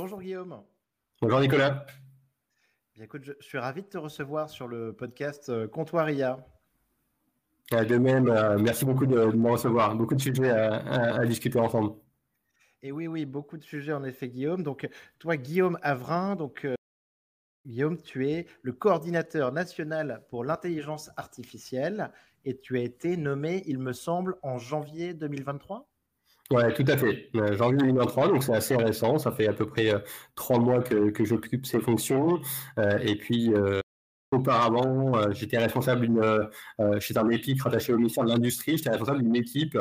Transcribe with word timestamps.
Bonjour 0.00 0.22
Guillaume. 0.22 0.62
Bonjour 1.20 1.40
Nicolas. 1.40 1.84
Bien, 2.94 3.02
écoute, 3.02 3.24
je, 3.24 3.32
suis 3.40 3.58
ravi 3.58 3.82
de 3.82 3.88
te 3.88 3.98
recevoir 3.98 4.48
sur 4.48 4.68
le 4.68 4.92
podcast 4.92 5.48
euh, 5.48 5.66
Comptoir 5.66 6.08
IA. 6.08 6.38
De 7.72 7.98
même, 7.98 8.28
euh, 8.28 8.58
merci 8.60 8.84
beaucoup 8.84 9.06
de, 9.06 9.16
me 9.16 9.50
recevoir. 9.50 9.96
Beaucoup 9.96 10.14
de 10.14 10.20
sujets 10.20 10.50
à, 10.50 11.26
discuter 11.26 11.58
ensemble. 11.58 11.94
Et 12.80 12.92
oui, 12.92 13.08
oui, 13.08 13.26
beaucoup 13.26 13.56
de 13.56 13.64
sujets 13.64 13.92
en 13.92 14.04
effet, 14.04 14.28
Guillaume. 14.28 14.62
Donc, 14.62 14.88
toi, 15.18 15.36
Guillaume 15.36 15.80
Avrin, 15.82 16.36
donc 16.36 16.64
euh, 16.64 16.76
Guillaume, 17.66 18.00
tu 18.00 18.30
es 18.30 18.46
le 18.62 18.70
coordinateur 18.70 19.50
national 19.50 20.24
pour 20.30 20.44
l'intelligence 20.44 21.10
artificielle 21.16 22.12
et 22.44 22.56
tu 22.56 22.78
as 22.78 22.82
été 22.82 23.16
nommé, 23.16 23.64
il 23.66 23.80
me 23.80 23.92
semble, 23.92 24.36
en 24.44 24.58
janvier 24.58 25.12
2023 25.12 25.87
Ouais, 26.50 26.72
tout 26.72 26.84
à 26.88 26.96
fait. 26.96 27.28
Euh, 27.36 27.56
janvier 27.58 27.76
2023, 27.78 28.28
donc 28.28 28.42
c'est 28.42 28.54
assez 28.54 28.74
récent. 28.74 29.18
Ça 29.18 29.30
fait 29.32 29.46
à 29.48 29.52
peu 29.52 29.66
près 29.66 29.92
euh, 29.94 29.98
trois 30.34 30.58
mois 30.58 30.82
que, 30.82 31.10
que 31.10 31.22
j'occupe 31.24 31.66
ces 31.66 31.78
fonctions. 31.78 32.40
Euh, 32.78 32.98
et 33.02 33.16
puis, 33.16 33.52
Auparavant, 34.30 35.16
euh, 35.16 35.32
j'étais 35.32 35.56
responsable 35.56 36.02
d'une, 36.02 36.18
euh, 36.18 36.44
euh, 36.80 37.00
chez 37.00 37.16
un 37.16 37.26
EPIC 37.30 37.62
rattaché 37.62 37.94
au 37.94 37.96
ministère 37.96 38.24
de 38.24 38.28
l'Industrie, 38.28 38.76
j'étais 38.76 38.90
responsable 38.90 39.22
d'une 39.22 39.36
équipe 39.36 39.78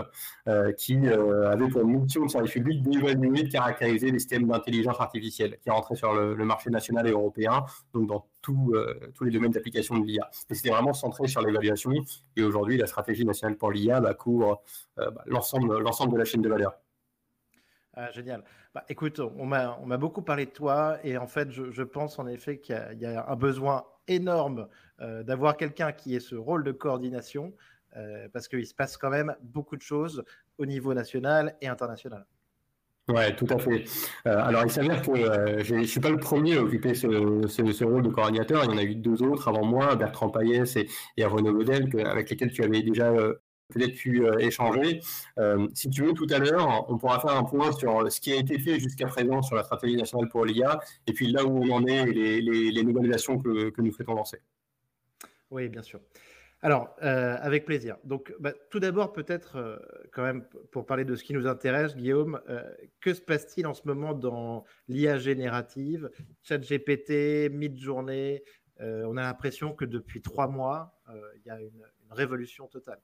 qui 0.77 0.95
avait 1.05 1.67
pour 1.67 1.85
mission 1.85 2.23
de 2.23 2.29
service 2.29 2.51
public 2.51 2.81
d'évaluer, 2.81 3.43
de 3.43 3.51
caractériser 3.51 4.09
les 4.09 4.19
systèmes 4.19 4.47
d'intelligence 4.47 5.01
artificielle 5.01 5.57
qui 5.61 5.69
rentraient 5.69 5.97
sur 5.97 6.13
le, 6.13 6.45
marché 6.45 6.69
national 6.69 7.07
et 7.07 7.11
européen, 7.11 7.65
donc 7.93 8.07
dans 8.07 8.25
tous 8.41 8.73
les 9.21 9.31
domaines 9.31 9.51
d'application 9.51 9.97
de 9.97 10.05
l'IA. 10.05 10.29
Et 10.49 10.55
c'était 10.55 10.69
vraiment 10.69 10.93
centré 10.93 11.27
sur 11.27 11.41
l'évaluation. 11.41 11.91
Et 12.37 12.43
aujourd'hui, 12.43 12.77
la 12.77 12.87
stratégie 12.87 13.25
nationale 13.25 13.57
pour 13.57 13.71
l'IA 13.71 13.99
bah, 13.99 14.13
couvre 14.13 14.61
bah, 14.95 15.11
l'ensemble 15.25 16.13
de 16.13 16.17
la 16.17 16.25
chaîne 16.25 16.41
de 16.41 16.49
valeur. 16.49 16.73
Ah, 17.99 18.11
génial. 18.11 18.43
Bah, 18.75 18.85
écoute, 18.89 19.19
on 19.19 19.47
m'a 19.47 19.97
beaucoup 19.97 20.21
parlé 20.21 20.45
de 20.45 20.51
toi 20.51 20.99
et 21.03 21.17
en 21.17 21.25
fait, 21.25 21.49
je, 21.49 21.81
pense 21.81 22.19
en 22.19 22.27
effet 22.27 22.59
qu'il 22.59 22.97
y, 22.99 23.05
a 23.05 23.25
un 23.27 23.35
besoin 23.35 23.85
énorme 24.07 24.67
euh, 25.01 25.23
d'avoir 25.23 25.57
quelqu'un 25.57 25.91
qui 25.91 26.15
ait 26.15 26.19
ce 26.19 26.35
rôle 26.35 26.63
de 26.63 26.71
coordination, 26.71 27.55
euh, 27.95 28.27
parce 28.31 28.47
qu'il 28.47 28.67
se 28.67 28.75
passe 28.75 28.97
quand 28.97 29.09
même 29.09 29.35
beaucoup 29.41 29.75
de 29.75 29.81
choses 29.81 30.23
au 30.59 30.67
niveau 30.67 30.93
national 30.93 31.55
et 31.59 31.67
international. 31.67 32.27
Ouais, 33.07 33.35
tout 33.35 33.47
à 33.49 33.57
fait. 33.57 33.85
Euh, 34.27 34.43
alors, 34.43 34.63
il 34.63 34.69
s'avère 34.69 35.01
que 35.01 35.63
je 35.63 35.73
ne 35.73 35.83
suis 35.83 35.99
pas 35.99 36.11
le 36.11 36.19
premier 36.19 36.57
à 36.57 36.61
occuper 36.61 36.93
ce, 36.93 37.83
rôle 37.83 38.03
de 38.03 38.09
coordinateur. 38.09 38.63
Il 38.65 38.71
y 38.71 38.73
en 38.75 38.77
a 38.77 38.83
eu 38.83 38.93
deux 38.93 39.23
autres 39.23 39.47
avant 39.47 39.65
moi, 39.65 39.95
Bertrand 39.95 40.29
Payès 40.29 40.75
et, 40.75 40.87
et 41.15 41.25
Renaud 41.25 41.67
avec 42.05 42.29
lesquels 42.29 42.51
tu 42.51 42.63
avais 42.63 42.83
déjà 42.83 43.11
peut-être 43.69 43.95
pu 43.95 44.25
euh, 44.25 44.37
échanger. 44.39 45.01
Euh, 45.37 45.67
si 45.73 45.89
tu 45.89 46.03
veux, 46.03 46.13
tout 46.13 46.27
à 46.29 46.39
l'heure, 46.39 46.89
on 46.89 46.97
pourra 46.97 47.19
faire 47.19 47.35
un 47.35 47.43
point 47.43 47.71
sur 47.71 48.11
ce 48.11 48.19
qui 48.21 48.31
a 48.31 48.35
été 48.35 48.59
fait 48.59 48.79
jusqu'à 48.79 49.07
présent 49.07 49.41
sur 49.41 49.55
la 49.55 49.63
stratégie 49.63 49.97
nationale 49.97 50.29
pour 50.29 50.45
l'IA, 50.45 50.79
et 51.05 51.13
puis 51.13 51.27
là 51.31 51.45
où 51.45 51.63
on 51.63 51.71
en 51.71 51.85
est 51.85 52.09
et 52.09 52.41
les, 52.41 52.83
nouvelles 52.83 53.13
actions 53.13 53.37
que, 53.39 53.81
nous 53.81 53.91
souhaitons 53.91 54.15
lancer. 54.15 54.41
Oui, 55.51 55.69
bien 55.69 55.81
sûr. 55.81 55.99
Alors, 56.61 56.95
euh, 57.03 57.37
avec 57.39 57.65
plaisir. 57.65 57.97
Donc, 58.03 58.33
bah, 58.39 58.51
tout 58.71 58.79
d'abord, 58.79 59.13
peut-être 59.13 59.79
quand 60.11 60.23
même 60.23 60.43
pour 60.71 60.85
parler 60.85 61.05
de 61.05 61.15
ce 61.15 61.23
qui 61.23 61.33
nous 61.33 61.45
intéresse, 61.45 61.95
Guillaume, 61.95 62.41
que 62.99 63.13
se 63.13 63.21
passe-t-il 63.21 63.67
en 63.67 63.73
ce 63.73 63.83
moment 63.85 64.13
dans 64.13 64.63
l'IA 64.87 65.19
générative, 65.19 66.09
ChatGPT, 66.43 67.51
Midjourney 67.51 68.41
On 68.79 69.17
a 69.17 69.21
l'impression 69.21 69.73
que 69.73 69.85
depuis 69.85 70.21
trois 70.21 70.47
mois, 70.47 70.99
il 71.35 71.45
y 71.45 71.49
a 71.49 71.61
une 71.61 71.85
révolution 72.09 72.67
totale. 72.67 72.99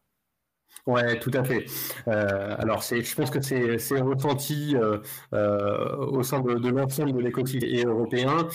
Ouais, 0.86 1.18
tout 1.20 1.32
à 1.34 1.44
fait. 1.46 1.66
Euh, 2.10 2.56
alors, 2.60 2.84
c'est, 2.84 3.02
je 3.02 3.16
pense 3.16 3.30
que 3.30 3.42
c'est, 3.42 3.78
c'est 3.78 4.02
ressenti 4.02 4.76
euh, 4.76 4.98
euh, 5.34 5.96
au 5.98 6.24
sein 6.24 6.42
de, 6.42 6.70
l'ensemble 6.70 7.14
de 7.14 7.20
l'écosystème 7.20 7.88
européen 7.90 8.50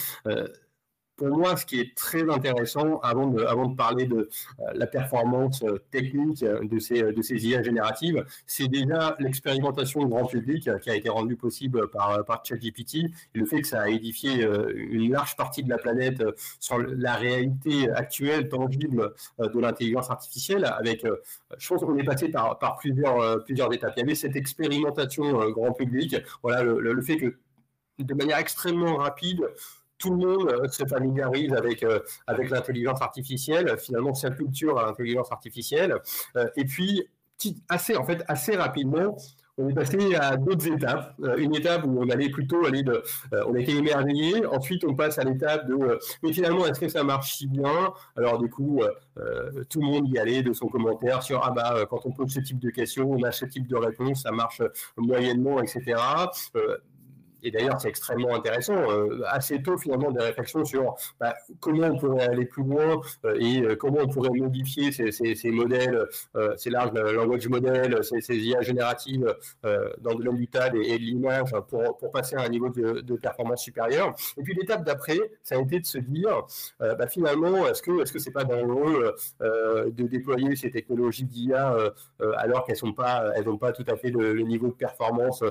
pour 1.19 1.37
moi, 1.37 1.57
ce 1.57 1.67
qui 1.67 1.81
est 1.81 1.95
très 1.97 2.31
intéressant, 2.31 3.01
avant 3.01 3.27
de, 3.27 3.75
parler 3.75 4.07
de 4.07 4.17
euh, 4.61 4.65
la 4.75 4.87
performance 4.87 5.63
euh, 5.65 5.79
technique 5.91 6.45
euh, 6.45 6.61
de 6.63 6.79
ces, 6.79 7.47
IA 7.47 7.63
génératives, 7.63 8.25
c'est 8.47 8.69
déjà 8.69 9.17
l'expérimentation 9.19 10.05
grand 10.07 10.27
public 10.27 10.71
qui 10.81 10.91
a 10.91 10.95
été 10.95 11.09
rendue 11.09 11.37
possible 11.37 11.91
par, 11.91 12.25
ChatGPT 12.45 12.95
et 12.95 13.11
le 13.35 13.47
fait 13.47 13.61
que 13.63 13.67
ça 13.67 13.83
a 13.83 13.89
édifié 13.89 14.47
une 14.77 15.11
large 15.11 15.35
partie 15.37 15.65
de 15.65 15.69
la 15.69 15.79
planète 15.79 16.23
sur 16.61 16.79
la 16.79 17.15
réalité 17.15 17.91
actuelle, 17.91 18.49
tangible 18.49 19.13
de 19.39 19.59
l'intelligence 19.59 20.11
artificielle. 20.11 20.65
Avec, 20.65 21.05
je 21.59 21.69
pense 21.69 21.81
qu'on 21.81 21.97
est 21.99 22.05
passé 22.05 22.29
par, 22.29 22.79
plusieurs, 22.79 23.73
étapes. 23.73 23.95
Il 23.97 24.01
y 24.01 24.03
avait 24.03 24.15
cette 24.15 24.37
expérimentation 24.37 25.51
grand 25.51 25.73
public, 25.73 26.17
voilà, 26.43 26.63
le 26.63 27.03
fait 27.03 27.17
que 27.17 27.35
de 27.99 28.15
manière 28.15 28.39
extrêmement 28.39 28.97
rapide, 28.97 29.43
tout 29.99 30.11
le 30.11 30.17
monde 30.17 30.51
euh, 30.51 30.69
se 30.69 30.85
familiarise 30.87 31.53
avec, 31.53 31.83
euh, 31.83 32.01
avec 32.27 32.51
l'intelligence 32.51 33.03
artificielle, 33.03 33.77
finalement 33.79 34.13
culture 34.13 34.79
à 34.79 34.87
l'intelligence 34.87 35.31
artificielle. 35.33 35.97
Euh, 36.37 36.47
et 36.57 36.65
puis, 36.65 37.09
assez, 37.69 37.97
en 37.97 38.05
fait, 38.05 38.23
assez 38.29 38.57
rapidement, 38.57 39.17
on 39.61 39.69
est 39.69 39.75
passé 39.75 40.15
à 40.15 40.37
d'autres 40.37 40.69
étapes. 40.69 41.15
une 41.37 41.55
étape 41.55 41.85
où 41.85 42.01
on 42.01 42.09
allait 42.11 42.29
plutôt 42.29 42.65
aller 42.65 42.85
de, 42.85 43.03
on 43.33 43.57
était 43.57 43.73
émerveillé. 43.73 44.47
Ensuite, 44.47 44.85
on 44.85 44.95
passe 44.95 45.19
à 45.19 45.25
l'étape 45.25 45.67
de, 45.67 45.99
mais 46.23 46.33
finalement, 46.33 46.65
est-ce 46.67 46.79
que 46.79 46.89
ça 46.89 47.03
marche 47.03 47.35
si 47.35 47.49
bien? 47.49 47.93
Alors 48.17 48.39
du 48.39 48.49
coup, 48.49 48.83
tout 49.69 49.81
le 49.81 49.87
monde 49.87 50.09
y 50.09 50.19
allait 50.19 50.43
de 50.43 50.53
son 50.53 50.69
commentaire 50.69 51.25
sur 51.25 51.45
ah 51.45 51.51
bah 51.51 51.87
quand 51.91 52.07
on 52.07 52.13
pose 52.13 52.33
ce 52.33 52.39
type 52.39 52.61
de 52.61 52.71
questions, 52.71 53.11
on 53.11 53.25
a 53.25 53.33
ce 53.33 53.47
type 53.47 53.67
de 53.67 53.75
réponse, 53.75 54.23
ça 54.23 54.31
marche 54.31 54.63
moyennement, 54.97 55.61
etc 55.61 55.97
et 57.43 57.51
d'ailleurs, 57.51 57.81
c'est 57.81 57.89
extrêmement 57.89 58.35
intéressant, 58.35 58.91
euh, 58.91 59.23
assez 59.27 59.63
tôt 59.63 59.77
finalement 59.79 60.11
des 60.11 60.21
réflexions 60.21 60.65
sur 60.65 60.97
bah, 61.21 61.35
comment 61.61 61.87
on 61.87 61.99
pourrait 61.99 62.29
aller 62.29 62.47
plus 62.47 62.65
loin 62.65 63.01
euh, 63.25 63.37
et 63.39 63.63
euh, 63.63 63.77
comment 63.77 64.01
on 64.03 64.09
pourrait 64.09 64.31
modifier 64.31 64.91
ces, 64.93 65.51
modèles, 65.51 66.07
ces 66.57 66.71
larges 66.71 66.93
language 66.93 67.49
models, 67.49 68.03
ces, 68.05 68.21
ces 68.21 68.37
IA 68.37 68.61
génératives 68.63 69.35
dans 70.01 70.15
de 70.15 70.29
du 70.29 70.47
TAD 70.49 70.75
et, 70.77 70.99
de 70.99 71.03
l'image 71.03 71.51
pour, 71.69 71.99
passer 72.13 72.37
à 72.37 72.43
un 72.43 72.49
niveau 72.49 72.69
de, 72.69 73.17
performance 73.17 73.63
supérieur. 73.63 74.15
Et 74.37 74.43
puis 74.43 74.55
l'étape 74.55 74.85
d'après, 74.85 75.19
ça 75.43 75.57
a 75.57 75.61
été 75.61 75.81
de 75.81 75.87
se 75.87 75.99
dire, 75.99 76.47
bah, 76.79 77.07
finalement, 77.07 77.67
est-ce 77.67 77.83
que 77.83 78.03
est-ce 78.03 78.13
que 78.13 78.19
c'est 78.19 78.31
pas 78.31 78.45
dangereux 78.45 79.15
de 79.41 80.07
déployer 80.07 80.55
ces 80.57 80.71
technologies 80.71 81.25
d'IA 81.25 81.77
alors 82.37 82.65
qu'elles 82.65 82.77
sont 82.77 82.93
pas 82.93 83.33
n'ont 83.45 83.59
pas 83.59 83.73
tout 83.73 83.85
à 83.89 83.97
fait 83.97 84.11
le, 84.11 84.35
le 84.35 84.43
niveau 84.43 84.69
de 84.69 84.75
performance 84.75 85.43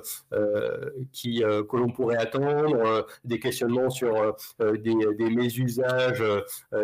qui 1.12 1.44
l'on 1.78 1.90
pourrait 1.90 2.18
attendre, 2.18 2.76
euh, 2.76 3.02
des 3.24 3.40
questionnements 3.40 3.90
sur 3.90 4.16
euh, 4.16 4.32
euh, 4.62 4.78
des, 4.78 4.96
des 5.18 5.30
mésusages, 5.30 6.24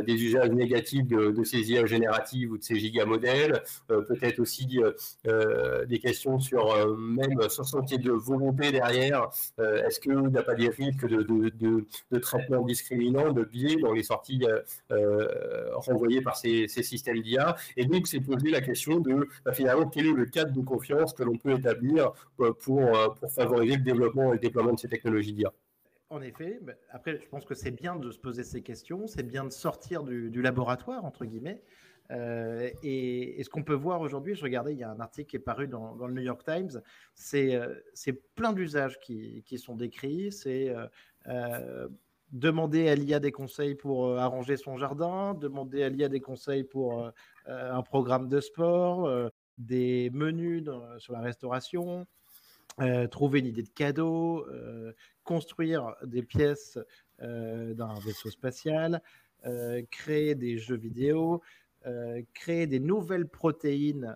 des 0.05 0.13
usages 0.13 0.49
négatifs 0.49 1.07
de, 1.07 1.43
ces 1.43 1.71
IA 1.71 1.85
génératives 1.85 2.51
ou 2.51 2.57
de 2.57 2.63
ces 2.63 2.75
gigamodèles, 2.75 3.63
peut-être 3.87 4.39
aussi 4.39 4.79
des 5.25 5.99
questions 5.99 6.39
sur 6.39 6.87
même 6.97 7.49
sur 7.49 7.65
son 7.65 7.81
de 7.81 8.11
volonté 8.11 8.71
derrière. 8.71 9.29
Est-ce 9.59 9.99
qu'il 9.99 10.17
n'y 10.17 10.37
a 10.37 10.43
pas 10.43 10.55
des 10.55 10.69
risques 10.69 11.07
de, 11.07 11.21
de, 11.21 11.85
de, 12.11 12.19
traitement 12.19 12.61
discriminant, 12.61 13.31
de 13.31 13.43
biais 13.43 13.75
dans 13.77 13.91
les 13.91 14.03
sorties 14.03 14.45
renvoyées 15.73 16.21
par 16.21 16.37
ces, 16.37 16.67
systèmes 16.67 17.21
d'IA 17.21 17.55
Et 17.77 17.85
donc, 17.85 18.07
c'est 18.07 18.19
poser 18.19 18.49
la 18.49 18.61
question 18.61 18.99
de 18.99 19.27
bah, 19.45 19.53
finalement 19.53 19.87
quel 19.87 20.07
est 20.07 20.13
le 20.13 20.25
cadre 20.25 20.53
de 20.53 20.61
confiance 20.61 21.13
que 21.13 21.23
l'on 21.23 21.37
peut 21.37 21.51
établir 21.51 22.11
pour, 22.37 22.55
pour 22.59 23.31
favoriser 23.31 23.77
le 23.77 23.83
développement 23.83 24.29
et 24.29 24.33
le 24.33 24.39
déploiement 24.39 24.73
de 24.73 24.79
technologies 24.87 25.33
d'IA. 25.33 25.53
En 26.13 26.21
effet, 26.21 26.59
après, 26.91 27.17
je 27.19 27.27
pense 27.27 27.43
que 27.43 27.55
c'est 27.55 27.71
bien 27.71 27.95
de 27.95 28.11
se 28.11 28.19
poser 28.19 28.43
ces 28.43 28.61
questions, 28.61 29.07
c'est 29.07 29.23
bien 29.23 29.45
de 29.45 29.49
sortir 29.49 30.03
du, 30.03 30.41
laboratoire, 30.43 31.05
entre 31.05 31.25
guillemets. 31.25 31.63
Euh, 32.11 32.69
et, 32.83 33.41
ce 33.43 33.49
qu'on 33.49 33.63
peut 33.63 33.73
voir 33.73 33.99
aujourd'hui, 33.99 34.35
je 34.35 34.43
regardais, 34.43 34.73
il 34.73 34.77
y 34.77 34.83
a 34.83 34.91
un 34.91 34.99
article 34.99 35.31
qui 35.31 35.35
est 35.37 35.39
paru 35.39 35.67
dans, 35.67 35.95
le 35.95 36.13
New 36.13 36.21
York 36.21 36.43
Times, 36.45 36.81
c'est 37.15 37.55
euh, 37.55 37.73
plein 38.35 38.53
d'usages 38.53 38.99
qui, 38.99 39.41
qui, 39.47 39.57
sont 39.57 39.75
décrits, 39.75 40.31
c'est 40.31 40.75
euh, 41.27 41.87
demander 42.31 42.89
à 42.89 42.95
l'IA 42.95 43.19
des 43.19 43.31
conseils 43.31 43.73
pour 43.73 44.15
arranger 44.19 44.55
son 44.55 44.77
jardin, 44.77 45.33
demander 45.33 45.81
à 45.81 45.89
l'IA 45.89 46.09
des 46.09 46.21
conseils 46.21 46.63
pour 46.63 47.11
un 47.47 47.81
programme 47.81 48.29
de 48.29 48.39
sport, 48.39 49.09
des 49.57 50.11
menus 50.13 50.63
sur 50.99 51.13
la 51.13 51.21
restauration, 51.21 52.05
euh, 52.81 53.07
trouver 53.07 53.39
une 53.39 53.45
idée 53.45 53.61
de 53.61 53.69
cadeau, 53.69 54.47
euh, 54.49 54.93
construire 55.23 55.95
des 56.03 56.23
pièces 56.23 56.79
euh, 57.21 57.73
d'un 57.73 57.93
vaisseau 57.99 58.29
spatial, 58.29 59.01
créer 59.91 60.35
des 60.35 60.57
jeux 60.57 60.77
vidéo, 60.77 61.41
créer 62.33 62.65
des 62.65 62.79
nouvelles 62.79 63.27
protéines 63.27 64.15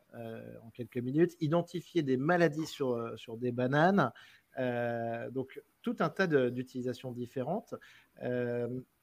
en 0.63 0.69
quelques 0.69 0.99
minutes, 0.99 1.35
identifier 1.41 2.01
des 2.01 2.15
maladies 2.15 2.65
sur, 2.65 3.11
sur 3.17 3.35
des 3.35 3.51
bananes. 3.51 4.13
donc, 5.31 5.61
tout 5.81 5.97
un 5.99 6.07
tas 6.07 6.27
d'utilisations 6.27 7.11
différentes. 7.11 7.75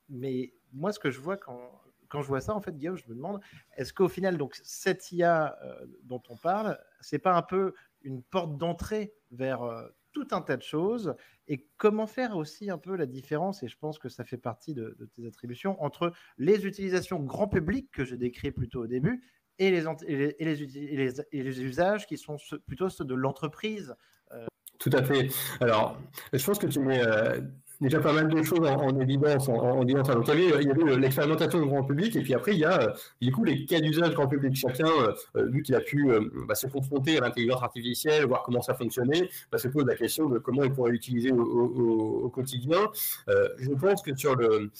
mais 0.08 0.54
moi, 0.72 0.92
ce 0.92 0.98
que 0.98 1.10
je 1.10 1.20
vois 1.20 1.36
quand, 1.36 1.70
quand 2.08 2.22
je 2.22 2.28
vois 2.28 2.40
ça, 2.40 2.54
en 2.54 2.62
fait, 2.62 2.74
Guillaume, 2.74 2.96
je 2.96 3.06
me 3.06 3.14
demande, 3.14 3.38
est-ce 3.76 3.92
qu'au 3.92 4.08
final, 4.08 4.38
donc, 4.38 4.58
cette 4.62 5.12
IA 5.12 5.58
dont 6.04 6.22
on 6.30 6.36
parle, 6.38 6.78
c'est 7.02 7.18
pas 7.18 7.34
un 7.34 7.42
peu 7.42 7.74
une 8.04 8.22
porte 8.22 8.56
d'entrée 8.56 9.12
vers 9.30 9.62
euh, 9.62 9.88
tout 10.12 10.28
un 10.30 10.40
tas 10.40 10.56
de 10.56 10.62
choses. 10.62 11.14
Et 11.48 11.66
comment 11.76 12.06
faire 12.06 12.36
aussi 12.36 12.70
un 12.70 12.78
peu 12.78 12.96
la 12.96 13.06
différence, 13.06 13.62
et 13.62 13.68
je 13.68 13.76
pense 13.76 13.98
que 13.98 14.08
ça 14.08 14.24
fait 14.24 14.38
partie 14.38 14.72
de, 14.72 14.96
tes 15.14 15.26
attributions, 15.26 15.82
entre 15.82 16.12
les 16.38 16.66
utilisations 16.66 17.20
grand 17.20 17.48
public 17.48 17.90
que 17.90 18.04
j'ai 18.04 18.16
décrit 18.16 18.52
plutôt 18.52 18.84
au 18.84 18.86
début 18.86 19.22
et 19.58 19.70
les, 19.70 19.84
et 20.06 20.44
les, 20.44 21.20
et 21.32 21.42
les, 21.42 21.62
usages 21.62 22.06
qui 22.06 22.16
sont 22.16 22.36
plutôt 22.66 22.88
ceux 22.88 23.04
de 23.04 23.14
l'entreprise. 23.14 23.94
Euh. 24.32 24.46
Tout 24.78 24.90
à 24.92 25.02
fait. 25.02 25.28
Alors, 25.60 26.00
je 26.32 26.44
pense 26.44 26.58
que 26.58 26.66
tu 26.66 26.80
mets 26.80 27.06
euh, 27.06 27.40
déjà 27.84 28.00
pas 28.00 28.12
mal 28.12 28.28
de 28.28 28.42
choses 28.42 28.66
en, 28.66 28.98
évidence, 28.98 29.48
en, 29.48 29.54
en 29.54 30.04
ça. 30.04 30.14
Donc, 30.14 30.28
il 30.28 30.40
y 30.40 30.52
avait, 30.52 30.68
avait 30.70 30.96
l'expérimentation 30.96 31.60
du 31.60 31.66
grand 31.66 31.84
public, 31.84 32.16
et 32.16 32.22
puis 32.22 32.34
après, 32.34 32.52
il 32.52 32.58
y 32.58 32.64
a 32.64 32.80
euh, 32.80 32.92
du 33.20 33.30
coup 33.30 33.44
les 33.44 33.64
cas 33.66 33.80
d'usage 33.80 34.14
grand 34.14 34.26
public. 34.26 34.56
Chacun, 34.56 34.86
euh, 34.86 35.12
euh, 35.36 35.46
vu 35.50 35.62
qu'il 35.62 35.74
a 35.74 35.80
pu 35.80 36.08
bah, 36.48 36.54
se 36.54 36.66
confronter 36.66 37.18
à 37.18 37.20
l'intelligence 37.20 37.62
artificielle, 37.62 38.24
voir 38.26 38.42
comment 38.42 38.62
ça 38.62 38.74
fonctionnait, 38.74 39.28
bah, 39.52 39.58
se 39.58 39.68
pose 39.68 39.84
la 39.86 39.94
question 39.94 40.28
de 40.28 40.38
comment 40.38 40.64
il 40.64 40.72
pourrait 40.72 40.92
l'utiliser 40.92 41.30
au, 41.32 42.30
quotidien. 42.34 42.78
je 43.28 43.70
pense 43.74 44.02
que 44.02 44.16
sur 44.16 44.34
le, 44.34 44.70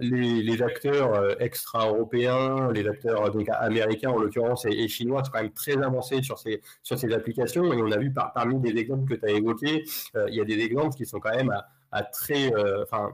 les, 0.00 0.62
acteurs 0.62 1.40
extra-européens, 1.40 2.72
les 2.72 2.86
acteurs 2.88 3.30
donc, 3.30 3.48
américains 3.60 4.10
en 4.10 4.18
l'occurrence 4.18 4.64
et, 4.64 4.88
chinois, 4.88 5.22
sont 5.22 5.30
quand 5.30 5.42
même 5.42 5.52
très 5.52 5.76
avancés 5.82 6.22
sur 6.22 6.38
ces, 6.38 6.60
sur 6.82 6.98
ces 6.98 7.12
applications. 7.12 7.72
Et 7.72 7.82
on 7.82 7.92
a 7.92 7.98
vu 7.98 8.12
par, 8.12 8.32
parmi 8.32 8.60
les 8.62 8.80
exemples 8.80 9.14
que 9.14 9.20
tu 9.20 9.26
as 9.26 9.36
évoqués, 9.36 9.84
il 10.28 10.34
y 10.34 10.40
a 10.40 10.44
des 10.44 10.58
exemples 10.58 10.96
qui 10.96 11.06
sont 11.06 11.20
quand 11.20 11.34
même 11.34 11.50
à 11.50 11.68
à 11.92 12.02
très, 12.02 12.52
euh, 12.54 12.82
enfin, 12.82 13.12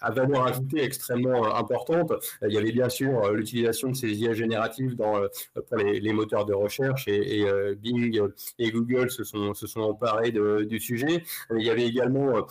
à 0.00 0.10
valeur 0.10 0.46
ajoutée 0.46 0.82
extrêmement 0.82 1.46
euh, 1.46 1.54
importante. 1.54 2.12
Il 2.42 2.52
y 2.52 2.58
avait 2.58 2.72
bien 2.72 2.88
sûr 2.88 3.24
euh, 3.24 3.34
l'utilisation 3.34 3.90
de 3.90 3.96
ces 3.96 4.12
IA 4.12 4.34
génératives 4.34 4.94
dans, 4.96 5.20
pour 5.54 5.76
les, 5.78 6.12
moteurs 6.12 6.44
de 6.44 6.54
recherche 6.54 7.08
et, 7.08 7.44
Bing 7.76 8.20
et 8.58 8.70
Google 8.70 9.10
se 9.10 9.24
sont, 9.24 9.54
se 9.54 9.66
sont 9.66 9.80
emparés 9.80 10.32
du 10.32 10.78
sujet. 10.78 11.24
Il 11.56 11.64
y 11.64 11.70
avait 11.70 11.86
également 11.86 12.46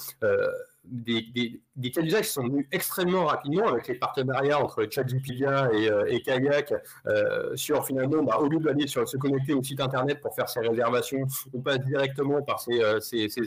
des, 0.85 1.21
des, 1.33 1.61
cas 1.91 2.01
d'usage 2.01 2.29
sont 2.29 2.43
venus 2.43 2.67
extrêmement 2.71 3.25
rapidement 3.25 3.67
avec 3.67 3.87
les 3.87 3.95
partenariats 3.95 4.63
entre 4.63 4.83
et, 4.83 5.89
euh, 5.89 6.05
et 6.07 6.21
Kayak 6.21 6.73
euh, 7.07 7.55
sur 7.55 7.85
finalement, 7.85 8.23
bah, 8.23 8.37
au 8.39 8.47
lieu 8.47 8.59
d'aller 8.59 8.87
se 8.87 9.17
connecter 9.17 9.53
au 9.53 9.63
site 9.63 9.81
internet 9.81 10.21
pour 10.21 10.35
faire 10.35 10.47
ses 10.47 10.59
réservations, 10.59 11.25
on 11.53 11.61
passe 11.61 11.79
directement 11.79 12.41
par 12.43 12.59
ces, 12.59 12.79
euh, 12.79 12.99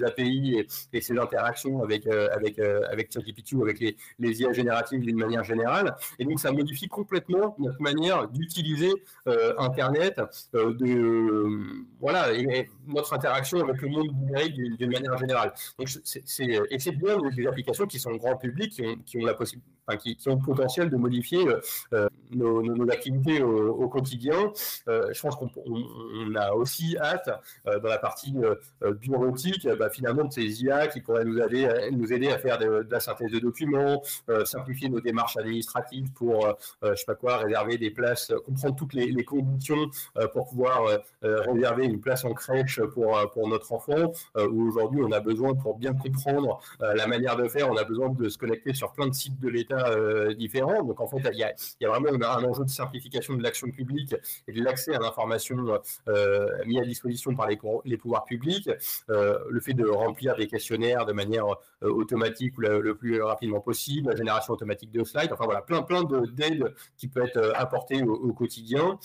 API 0.06 0.56
et, 0.58 0.66
et, 0.92 1.00
ces 1.00 1.18
interactions 1.18 1.82
avec, 1.82 2.06
avec, 2.06 3.12
ChatGPT 3.12 3.52
ou 3.54 3.62
avec 3.62 3.78
les, 3.80 3.96
les 4.18 4.40
IA 4.40 4.52
génératives 4.52 5.00
d'une 5.00 5.18
manière 5.18 5.44
générale. 5.44 5.94
Et 6.18 6.24
donc 6.24 6.40
ça 6.40 6.50
modifie 6.50 6.88
complètement 6.88 7.54
notre 7.58 7.80
manière 7.80 8.28
d'utiliser 8.28 8.92
Internet, 9.58 10.20
voilà, 12.00 12.32
et, 12.32 12.68
notre 12.86 13.14
interaction 13.14 13.60
avec 13.60 13.80
le 13.82 13.88
monde 13.88 14.12
numérique 14.20 14.54
d'une 14.54 14.90
manière 14.90 15.16
générale. 15.16 15.52
Donc 15.78 15.88
c'est, 15.88 16.22
et 16.70 16.78
c'est 16.78 16.92
bien 16.92 17.16
des 17.36 17.46
applications 17.46 17.86
qui 17.86 17.98
sont 17.98 18.15
grand 18.16 18.36
public, 18.36 18.72
qui 18.72 18.82
ont, 18.82 18.96
qui 18.96 19.18
ont 19.18 19.24
la 19.24 19.34
possibilité 19.34 19.75
qui, 19.94 20.18
ont 20.26 20.34
le 20.34 20.44
potentiel 20.44 20.90
de 20.90 20.96
modifier 20.96 21.46
euh, 21.46 21.60
euh, 21.94 22.08
nos, 22.32 22.90
activités 22.90 23.42
au, 23.42 23.88
quotidien. 23.88 24.52
Euh, 24.88 25.12
je 25.12 25.20
pense 25.20 25.36
qu'on 25.36 26.34
a 26.34 26.52
aussi 26.52 26.96
hâte, 26.98 27.30
dans 27.64 27.88
la 27.88 27.98
partie 27.98 28.34
bureautique, 29.00 29.68
bah, 29.78 29.90
finalement, 29.90 30.24
de 30.24 30.32
ces 30.32 30.62
IA 30.62 30.88
qui 30.88 31.00
pourraient 31.00 31.24
nous 31.24 31.38
aider, 32.12 32.28
à 32.28 32.38
faire 32.38 32.58
de, 32.58 32.86
la 32.90 33.00
synthèse 33.00 33.30
de 33.30 33.38
documents, 33.38 34.02
simplifier 34.44 34.88
nos 34.88 35.00
démarches 35.00 35.36
administratives 35.36 36.10
pour, 36.12 36.56
je 36.82 36.94
sais 36.94 37.04
pas 37.06 37.14
quoi, 37.14 37.38
réserver 37.38 37.78
des 37.78 37.90
places, 37.90 38.32
comprendre 38.44 38.76
toutes 38.76 38.94
les, 38.94 39.24
conditions 39.24 39.90
pour 40.32 40.48
pouvoir 40.48 40.82
réserver 41.22 41.84
une 41.84 42.00
place 42.00 42.24
en 42.24 42.32
crèche 42.32 42.80
pour, 42.94 43.18
pour 43.32 43.48
notre 43.48 43.72
enfant, 43.72 44.12
où 44.36 44.68
aujourd'hui 44.68 45.00
on 45.02 45.12
a 45.12 45.20
besoin, 45.20 45.54
pour 45.54 45.78
bien 45.78 45.94
comprendre 45.94 46.60
la 46.80 47.06
manière 47.06 47.36
de 47.36 47.48
faire, 47.48 47.70
on 47.70 47.76
a 47.76 47.84
besoin 47.84 48.10
de 48.10 48.28
se 48.28 48.38
connecter 48.38 48.74
sur 48.74 48.92
plein 48.92 49.08
de 49.08 49.14
sites 49.14 49.38
de 49.40 49.48
l'État 49.48 49.75
euh, 49.76 50.34
différents. 50.34 50.82
Donc 50.82 51.00
en 51.00 51.06
fait, 51.06 51.18
il 51.32 51.38
y 51.38 51.44
a, 51.84 51.88
vraiment 51.88 52.08
un 52.10 52.44
enjeu 52.44 52.64
de 52.64 52.70
simplification 52.70 53.34
de 53.34 53.42
l'action 53.42 53.70
publique 53.70 54.14
et 54.48 54.52
de 54.52 54.62
l'accès 54.62 54.94
à 54.94 54.98
l'information 54.98 55.56
euh, 56.08 56.48
mis 56.64 56.80
à 56.80 56.84
disposition 56.84 57.34
par 57.34 57.48
les, 57.48 57.96
pouvoirs 57.96 58.24
publics. 58.24 58.70
Euh, 59.10 59.38
le 59.50 59.60
fait 59.60 59.74
de 59.74 59.86
remplir 59.86 60.36
des 60.36 60.46
questionnaires 60.46 61.06
de 61.06 61.12
manière 61.12 61.46
automatique 61.82 62.56
ou 62.58 62.62
le, 62.62 62.94
plus 62.94 63.20
rapidement 63.20 63.60
possible, 63.60 64.10
la 64.10 64.16
génération 64.16 64.52
automatique 64.54 64.90
de 64.90 65.04
slides, 65.04 65.30
enfin 65.32 65.44
voilà, 65.44 65.62
plein, 65.62 65.82
plein 65.82 66.02
d'aides 66.04 66.74
qui 66.96 67.08
peuvent 67.08 67.24
être 67.26 67.52
apportées 67.54 68.02
au, 68.02 68.32
quotidien. 68.32 68.98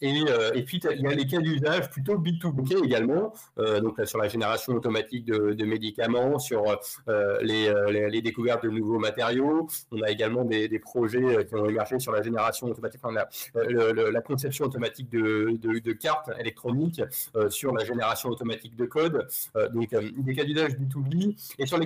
et, 0.00 0.24
et, 0.54 0.62
puis, 0.62 0.80
il 0.92 1.00
y 1.02 1.06
a 1.06 1.14
les 1.14 1.26
cas 1.26 1.38
d'usage 1.38 1.90
plutôt 1.90 2.16
B2B 2.16 2.84
également, 2.84 3.32
donc 3.56 4.00
sur 4.04 4.18
la 4.18 4.28
génération 4.28 4.74
automatique 4.74 5.24
de, 5.24 5.64
médicaments, 5.64 6.38
sur 6.38 6.64
les, 7.42 7.72
les, 8.10 8.22
découvertes 8.22 8.64
de 8.64 8.70
nouveaux 8.70 8.98
matériaux. 8.98 9.68
On 9.92 10.02
a 10.02 10.10
également 10.10 10.44
des, 10.44 10.78
projets 10.78 11.22
euh, 11.22 11.42
qui 11.42 11.54
ont 11.54 11.68
émergé 11.68 11.98
sur 11.98 12.12
la 12.12 12.22
génération 12.22 12.68
automatique, 12.68 13.00
la, 13.12 13.28
la, 14.10 14.20
conception 14.20 14.66
automatique 14.66 15.10
de, 15.10 15.92
cartes 15.92 16.30
électroniques, 16.38 17.02
euh, 17.36 17.50
sur 17.50 17.72
la 17.72 17.84
génération 17.84 18.28
automatique 18.28 18.76
de 18.76 18.86
code, 18.86 19.26
euh, 19.56 19.68
donc 19.68 19.90
des 19.90 20.34
cas 20.34 20.44
d'usage 20.44 20.72
B2B, 20.72 21.36
et 21.58 21.66
sur 21.66 21.78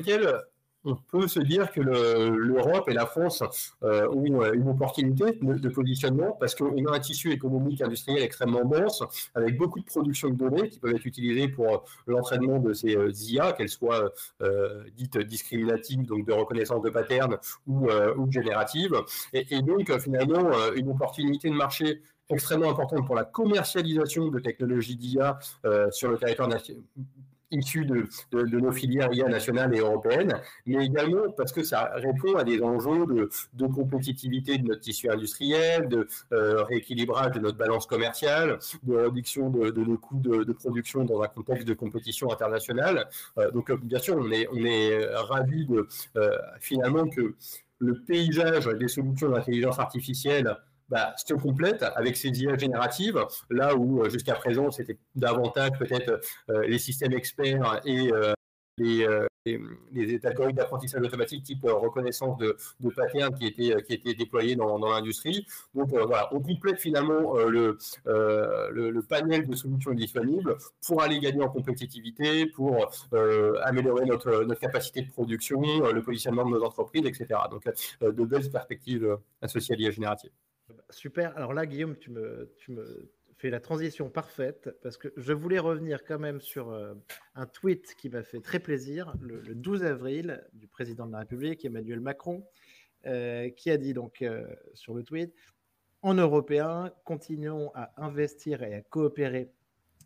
on 0.84 0.96
peut 0.96 1.28
se 1.28 1.40
dire 1.40 1.70
que 1.70 1.80
l'Europe 1.80 2.88
et 2.88 2.94
la 2.94 3.06
France 3.06 3.42
euh, 3.82 4.08
ont 4.08 4.42
euh, 4.42 4.52
une 4.52 4.68
opportunité 4.68 5.38
de, 5.40 5.68
positionnement 5.68 6.36
parce 6.38 6.54
qu'on 6.54 6.84
a 6.86 6.96
un 6.96 7.00
tissu 7.00 7.30
économique 7.30 7.80
industriel 7.80 8.22
extrêmement 8.22 8.64
dense 8.64 9.02
avec 9.34 9.56
beaucoup 9.56 9.80
de 9.80 9.84
production 9.84 10.30
de 10.30 10.34
données 10.34 10.68
qui 10.68 10.78
peuvent 10.80 10.94
être 10.94 11.06
utilisées 11.06 11.48
pour 11.48 11.84
l'entraînement 12.06 12.58
de 12.58 12.72
ces 12.72 12.96
euh, 12.96 13.12
IA, 13.12 13.52
qu'elles 13.52 13.68
soient 13.68 14.12
dites 14.96 15.18
discriminatives, 15.18 16.06
donc 16.06 16.26
de 16.26 16.32
reconnaissance 16.32 16.82
de 16.82 16.90
patterns 16.90 17.38
ou, 17.66 17.88
génératives. 18.30 18.94
Et 19.32 19.60
donc 19.62 19.96
finalement 19.98 20.50
une 20.74 20.90
opportunité 20.90 21.48
de 21.48 21.54
marché 21.54 22.02
extrêmement 22.28 22.70
importante 22.70 23.06
pour 23.06 23.14
la 23.14 23.24
commercialisation 23.24 24.28
de 24.28 24.38
technologies 24.40 24.96
d'IA 24.96 25.38
sur 25.90 26.10
le 26.10 26.18
territoire 26.18 26.48
national 26.48 26.82
issus 27.52 27.84
de, 27.84 28.06
nos 28.32 28.72
filières 28.72 29.10
nationales 29.28 29.74
et 29.74 29.78
européennes, 29.78 30.34
mais 30.66 30.84
également 30.84 31.30
parce 31.36 31.52
que 31.52 31.62
ça 31.62 31.92
répond 31.94 32.34
à 32.36 32.44
des 32.44 32.62
enjeux 32.62 33.06
de, 33.06 33.30
de 33.54 33.66
compétitivité 33.66 34.58
de 34.58 34.66
notre 34.68 34.80
tissu 34.80 35.08
industriel, 35.10 35.88
de 35.88 36.06
euh, 36.32 36.62
rééquilibrage 36.64 37.32
de 37.32 37.40
notre 37.40 37.58
balance 37.58 37.86
commerciale, 37.86 38.58
de 38.82 38.94
réduction 38.96 39.50
de, 39.50 39.70
nos 39.70 39.98
coûts 39.98 40.20
de, 40.20 40.52
production 40.52 41.04
dans 41.04 41.22
un 41.22 41.28
contexte 41.28 41.66
de 41.66 41.74
compétition 41.74 42.32
internationale. 42.32 43.08
Euh, 43.38 43.50
donc, 43.50 43.70
euh, 43.70 43.76
bien 43.76 43.98
sûr, 43.98 44.16
on 44.18 44.30
est, 44.30 44.48
on 44.52 44.64
est 44.64 45.06
ravis 45.14 45.66
de 45.66 45.86
finalement 46.60 47.08
que 47.08 47.34
le 47.78 47.94
paysage 48.00 48.66
des 48.66 48.88
solutions 48.88 49.30
d'intelligence 49.30 49.78
artificielle 49.78 50.56
bah, 50.92 51.14
se 51.16 51.32
complète 51.32 51.82
avec 51.96 52.18
ces 52.18 52.28
IA 52.28 52.54
génératives, 52.58 53.18
là 53.48 53.74
où 53.74 54.02
euh, 54.02 54.10
jusqu'à 54.10 54.34
présent 54.34 54.70
c'était 54.70 54.98
davantage 55.14 55.70
peut-être 55.78 56.20
euh, 56.50 56.66
les 56.66 56.78
systèmes 56.78 57.14
experts 57.14 57.80
et 57.86 58.12
euh, 58.12 58.34
les, 58.76 60.20
algorithmes 60.22 60.58
d'apprentissage 60.58 61.00
automatique 61.00 61.44
type 61.44 61.64
reconnaissance 61.64 62.36
de, 62.36 62.58
de 62.80 62.90
patterns 62.90 63.34
qui 63.34 63.46
étaient, 63.46 63.82
qui 63.82 64.14
déployés 64.14 64.54
dans, 64.54 64.76
l'industrie. 64.76 65.46
Donc 65.74 65.88
voilà, 65.88 66.28
on 66.34 66.40
complète 66.40 66.78
finalement 66.78 67.36
le, 67.36 67.78
le, 68.04 69.00
panel 69.00 69.48
de 69.48 69.56
solutions 69.56 69.92
disponibles 69.92 70.58
pour 70.86 71.00
aller 71.00 71.18
gagner 71.20 71.42
en 71.42 71.48
compétitivité, 71.48 72.46
pour 72.46 72.90
améliorer 73.62 74.04
notre, 74.04 74.44
notre 74.44 74.60
capacité 74.60 75.02
de 75.02 75.10
production, 75.10 75.60
le 75.90 76.02
positionnement 76.02 76.44
de 76.44 76.50
nos 76.50 76.62
entreprises, 76.62 77.06
etc. 77.06 77.40
Donc 77.50 77.64
de 78.00 78.24
belles 78.24 78.50
perspectives 78.50 79.16
associées 79.40 79.74
à 79.74 79.78
l'IA 79.78 79.90
générative. 79.90 80.30
Super. 80.92 81.36
Alors 81.36 81.54
là, 81.54 81.66
Guillaume, 81.66 81.96
tu 81.96 82.10
me, 82.10 82.52
tu 82.58 82.72
me 82.72 83.10
fais 83.42 83.50
la 83.50 83.58
transition 83.58 84.08
parfaite 84.08 84.70
parce 84.82 84.96
que 84.96 85.12
je 85.16 85.32
voulais 85.32 85.58
revenir 85.58 86.04
quand 86.04 86.20
même 86.20 86.40
sur 86.40 86.70
euh, 86.70 86.94
un 87.34 87.46
tweet 87.46 87.96
qui 87.96 88.08
m'a 88.08 88.22
fait 88.22 88.40
très 88.40 88.60
plaisir 88.60 89.14
le, 89.20 89.42
12 89.54 89.82
avril 89.82 90.48
du 90.52 90.68
président 90.68 91.06
de 91.06 91.12
la 91.12 91.18
République, 91.18 91.64
Emmanuel 91.64 91.98
Macron, 91.98 92.46
euh, 93.06 93.50
qui 93.50 93.70
a 93.70 93.78
dit 93.78 93.94
donc 93.94 94.22
euh, 94.22 94.46
sur 94.74 94.94
le 94.94 95.02
tweet 95.02 95.34
En 96.02 96.14
Européens, 96.14 96.92
continuons 97.04 97.72
à 97.74 97.92
investir 97.96 98.62
et 98.62 98.74
à 98.74 98.80
coopérer 98.80 99.50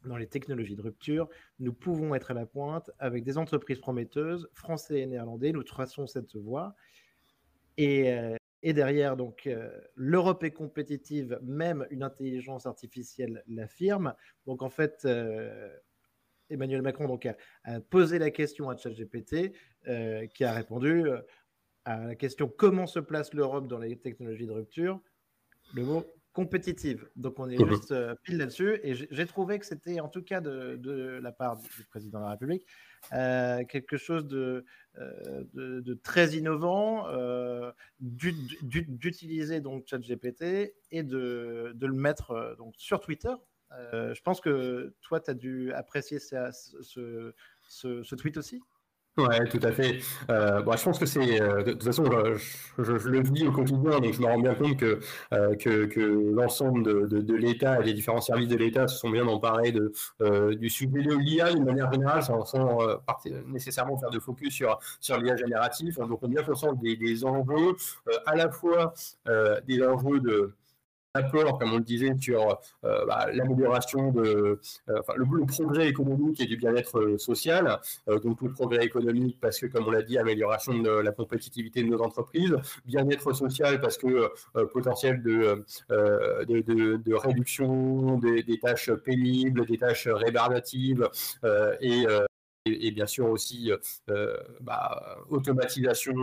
dans 0.07 0.17
les 0.17 0.29
technologies 0.29 0.77
de 0.77 0.83
rupture. 0.83 1.29
Nous 1.59 1.75
pouvons 1.75 2.15
être 2.15 2.31
à 2.31 2.35
la 2.35 2.47
pointe 2.47 2.91
avec 2.99 3.23
des 3.23 3.37
entreprises 3.37 3.81
prometteuses, 3.81 4.49
français 4.55 5.01
et 5.01 5.07
néerlandais. 5.07 5.53
Nous 5.53 5.63
traçons 5.63 6.07
cette 6.07 6.37
voie. 6.37 6.75
Et, 7.77 8.36
et 8.63 8.73
derrière, 8.73 9.17
donc, 9.17 9.47
euh, 9.47 9.71
l'Europe 9.95 10.43
est 10.45 10.51
compétitive, 10.51 11.39
même 11.43 11.87
une 11.91 12.03
intelligence 12.03 12.67
artificielle 12.67 13.43
l'affirme. 13.47 14.15
Donc, 14.47 14.63
en 14.63 14.71
fait, 14.71 15.03
euh, 15.05 15.71
Emmanuel 16.49 16.83
Macron 16.83 17.07
donc, 17.07 17.27
a, 17.27 17.81
posé 17.91 18.19
la 18.19 18.31
question 18.31 18.71
à 18.71 18.77
ChatGPT, 18.77 19.53
euh, 19.89 20.27
qui 20.27 20.45
a 20.45 20.53
répondu 20.53 21.09
à 21.85 22.07
la 22.07 22.15
question 22.15 22.49
comment 22.49 22.87
se 22.87 22.99
place 22.99 23.35
l'Europe 23.35 23.69
dans 23.69 23.79
les 23.79 23.97
technologies 23.99 24.47
de 24.47 24.53
rupture? 24.53 25.01
Le 25.75 25.85
mot 25.85 26.05
compétitive. 26.37 27.09
Donc 27.17 27.39
on 27.39 27.49
est 27.49 27.59
mhm. 27.59 27.71
juste 27.71 27.95
pile 28.23 28.37
là-dessus. 28.37 28.79
Et 28.83 28.95
j'ai 28.95 29.27
trouvé 29.27 29.59
que 29.59 29.65
c'était, 29.65 30.01
en 30.01 30.09
tout 30.09 30.23
cas 30.23 30.43
de, 30.43 31.19
la 31.23 31.33
part 31.33 31.57
du, 31.57 31.85
président 31.89 32.19
de 32.19 32.25
la 32.25 32.31
République, 32.33 32.67
quelque 33.11 33.97
chose 33.97 34.27
de, 34.27 34.67
de, 35.55 35.95
très 35.95 36.35
innovant, 36.35 37.07
d'utiliser 38.01 39.63
donc 39.63 39.87
ChatGPT 39.87 40.75
et 40.91 41.03
de, 41.03 41.75
le 41.81 41.93
mettre 41.95 42.55
donc 42.59 42.75
sur 42.77 43.01
Twitter. 43.01 43.33
je 43.73 44.21
pense 44.21 44.43
que 44.43 44.95
toi, 45.01 45.21
tu 45.21 45.31
as 45.31 45.35
dû 45.35 45.73
apprécier 45.73 46.19
ce, 46.19 47.33
ce 47.67 48.15
tweet 48.15 48.37
aussi? 48.37 48.61
Ouais, 49.19 49.49
tout 49.49 49.61
à 49.63 49.73
fait. 49.73 50.01
Euh, 50.31 50.61
bon, 50.61 50.77
je 50.77 50.85
pense 50.85 50.99
que 50.99 51.07
c'est, 51.07 51.41
euh, 51.41 51.63
de, 51.63 51.73
toute 51.73 51.85
façon, 51.85 52.05
je, 52.05 52.99
je, 52.99 53.09
le 53.09 53.23
dis 53.23 53.47
au 53.47 53.53
quotidien, 53.53 53.99
donc 53.99 54.13
je 54.13 54.21
me 54.21 54.27
rends 54.27 54.39
bien 54.39 54.55
compte 54.55 54.77
que, 54.77 55.01
euh, 55.33 55.57
que, 55.57 56.33
l'ensemble 56.35 56.83
de, 57.09 57.23
de, 57.23 57.35
l'État 57.35 57.81
et 57.81 57.85
les 57.85 57.95
différents 57.95 58.21
services 58.21 58.49
de 58.49 58.57
l'État 58.57 58.87
se 58.89 58.99
sont 58.99 59.09
bien 59.09 59.27
emparés 59.27 59.73
de, 59.73 59.91
euh, 60.21 60.55
du 60.55 60.69
sujet 60.69 61.03
de 61.03 61.15
l'IA 61.15 61.55
d'une 61.55 61.65
manière 61.65 61.91
générale, 61.91 62.23
sans, 62.23 62.45
sans 62.45 62.83
euh, 62.83 62.97
nécessairement 63.47 63.97
faire 63.97 64.11
de 64.11 64.19
focus 64.19 64.53
sur, 64.53 64.79
sur 65.01 65.17
l'IA 65.19 65.37
génératif. 65.37 65.97
Donc, 65.97 66.23
on 66.23 66.27
est 66.27 66.35
bien 66.35 66.43
conscient 66.43 66.75
des, 66.75 66.97
des 66.97 67.25
enjeux, 67.25 67.75
à 68.27 68.37
la 68.37 68.51
fois 68.51 68.93
des 69.67 69.83
enjeux 69.83 70.21
de 70.21 70.53
apport, 71.17 71.59
comme 71.59 71.73
on 71.73 71.79
le 71.79 71.85
disait, 71.85 72.15
sur 72.19 72.59
euh, 72.85 73.05
bah, 73.07 73.27
l'amélioration 73.33 74.13
de 74.13 74.61
euh, 74.89 75.03
le, 75.17 75.47
progrès 75.47 75.89
économique 75.89 76.41
et 76.41 76.47
du 76.47 76.57
bien-être 76.57 77.01
euh, 77.01 77.19
social. 77.19 77.79
donc 78.25 78.43
le 78.43 78.53
progrès 78.53 78.85
économique 78.85 79.39
parce 79.41 79.59
que, 79.59 79.67
comme 79.67 79.87
on 79.87 79.91
l'a 79.91 80.03
dit, 80.03 80.19
amélioration 80.19 80.79
de 80.79 80.91
la 80.91 81.13
compétitivité 81.13 81.83
de 81.83 81.89
nos 81.89 82.01
entreprises, 82.01 82.57
bien-être 82.85 83.33
social 83.33 83.81
parce 83.81 83.99
que 83.99 84.31
potentiel 84.73 85.23
de, 85.23 85.65
de, 85.91 86.97
de, 86.97 87.15
réduction 87.15 88.19
des, 88.19 88.43
des, 88.43 88.59
tâches 88.59 88.93
pénibles, 88.93 89.67
des 89.67 89.79
tâches 89.79 90.09
rébarbatives 90.09 91.09
et 91.81 92.07
et, 92.67 92.91
bien 92.91 93.07
sûr 93.07 93.29
aussi 93.29 93.71
euh, 93.71 93.77
euh, 94.11 94.37
bah, 94.61 95.19
automatisation 95.31 96.15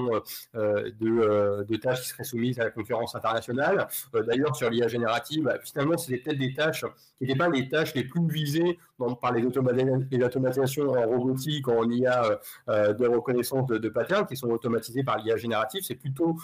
euh, 0.56 0.92
de, 1.00 1.76
tâches 1.78 2.02
qui 2.02 2.10
seraient 2.10 2.24
soumises 2.24 2.60
à 2.60 2.66
la 2.66 2.70
concurrence 2.72 3.16
internationale. 3.16 3.88
D'ailleurs, 4.14 4.56
sur 4.56 4.70
l'IA 4.70 4.88
générative, 4.88 5.44
bah, 5.44 5.58
finalement, 5.64 5.98
c'était 5.98 6.18
peut-être 6.20 6.38
des 6.38 6.54
tâches 6.54 6.86
qui 7.18 7.24
n'étaient 7.26 7.38
pas 7.38 7.50
les 7.50 7.68
tâches 7.68 7.94
les 7.96 8.04
plus 8.04 8.28
visées 8.28 8.80
par 9.22 9.34
les, 9.34 9.44
automatisations 9.44 10.92
en 10.92 11.08
robotique, 11.08 11.68
en 11.68 11.90
IA 11.90 12.40
de 12.68 13.08
reconnaissance 13.08 13.68
de, 13.68 13.90
patterns 13.90 14.26
qui 14.26 14.38
sont 14.38 14.50
automatisées 14.50 15.04
par 15.04 15.18
l'IA 15.18 15.36
générative. 15.36 15.82
C'est 15.84 15.96
plutôt, 15.96 16.38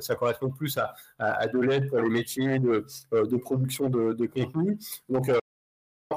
ça 0.00 0.16
correspond 0.16 0.50
plus 0.50 0.78
à, 1.18 1.46
de 1.46 1.60
l'aide 1.60 1.88
pour 1.88 2.00
les 2.00 2.08
métiers 2.08 2.58
de, 2.58 2.84
production 3.36 3.88
de, 3.88 4.12
de 4.12 4.26
contenu. 4.26 4.78
Donc, 5.08 5.30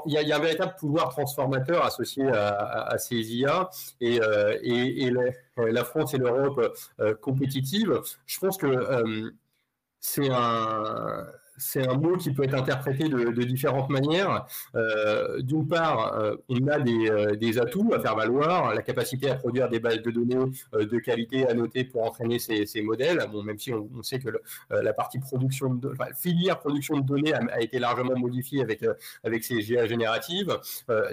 il 0.07 0.13
y, 0.13 0.31
a, 0.31 0.35
un 0.35 0.39
véritable 0.39 0.73
pouvoir 0.79 1.09
transformateur 1.09 1.83
associé 1.83 2.25
à, 2.27 2.97
ces 2.97 3.35
IA 3.35 3.69
et, 3.99 4.21
euh, 4.21 5.33
la 5.57 5.83
France 5.83 6.13
et 6.13 6.17
l'Europe 6.17 6.75
euh, 6.99 7.13
compétitives. 7.15 7.99
Je 8.25 8.39
pense 8.39 8.57
que 8.57 8.67
euh, 8.67 9.31
c'est 9.99 10.29
un 10.31 11.27
c'est 11.57 11.87
un 11.87 11.95
mot 11.95 12.15
qui 12.17 12.31
peut 12.31 12.43
être 12.43 12.53
interprété 12.53 13.09
de, 13.09 13.43
différentes 13.43 13.89
manières. 13.89 14.45
Euh, 14.75 15.41
d'une 15.41 15.67
part, 15.67 16.13
euh, 16.13 16.35
on 16.49 16.67
a 16.67 16.79
euh, 16.79 17.35
des, 17.35 17.59
atouts 17.59 17.93
à 17.93 17.99
faire 17.99 18.15
valoir, 18.15 18.73
la 18.75 18.81
capacité 18.81 19.29
à 19.29 19.35
produire 19.35 19.69
des 19.69 19.79
bases 19.79 20.01
de 20.01 20.11
données 20.11 20.35
de 20.73 20.99
qualité 20.99 21.47
à 21.47 21.53
noter 21.53 21.83
pour 21.83 22.03
entraîner 22.03 22.39
ces, 22.39 22.81
modèles. 22.81 23.25
Bon, 23.31 23.41
même 23.43 23.57
si 23.57 23.73
on, 23.73 24.03
sait 24.03 24.19
que 24.19 24.29
la 24.69 24.93
partie 24.93 25.19
production, 25.19 25.73
de, 25.73 25.93
filière 26.15 26.59
production 26.59 26.97
de 26.97 27.05
données 27.05 27.33
a, 27.33 27.61
été 27.61 27.79
largement 27.79 28.17
modifiée 28.17 28.61
avec 28.61 28.85
avec 29.23 29.43
ces 29.43 29.59
GA 29.61 29.87
génératives, 29.87 30.57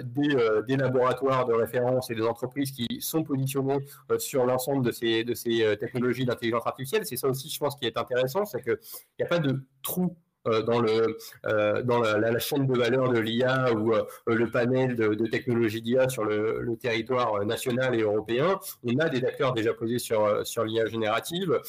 des, 0.03 0.77
laboratoires 0.77 1.45
de 1.45 1.53
référence 1.53 2.11
et 2.11 2.15
des 2.15 2.21
entreprises 2.21 2.71
qui 2.71 2.87
sont 2.99 3.23
positionnés 3.23 3.79
sur 4.19 4.45
l'ensemble 4.45 4.85
de 4.85 4.91
ces 4.91 5.23
de 5.23 5.33
ces 5.33 5.75
technologies 5.79 6.25
d'intelligence 6.25 6.67
artificielle. 6.67 7.05
C'est 7.05 7.17
ça 7.17 7.27
aussi, 7.27 7.49
je 7.49 7.59
pense, 7.59 7.75
qui 7.75 7.85
est 7.85 7.97
intéressant, 7.97 8.45
c'est 8.45 8.61
qu'il 8.61 8.77
n'y 9.19 9.25
a 9.25 9.27
pas 9.27 9.39
de 9.39 9.65
trou 9.81 10.15
euh, 10.15 10.34
dans, 10.45 10.79
le, 10.79 11.17
euh, 11.45 11.83
dans 11.83 11.99
la, 11.99 12.39
chaîne 12.39 12.65
de 12.67 12.77
valeur 12.77 13.11
de 13.11 13.19
l'IA 13.19 13.73
ou 13.73 13.93
euh, 13.93 14.03
le 14.27 14.49
panel 14.49 14.95
de, 14.95 15.13
de 15.13 15.25
technologies 15.25 15.81
d'IA 15.81 16.07
sur 16.09 16.23
le, 16.25 16.75
territoire 16.79 17.43
national 17.45 17.95
et 17.95 18.01
européen, 18.01 18.59
on 18.83 18.97
a 18.99 19.07
des 19.07 19.23
acteurs 19.23 19.53
déjà 19.53 19.73
posés 19.73 19.97
sur, 19.97 20.45
sur 20.45 20.65
l'IA 20.65 20.87
générative, 20.87 21.61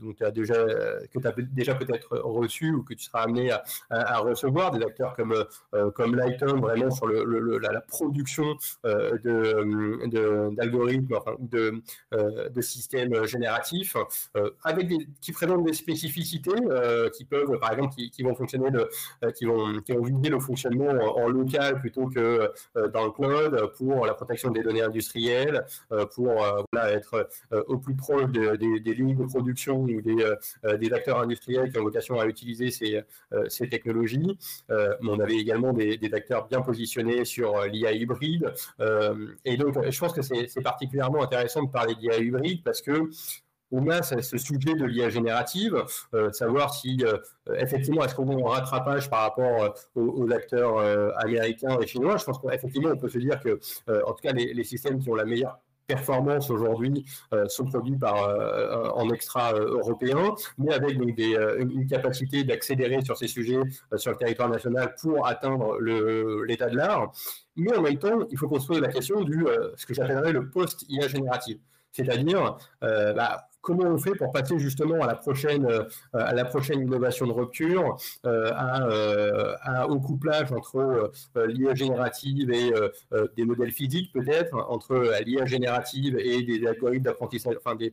donc 0.00 0.22
as 0.22 0.30
déjà, 0.30 0.54
que 1.12 1.18
tu 1.18 1.26
as 1.26 1.34
déjà 1.52 1.74
peut-être 1.74 2.16
reçu 2.18 2.70
ou 2.70 2.84
que 2.84 2.94
tu 2.94 3.02
seras 3.04 3.22
amené 3.22 3.50
à, 3.90 4.18
recevoir, 4.18 4.70
des 4.70 4.84
acteurs 4.84 5.16
comme, 5.16 5.34
comme 5.94 6.14
Lighton, 6.14 6.60
vraiment 6.60 6.92
sur 6.92 7.08
le, 7.08 7.58
la, 7.58 7.80
production 7.80 8.54
d'algorithmes, 8.84 11.08
de, 11.08 11.16
enfin, 11.16 11.34
de, 11.40 11.82
de 12.48 12.60
systèmes 12.60 13.26
génératifs, 13.26 13.96
avec 14.62 14.88
qui 15.20 15.32
présentent 15.32 15.64
des 15.64 15.72
spécificités 15.72 16.54
qui 17.12 17.24
peuvent, 17.24 17.58
par 17.58 17.72
exemple, 17.72 17.96
qui 18.14 18.22
vont 18.22 18.34
fonctionner, 18.34 18.68
euh, 18.74 19.30
qui 19.32 19.44
vont, 19.44 19.80
qui 19.80 19.92
vont 19.92 20.02
viser 20.02 20.30
le 20.30 20.40
fonctionnement 20.40 20.90
en, 20.90 21.28
local 21.28 21.80
plutôt 21.80 22.06
que 22.06 22.50
euh, 22.76 22.88
dans 22.88 23.04
le 23.04 23.10
cloud 23.10 23.72
pour 23.76 24.06
la 24.06 24.14
protection 24.14 24.50
des 24.50 24.62
données 24.62 24.82
industrielles, 24.82 25.64
euh, 25.92 26.06
pour 26.06 26.44
être 26.76 27.28
au 27.68 27.78
plus 27.78 27.94
proche 27.94 28.30
des, 28.30 28.78
lignes 28.94 29.16
de 29.16 29.24
production 29.24 29.80
ou 29.80 30.00
des, 30.00 30.16
des, 30.78 30.92
acteurs 30.92 31.20
industriels 31.20 31.70
qui 31.72 31.78
ont 31.78 31.82
vocation 31.82 32.20
à 32.20 32.26
utiliser 32.26 32.70
ces, 32.70 33.02
ces 33.48 33.68
technologies. 33.68 34.38
on 34.68 35.18
avait 35.18 35.36
également 35.36 35.72
des, 35.72 35.98
acteurs 36.12 36.46
bien 36.46 36.60
positionnés 36.60 37.24
sur 37.24 37.60
l'IA 37.64 37.92
hybride. 37.92 38.52
et 39.44 39.56
donc, 39.56 39.74
je 39.90 39.98
pense 39.98 40.12
que 40.12 40.22
c'est 40.22 40.62
particulièrement 40.62 41.22
intéressant 41.22 41.62
de 41.62 41.70
parler 41.70 41.94
d'IA 41.94 42.18
hybride 42.18 42.62
parce 42.62 42.80
que 42.80 43.08
on 43.72 43.88
a 43.88 44.02
ce 44.02 44.38
sujet 44.38 44.74
de 44.74 44.84
l'IA 44.84 45.08
générative, 45.08 45.82
euh, 46.14 46.30
savoir 46.32 46.74
si 46.74 46.98
euh, 47.02 47.18
effectivement 47.56 48.04
est-ce 48.04 48.14
qu'on 48.14 48.30
est 48.30 48.42
en 48.42 48.46
rattrapage 48.46 49.10
par 49.10 49.20
rapport 49.22 49.64
euh, 49.64 50.00
aux, 50.00 50.30
acteurs 50.30 50.78
américains 51.18 51.78
et 51.80 51.86
chinois? 51.86 52.16
Je 52.16 52.24
pense 52.24 52.38
qu'effectivement 52.38 52.90
on 52.90 52.96
peut 52.96 53.08
se 53.08 53.18
dire 53.18 53.40
que 53.40 53.60
en 53.88 54.12
tout 54.12 54.22
cas 54.22 54.32
les, 54.32 54.64
systèmes 54.64 54.98
qui 54.98 55.08
ont 55.10 55.14
la 55.14 55.24
meilleure 55.24 55.58
performance 55.86 56.48
aujourd'hui 56.48 57.04
sont 57.48 57.66
produits 57.66 57.98
par 57.98 58.96
en 58.96 59.10
extra 59.10 59.52
européen, 59.52 60.34
mais 60.56 60.72
avec 60.72 60.96
une 60.98 61.86
capacité 61.86 62.42
d'accélérer 62.42 63.04
sur 63.04 63.18
ces 63.18 63.28
sujets 63.28 63.60
sur 63.96 64.12
le 64.12 64.16
territoire 64.16 64.48
national 64.48 64.94
pour 65.00 65.26
atteindre 65.26 65.78
l'état 66.46 66.70
de 66.70 66.76
l'art. 66.76 67.12
Mais 67.56 67.76
en 67.76 67.82
même 67.82 67.98
temps, 67.98 68.20
il 68.30 68.38
faut 68.38 68.48
qu'on 68.48 68.60
se 68.60 68.66
pose 68.66 68.80
la 68.80 68.88
question 68.88 69.22
du 69.22 69.46
ce 69.76 69.84
que 69.84 69.92
j'appellerais 69.92 70.32
le 70.32 70.48
post-IA 70.48 71.08
générative, 71.08 71.58
c'est-à-dire 71.92 72.56
bah, 72.80 73.46
comment 73.64 73.84
on 73.84 73.98
fait 73.98 74.14
pour 74.14 74.30
passer 74.30 74.58
justement 74.58 75.02
à 75.02 75.06
la 75.06 75.16
prochaine, 75.16 75.66
euh, 75.66 75.84
à 76.12 76.34
la 76.34 76.44
prochaine 76.44 76.82
innovation 76.82 77.26
de 77.26 77.32
rupture, 77.32 77.96
euh, 78.26 78.52
à, 78.54 79.88
au 79.88 79.98
couplage 79.98 80.52
entre 80.52 80.76
euh, 81.36 81.46
l'IA 81.46 81.74
générative 81.74 82.50
et 82.50 82.72
des 83.36 83.44
modèles 83.44 83.72
physiques 83.72 84.12
peut-être, 84.12 84.54
entre 84.68 85.12
l'IA 85.24 85.46
générative 85.46 86.18
et 86.18 86.42
des 86.42 86.66
algorithmes 86.66 87.04
d'apprentissage, 87.04 87.56
enfin 87.56 87.74
des, 87.74 87.92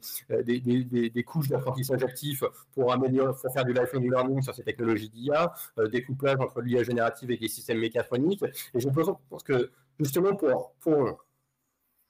des, 0.59 1.23
couches 1.23 1.47
d'apprentissage 1.47 2.03
actif 2.03 2.43
pour 2.73 2.91
améliorer, 2.91 3.31
pour 3.41 3.53
faire 3.53 3.63
du 3.63 3.73
lifelong 3.73 4.03
learning 4.03 4.41
sur 4.41 4.53
ces 4.53 4.63
technologies 4.63 5.09
d'IA, 5.09 5.53
des 5.91 6.03
couplages 6.03 6.39
entre 6.39 6.61
l'IA 6.61 6.83
générative 6.83 7.31
et 7.31 7.37
des 7.37 7.47
systèmes 7.47 7.79
mécatroniques. 7.79 8.43
Et 8.73 8.79
je 8.79 8.89
pense 8.89 9.43
que 9.43 9.71
justement 9.99 10.35
pour 10.35 10.75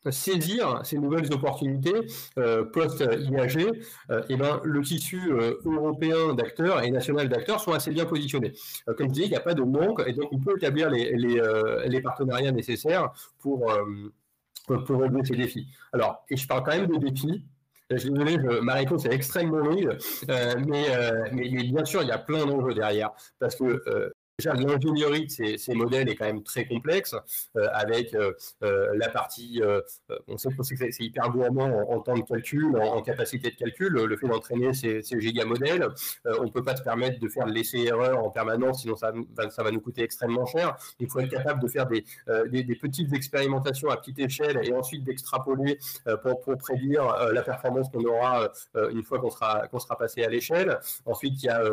saisir 0.09 0.81
ces 0.83 0.97
nouvelles 0.97 1.31
opportunités 1.31 1.93
euh, 2.39 2.63
post-IAG, 2.65 3.71
euh, 4.09 4.23
et 4.29 4.35
ben, 4.35 4.59
le 4.63 4.81
tissu 4.81 5.31
euh, 5.31 5.59
européen 5.65 6.33
d'acteurs 6.33 6.83
et 6.83 6.89
national 6.89 7.29
d'acteurs 7.29 7.59
sont 7.59 7.73
assez 7.73 7.91
bien 7.91 8.05
positionnés. 8.05 8.53
comme 8.97 9.09
je 9.09 9.13
disais, 9.13 9.25
il 9.25 9.29
n'y 9.29 9.35
a 9.35 9.41
pas 9.41 9.53
de 9.53 9.61
manque, 9.61 10.01
et 10.07 10.13
donc 10.13 10.29
on 10.31 10.39
peut 10.39 10.57
établir 10.57 10.89
les, 10.89 12.01
partenariats 12.01 12.51
nécessaires 12.51 13.11
pour, 13.39 13.71
relever 14.67 15.23
ces 15.25 15.35
défis. 15.35 15.67
Alors, 15.93 16.23
et 16.29 16.37
je 16.37 16.47
parle 16.47 16.63
quand 16.63 16.71
même 16.71 16.87
de 16.87 16.97
défis, 16.97 17.43
je 17.89 17.97
suis 17.97 18.09
désolé, 18.09 18.37
ma 18.61 18.75
réponse 18.75 19.05
est 19.05 19.13
extrêmement 19.13 19.57
longue, 19.57 19.97
mais, 20.27 20.85
mais, 21.33 21.49
bien 21.49 21.85
sûr, 21.85 22.01
il 22.01 22.07
y 22.07 22.11
a 22.11 22.17
plein 22.17 22.45
d'enjeux 22.45 22.73
derrière. 22.73 23.11
Parce 23.37 23.55
que 23.55 24.13
l'ingénierie 24.45 25.27
de 25.27 25.57
ces, 25.57 25.73
modèles 25.73 26.09
est 26.09 26.15
quand 26.15 26.25
même 26.25 26.43
très 26.43 26.65
complexe, 26.65 27.15
euh, 27.57 27.67
avec 27.73 28.13
euh, 28.13 28.33
euh, 28.63 28.91
la 28.95 29.09
partie, 29.09 29.61
on 30.27 30.37
sait 30.37 30.49
que 30.49 30.63
c'est 30.63 31.03
hyper 31.03 31.29
gourmand 31.29 31.85
en, 31.89 31.99
temps 31.99 32.15
de 32.15 32.21
calcul, 32.21 32.77
en, 32.77 33.01
capacité 33.01 33.51
de 33.51 33.55
calcul, 33.55 33.93
le 33.93 34.17
fait 34.17 34.27
d'entraîner 34.27 34.73
ces, 34.73 35.01
ces 35.01 35.19
gigamodèles, 35.19 35.87
on 36.25 36.45
ne 36.45 36.49
peut 36.49 36.63
pas 36.63 36.75
se 36.75 36.83
permettre 36.83 37.19
de 37.19 37.27
faire 37.27 37.45
l'essai-erreur 37.45 38.23
en 38.23 38.29
permanence, 38.29 38.81
sinon 38.81 38.95
ça 38.95 39.11
va, 39.11 39.71
nous 39.71 39.81
coûter 39.81 40.03
extrêmement 40.03 40.45
cher. 40.45 40.75
Il 40.99 41.09
faut 41.09 41.19
être 41.19 41.31
capable 41.31 41.61
de 41.61 41.67
faire 41.67 41.87
des, 41.87 42.03
petites 42.81 43.13
expérimentations 43.13 43.89
à 43.89 43.97
petite 43.97 44.19
échelle 44.19 44.59
et 44.63 44.73
ensuite 44.73 45.03
d'extrapoler 45.03 45.79
pour, 46.23 46.41
prédire 46.57 47.31
la 47.31 47.41
performance 47.41 47.89
qu'on 47.89 48.03
aura 48.03 48.51
une 48.91 49.03
fois 49.03 49.19
qu'on 49.19 49.29
sera 49.79 49.97
passé 49.97 50.23
à 50.23 50.29
l'échelle. 50.29 50.79
Ensuite, 51.05 51.41
il 51.43 51.45
y 51.45 51.49
a 51.49 51.63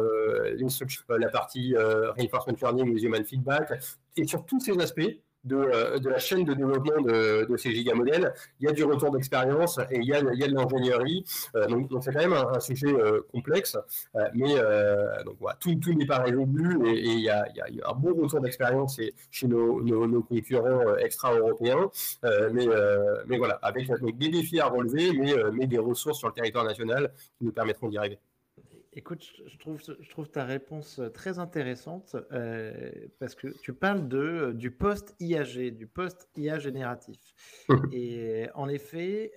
la 1.09 1.29
partie 1.29 1.75
reinforcement 1.77 2.39
learning, 2.61 2.99
human 2.99 3.25
feedback, 3.25 3.73
et 4.17 4.27
sur 4.27 4.45
tous 4.45 4.61
ces 4.61 4.79
aspects, 4.81 5.19
de, 5.45 5.57
euh, 5.57 5.99
de, 5.99 6.09
la 6.09 6.19
chaîne 6.19 6.45
de 6.45 6.55
développement 6.55 7.01
de, 7.01 7.57
ces 7.57 7.73
gigamodèles. 7.73 8.33
Il 8.61 8.67
y 8.67 8.69
a 8.69 8.73
du 8.73 8.85
retour 8.85 9.11
d'expérience 9.11 9.79
et 9.91 9.97
il 9.97 10.05
y 10.05 10.13
a, 10.13 10.21
il 10.21 10.39
y 10.39 10.45
a 10.45 10.49
de 10.49 10.55
l'ingénierie. 10.55 11.25
Euh, 11.55 11.67
donc, 11.67 12.03
c'est 12.03 12.13
quand 12.13 12.21
même 12.21 12.33
un, 12.33 12.61
sujet 12.61 12.93
euh, 12.93 13.21
complexe, 13.33 13.77
mais 14.35 14.55
donc, 15.25 15.37
voilà, 15.41 15.57
tout, 15.61 15.75
tout 15.77 15.93
n'est 15.95 16.07
pas 16.07 16.19
résolu 16.19 16.87
et, 16.87 16.91
et 16.91 17.13
il, 17.13 17.21
y 17.21 17.31
a, 17.31 17.47
il, 17.69 17.77
y 17.77 17.81
a, 17.83 17.91
un 17.91 17.95
bon 17.95 18.15
retour 18.15 18.41
d'expérience 18.41 19.01
chez 19.31 19.47
nos, 19.47 19.81
nos, 19.81 20.23
concurrents 20.23 20.97
extra-européens. 20.97 21.91
mais, 22.53 22.67
mais 23.27 23.39
voilà, 23.39 23.55
avec 23.63 23.89
des 24.19 24.29
défis 24.29 24.61
à 24.61 24.67
relever, 24.67 25.13
mais, 25.13 25.35
mais 25.53 25.67
des 25.67 25.79
ressources 25.79 26.19
sur 26.19 26.29
le 26.29 26.35
territoire 26.35 26.65
national 26.65 27.13
qui 27.39 27.45
nous 27.45 27.53
permettront 27.53 27.89
d'y 27.89 27.99
arriver. 27.99 28.19
Écoute, 28.99 29.33
je 29.47 29.57
trouve, 29.59 29.81
je 29.81 30.11
trouve 30.11 30.29
ta 30.29 30.45
réponse 30.45 30.99
euh, 30.99 31.09
très 31.09 31.39
intéressante 31.39 32.17
euh, 32.33 32.91
parce 33.21 33.37
que 33.37 33.47
tu 33.61 33.73
parles 33.73 34.09
de, 34.09 34.19
euh, 34.19 34.53
du 34.53 34.73
post-IAG, 34.73 35.77
du 35.77 35.87
post-IA 35.87 36.59
génératif. 36.59 37.21
Et 37.93 38.49
en 38.57 38.69
effet, 38.69 39.31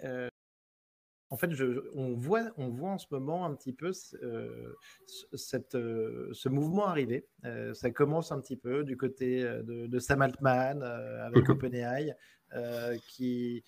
en 1.30 1.38
fait, 1.38 1.52
je, 1.52 1.92
on, 1.94 2.16
voit, 2.16 2.50
on 2.58 2.70
voit 2.70 2.90
en 2.90 2.98
ce 2.98 3.06
moment 3.12 3.46
un 3.46 3.54
petit 3.54 3.72
peu 3.72 3.92
cette, 3.94 5.74
ce 5.74 6.50
mouvement 6.50 6.88
arriver. 6.88 7.28
ça 7.74 7.92
commence 7.92 8.32
un 8.32 8.42
petit 8.42 8.58
peu 8.58 8.84
du 8.84 8.98
côté 8.98 9.44
de, 9.44 9.86
de 9.86 10.00
Sam 10.00 10.24
Altman 10.24 10.82
avec 10.82 11.48
OpenAI 11.50 12.16
qui 13.10 13.64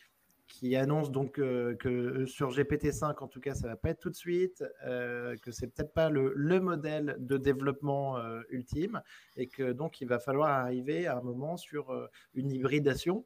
qui 0.47 0.75
annonce 0.75 1.11
donc 1.11 1.39
euh, 1.39 1.75
que 1.75 2.25
sur 2.25 2.51
GPT-5, 2.51 3.23
en 3.23 3.27
tout 3.27 3.39
cas, 3.39 3.55
ça 3.55 3.67
va 3.67 3.75
pas 3.75 3.89
être 3.89 3.99
tout 3.99 4.09
de 4.09 4.15
suite, 4.15 4.63
euh, 4.85 5.35
que 5.41 5.51
c'est 5.51 5.67
peut-être 5.67 5.93
pas 5.93 6.09
le, 6.09 6.33
le, 6.35 6.59
modèle 6.59 7.15
de 7.19 7.37
développement 7.37 8.17
euh, 8.17 8.41
ultime, 8.49 9.01
et 9.35 9.47
que 9.47 9.71
donc 9.71 10.01
il 10.01 10.07
va 10.07 10.19
falloir 10.19 10.49
arriver 10.49 11.07
à 11.07 11.17
un 11.17 11.21
moment 11.21 11.57
sur 11.57 11.91
euh, 11.91 12.07
une 12.33 12.51
hybridation. 12.51 13.25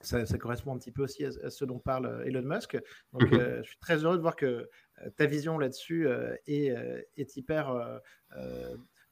Ça, 0.00 0.26
ça, 0.26 0.36
correspond 0.36 0.74
un 0.74 0.78
petit 0.78 0.90
peu 0.90 1.02
aussi 1.04 1.24
à, 1.24 1.50
ce 1.50 1.64
dont 1.64 1.78
parle 1.78 2.24
Elon 2.26 2.42
Musk. 2.42 2.76
Donc, 3.12 3.30
mhm. 3.30 3.62
je 3.62 3.68
suis 3.68 3.78
très 3.78 3.98
heureux 4.04 4.16
de 4.16 4.22
voir 4.22 4.34
que 4.34 4.68
ta 5.16 5.26
vision 5.26 5.58
là-dessus 5.58 6.08
est, 6.46 6.74
est, 7.16 7.36
hyper 7.36 8.00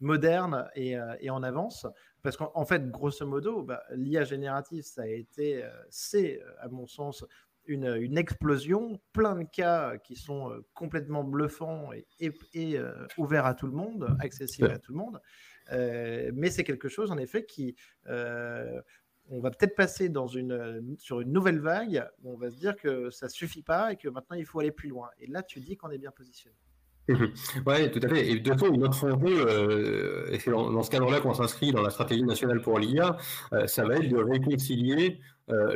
moderne 0.01 0.69
et, 0.75 0.97
et, 1.21 1.31
en 1.31 1.45
avance. 1.45 1.87
Parce 2.23 2.37
qu'en 2.37 2.65
fait, 2.65 2.91
grosso 2.91 3.27
modo, 3.27 3.62
bah, 3.62 3.83
l'IA 3.93 4.25
générative, 4.25 4.83
ça 4.83 5.03
a 5.03 5.07
été, 5.07 5.65
euh, 5.65 5.71
c'est, 5.89 6.41
euh, 6.43 6.53
à 6.61 6.69
mon 6.69 6.87
sens, 6.87 7.25
une, 7.67 7.95
une, 8.00 8.19
explosion, 8.19 9.00
plein 9.12 9.37
de 9.37 9.45
cas 9.45 9.97
qui 9.99 10.17
sont 10.17 10.50
euh, 10.50 10.65
complètement 10.75 11.23
bluffants 11.25 11.91
et, 11.93 12.33
et, 12.55 12.81
ouverts 13.17 13.47
à 13.47 13.55
tout 13.55 13.67
le 13.67 13.73
monde, 13.73 14.17
accessibles 14.19 14.71
à 14.71 14.79
tout 14.79 14.93
le 14.93 14.99
monde. 14.99 15.21
mais 16.35 16.50
c'est 16.50 16.65
quelque 16.65 16.89
chose, 16.89 17.11
en 17.11 17.19
effet, 17.19 17.45
qui, 17.45 17.77
on 18.07 19.41
va 19.41 19.50
peut-être 19.50 19.77
passer 19.77 20.09
dans 20.09 20.27
une, 20.27 20.97
sur 20.99 21.21
une 21.21 21.33
nouvelle 21.33 21.61
vague 21.61 22.09
où 22.23 22.33
on 22.33 22.37
va 22.37 22.50
se 22.50 22.57
dire 22.57 22.75
que 22.77 23.11
ça 23.11 23.29
suffit 23.29 23.62
pas 23.62 23.93
et 23.93 23.97
que 23.97 24.09
maintenant 24.09 24.37
il 24.37 24.45
faut 24.45 24.59
aller 24.59 24.73
plus 24.73 24.89
loin. 24.89 25.09
Et 25.19 25.27
là, 25.29 25.43
tu 25.43 25.61
dis 25.61 25.77
qu'on 25.77 25.91
est 25.91 25.99
bien 25.99 26.11
positionné. 26.11 26.57
Oui, 27.67 27.90
tout 27.90 28.00
à 28.02 28.09
fait. 28.09 28.29
Et 28.29 28.38
de 28.38 28.50
toute 28.50 28.61
façon, 28.61 28.73
notre 28.76 29.05
enjeu, 29.05 29.47
euh, 29.49 30.31
et 30.31 30.38
c'est 30.38 30.50
dans, 30.50 30.83
ce 30.83 30.90
cadre-là 30.90 31.21
qu'on 31.21 31.35
s'inscrit 31.35 31.73
dans 31.73 31.83
la 31.83 31.90
stratégie 31.90 32.23
nationale 32.23 32.61
pour 32.61 32.79
l'IA, 32.79 33.17
euh, 33.52 33.67
ça 33.67 33.85
va 33.85 33.97
être 33.97 34.09
de 34.09 34.17
réconcilier 34.17 35.21
euh, 35.50 35.75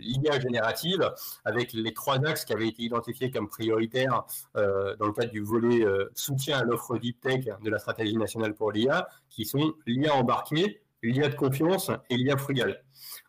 l'IA 0.00 0.40
générative 0.40 1.12
avec 1.44 1.72
les 1.74 1.92
trois 1.92 2.16
axes 2.24 2.44
qui 2.44 2.54
avaient 2.54 2.68
été 2.68 2.82
identifiés 2.82 3.30
comme 3.30 3.48
prioritaires 3.48 4.24
dans 4.54 5.06
le 5.06 5.12
cadre 5.12 5.30
du 5.30 5.42
volet 5.42 5.84
soutien 6.14 6.58
à 6.58 6.64
l'offre 6.64 6.96
deep 6.96 7.20
tech 7.20 7.44
de 7.62 7.70
la 7.70 7.78
stratégie 7.78 8.16
nationale 8.16 8.54
pour 8.54 8.72
l'IA, 8.72 9.06
qui 9.28 9.44
sont 9.44 9.74
l'IA 9.86 10.14
embarquée, 10.14 10.80
l'IA 11.02 11.28
de 11.28 11.34
confiance 11.34 11.90
et 12.08 12.16
l'IA 12.16 12.38
frugale. 12.38 12.82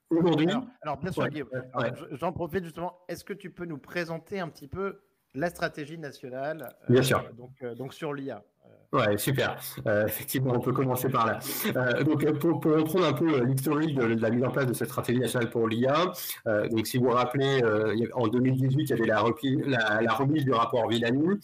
Aujourd'hui. 0.10 0.48
Alors, 0.82 0.98
bien 0.98 1.12
sûr, 1.12 1.28
j'en 2.12 2.32
profite 2.32 2.64
justement. 2.64 2.98
Est-ce 3.10 3.26
que 3.26 3.34
tu 3.34 3.50
peux 3.50 3.66
nous 3.66 3.78
présenter 3.78 4.40
un 4.40 4.48
petit 4.48 4.70
peu 4.70 5.02
la 5.38 5.50
stratégie 5.50 5.98
nationale. 5.98 6.76
Bien 6.90 7.04
sûr. 7.04 7.20
Euh, 7.20 7.34
donc, 7.34 7.52
euh, 7.62 7.76
donc 7.76 7.94
sur 7.94 8.14
l'IA. 8.14 8.44
Ouais, 8.94 9.18
super. 9.18 9.60
Euh, 9.86 10.06
effectivement, 10.08 10.54
on 10.56 10.62
peut 10.62 10.72
commencer 10.72 11.10
par 11.10 11.26
là. 11.26 11.40
donc, 12.04 12.26
pour, 12.40 12.62
pour, 12.62 12.72
reprendre 12.72 13.06
un 13.06 13.14
peu 13.14 13.44
l'historique 13.44 13.94
de, 13.96 14.16
la 14.22 14.30
mise 14.30 14.46
en 14.46 14.50
place 14.50 14.66
de 14.66 14.72
cette 14.72 14.88
stratégie 14.88 15.20
nationale 15.20 15.50
pour 15.50 15.68
l'IA, 15.68 16.14
donc 16.72 16.88
si 16.88 16.98
vous 16.98 17.06
vous 17.06 17.12
rappelez, 17.12 17.62
en 18.14 18.30
2018, 18.30 18.84
il 18.84 18.90
y 18.90 18.94
avait 18.94 19.06
la, 19.06 20.02
la, 20.02 20.14
remise 20.14 20.46
du 20.46 20.54
rapport 20.54 20.88
Villani. 20.88 21.38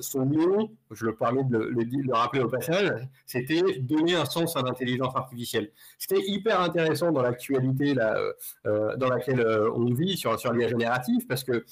son 0.00 0.26
nom, 0.26 0.70
je 0.90 1.06
le 1.06 1.14
permets 1.16 1.44
de 1.44 1.56
le, 1.56 1.84
de 1.86 2.06
le 2.06 2.12
rappeler 2.12 2.42
au 2.42 2.48
passage, 2.48 2.92
c'était 3.24 3.62
donner 3.80 4.14
un 4.14 4.26
sens 4.26 4.54
à 4.54 4.60
l'intelligence 4.60 5.16
artificielle. 5.16 5.70
C'était 5.98 6.20
hyper 6.20 6.60
intéressant 6.60 7.12
dans 7.12 7.22
l'actualité 7.22 7.94
dans 7.94 9.08
laquelle 9.08 9.42
on 9.74 9.86
vit 9.94 10.18
sur, 10.18 10.38
sur 10.38 10.52
l'IA 10.52 10.68
générative, 10.68 11.26
parce 11.26 11.44
que 11.44 11.64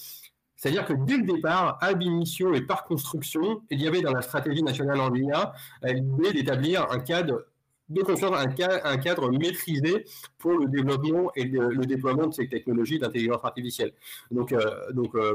c'est-à-dire 0.62 0.84
que 0.84 0.92
dès 0.92 1.16
le 1.16 1.24
départ, 1.24 1.76
ab 1.80 2.00
initio 2.00 2.54
et 2.54 2.60
par 2.60 2.84
construction, 2.84 3.62
il 3.68 3.82
y 3.82 3.88
avait 3.88 4.00
dans 4.00 4.12
la 4.12 4.22
stratégie 4.22 4.62
nationale 4.62 5.00
en 5.00 5.12
IA 5.12 5.52
l'idée 5.82 6.32
d'établir 6.32 6.88
un 6.92 7.00
cadre 7.00 7.46
de 7.88 8.00
confiance, 8.02 8.32
un, 8.32 8.96
cadre, 8.98 9.28
maîtrisé 9.32 10.04
pour 10.38 10.52
le 10.52 10.68
développement 10.68 11.32
et 11.34 11.46
le, 11.46 11.84
déploiement 11.84 12.28
de 12.28 12.32
ces 12.32 12.48
technologies 12.48 13.00
d'intelligence 13.00 13.44
artificielle. 13.44 13.92
Donc, 14.30 14.52
euh, 14.52 14.92
donc 14.92 15.16
euh, 15.16 15.34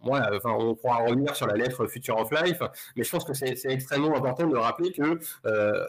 enfin, 0.00 0.52
on 0.58 0.74
pourra 0.74 1.04
revenir 1.04 1.36
sur 1.36 1.46
la 1.46 1.56
lettre 1.56 1.86
Future 1.86 2.16
of 2.16 2.30
Life, 2.30 2.62
mais 2.96 3.04
je 3.04 3.10
pense 3.10 3.26
que 3.26 3.34
c'est 3.34 3.62
extrêmement 3.66 4.16
important 4.16 4.46
de 4.46 4.56
rappeler 4.56 4.90
que 4.90 5.20
euh, 5.44 5.86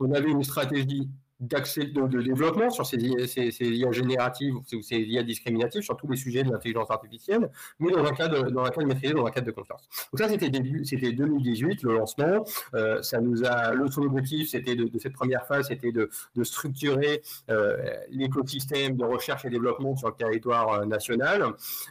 on 0.00 0.10
avait 0.12 0.30
une 0.30 0.42
stratégie 0.42 1.10
d'accès 1.40 1.84
de, 1.84 2.06
développement 2.22 2.70
sur 2.70 2.86
ces, 2.86 2.98
ces, 3.26 3.50
ces, 3.50 3.66
IA 3.66 3.92
génératives 3.92 4.56
ou 4.56 4.82
ces 4.82 4.98
IA 4.98 5.22
discriminatives 5.22 5.82
sur 5.82 5.96
tous 5.96 6.08
les 6.08 6.16
sujets 6.16 6.42
de 6.42 6.50
l'intelligence 6.50 6.90
artificielle, 6.90 7.50
mais 7.78 7.92
dans 7.92 8.04
un 8.04 8.12
cadre, 8.12 8.50
dans 8.50 8.64
un 8.64 8.70
cadre 8.70 8.86
maîtrisé, 8.86 9.12
dans 9.12 9.26
un 9.26 9.30
cadre 9.30 9.46
de 9.46 9.52
confiance. 9.52 9.82
Donc 10.12 10.20
ça, 10.20 10.28
c'était 10.28 10.48
début, 10.48 10.84
c'était 10.84 11.12
2018 11.12 11.82
le 11.82 11.96
lancement. 11.96 12.44
Euh, 12.74 13.02
ça 13.02 13.20
nous 13.20 13.44
a, 13.44 13.74
le 13.74 13.90
son 13.90 14.02
objectif, 14.02 14.48
c'était 14.50 14.76
de, 14.76 14.84
de, 14.84 14.98
cette 14.98 15.12
première 15.12 15.46
phase, 15.46 15.68
c'était 15.68 15.92
de, 15.92 16.08
de 16.34 16.44
structurer 16.44 17.22
euh, 17.50 17.76
l'écosystème 18.10 18.96
de 18.96 19.04
recherche 19.04 19.44
et 19.44 19.50
développement 19.50 19.96
sur 19.96 20.08
le 20.08 20.14
territoire 20.14 20.72
euh, 20.72 20.84
national 20.84 21.42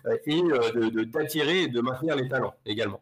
euh, 0.05 0.17
et 0.25 0.41
de, 0.41 1.03
d'attirer 1.03 1.63
et 1.63 1.67
de 1.67 1.81
maintenir 1.81 2.15
les 2.15 2.27
talents 2.27 2.55
également. 2.65 3.01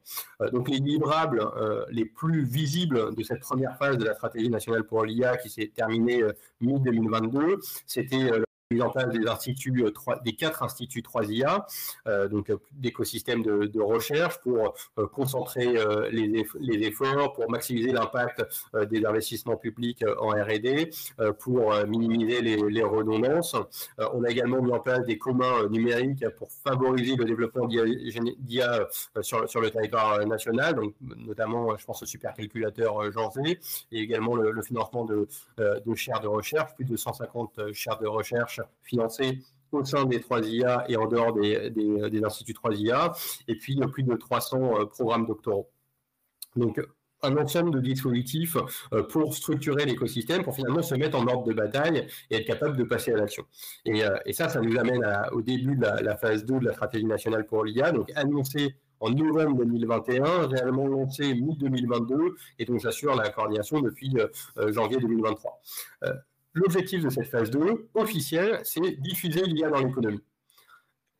donc 0.51 0.69
les 0.69 0.77
livrables 0.77 1.41
les 1.89 2.06
plus 2.06 2.43
visibles 2.43 3.15
de 3.15 3.23
cette 3.23 3.39
première 3.39 3.77
phase 3.77 3.97
de 3.97 4.06
la 4.06 4.13
stratégie 4.13 4.49
nationale 4.49 4.84
pour 4.84 5.06
l'IA 5.06 5.38
qui 5.38 5.49
s'est 5.49 5.71
terminée 5.73 6.23
mi-2022. 6.61 7.57
C'était 7.85 8.31
euh, 8.31 8.43
mise 8.73 8.81
en 8.81 8.89
place 8.89 9.09
des 9.09 9.27
instituts, 9.27 9.86
euh, 9.86 10.15
des 10.23 10.33
quatre 10.33 10.63
instituts 10.63 11.01
3IA, 11.01 11.65
euh, 12.07 12.27
donc 12.27 12.51
d'écosystèmes 12.73 13.43
de, 13.43 13.81
recherche 13.81 14.39
pour 14.39 14.73
concentrer 15.12 15.75
les, 16.12 16.45
efforts, 16.88 17.33
pour 17.33 17.49
maximiser 17.49 17.91
l'impact 17.91 18.43
des 18.89 19.05
investissements 19.05 19.57
publics 19.57 20.03
en 20.19 20.29
R&D, 20.29 20.89
pour 21.39 21.73
minimiser 21.86 22.41
les, 22.41 22.83
redondances. 22.83 23.55
on 24.13 24.23
a 24.23 24.29
également 24.29 24.62
mis 24.62 24.71
en 24.71 24.79
place 24.79 25.05
des 25.05 25.17
communs 25.17 25.67
numériques 25.69 26.27
pour 26.38 26.49
favoriser 26.49 27.15
le 27.17 27.25
développement 27.25 27.67
d'IA 27.67 28.88
sur, 29.21 29.49
sur, 29.49 29.59
le 29.59 29.69
territoire 29.69 30.25
national, 30.25 30.75
donc 30.75 30.93
notamment, 31.01 31.75
je 31.75 31.86
pense 31.86 32.01
au 32.03 32.05
supercalculateur 32.05 33.12
Jean 33.12 33.29
et 33.45 33.57
également 33.91 34.36
le, 34.36 34.51
le 34.51 34.62
financement 34.62 35.03
de, 35.03 35.27
de 35.57 35.95
chaires 35.95 36.21
de 36.21 36.27
recherche, 36.27 36.73
plus 36.75 36.86
de 36.86 36.95
150 36.95 37.73
chaires 37.73 37.97
de 37.99 38.07
recherche 38.07 38.62
financés 38.84 39.39
au 39.73 39.84
sein 39.84 40.06
des 40.06 40.19
3 40.19 40.47
IA 40.47 40.86
et 40.88 40.97
en 40.97 41.08
dehors 41.08 41.34
des, 41.34 41.69
des, 41.71 42.23
instituts 42.23 42.54
3 42.54 42.76
IA, 42.76 43.12
et 43.47 43.56
puis 43.56 43.76
plus 43.91 44.04
de 44.04 44.15
300 44.15 44.82
euh, 44.82 44.86
programmes 44.86 45.26
doctoraux. 45.26 45.69
Donc, 46.56 46.80
un 47.26 47.38
ensemble 47.38 47.71
de 47.71 47.80
dispositifs 47.80 48.58
euh, 48.91 49.04
pour 49.04 49.34
structurer 49.34 49.86
l'écosystème, 49.86 50.43
pour 50.43 50.56
finalement 50.56 50.82
se 50.82 50.93
mettre 50.95 51.17
en 51.17 51.26
ordre 51.26 51.45
de 51.45 51.54
bataille 51.54 52.06
et 52.30 52.36
être 52.36 52.45
capable 52.45 52.78
de 52.78 52.84
passer 52.84 53.13
à 53.13 53.17
l'action. 53.17 53.45
Et, 53.86 54.04
euh, 54.04 54.17
ça, 54.34 54.49
ça 54.49 54.60
nous 54.62 54.78
amène 54.78 55.06
au 55.32 55.41
début 55.41 55.76
de 55.76 55.82
la, 55.82 56.17
phase 56.17 56.45
2 56.45 56.60
de 56.60 56.65
la 56.65 56.73
stratégie 56.73 57.06
nationale 57.06 57.45
pour 57.45 57.63
l'IA, 57.63 57.91
donc 57.91 58.12
annoncer 58.15 58.76
en 58.99 59.10
novembre 59.10 59.65
2021, 59.65 60.47
réellement 60.47 60.88
lancé 60.88 61.34
mi-2022, 61.34 62.36
et 62.60 62.65
dont 62.65 62.78
j'assure 62.78 63.15
la 63.15 63.30
coordination 63.30 63.82
depuis 63.82 64.13
janvier 64.69 64.97
2023. 64.97 65.60
L'objectif 66.53 67.03
de 67.03 67.09
cette 67.09 67.27
phase 67.27 67.49
2 67.49 67.89
officielle, 67.95 68.61
c'est 68.63 68.99
diffuser 69.01 69.43
l'IA 69.43 69.69
dans 69.69 69.79
l'économie 69.79 70.23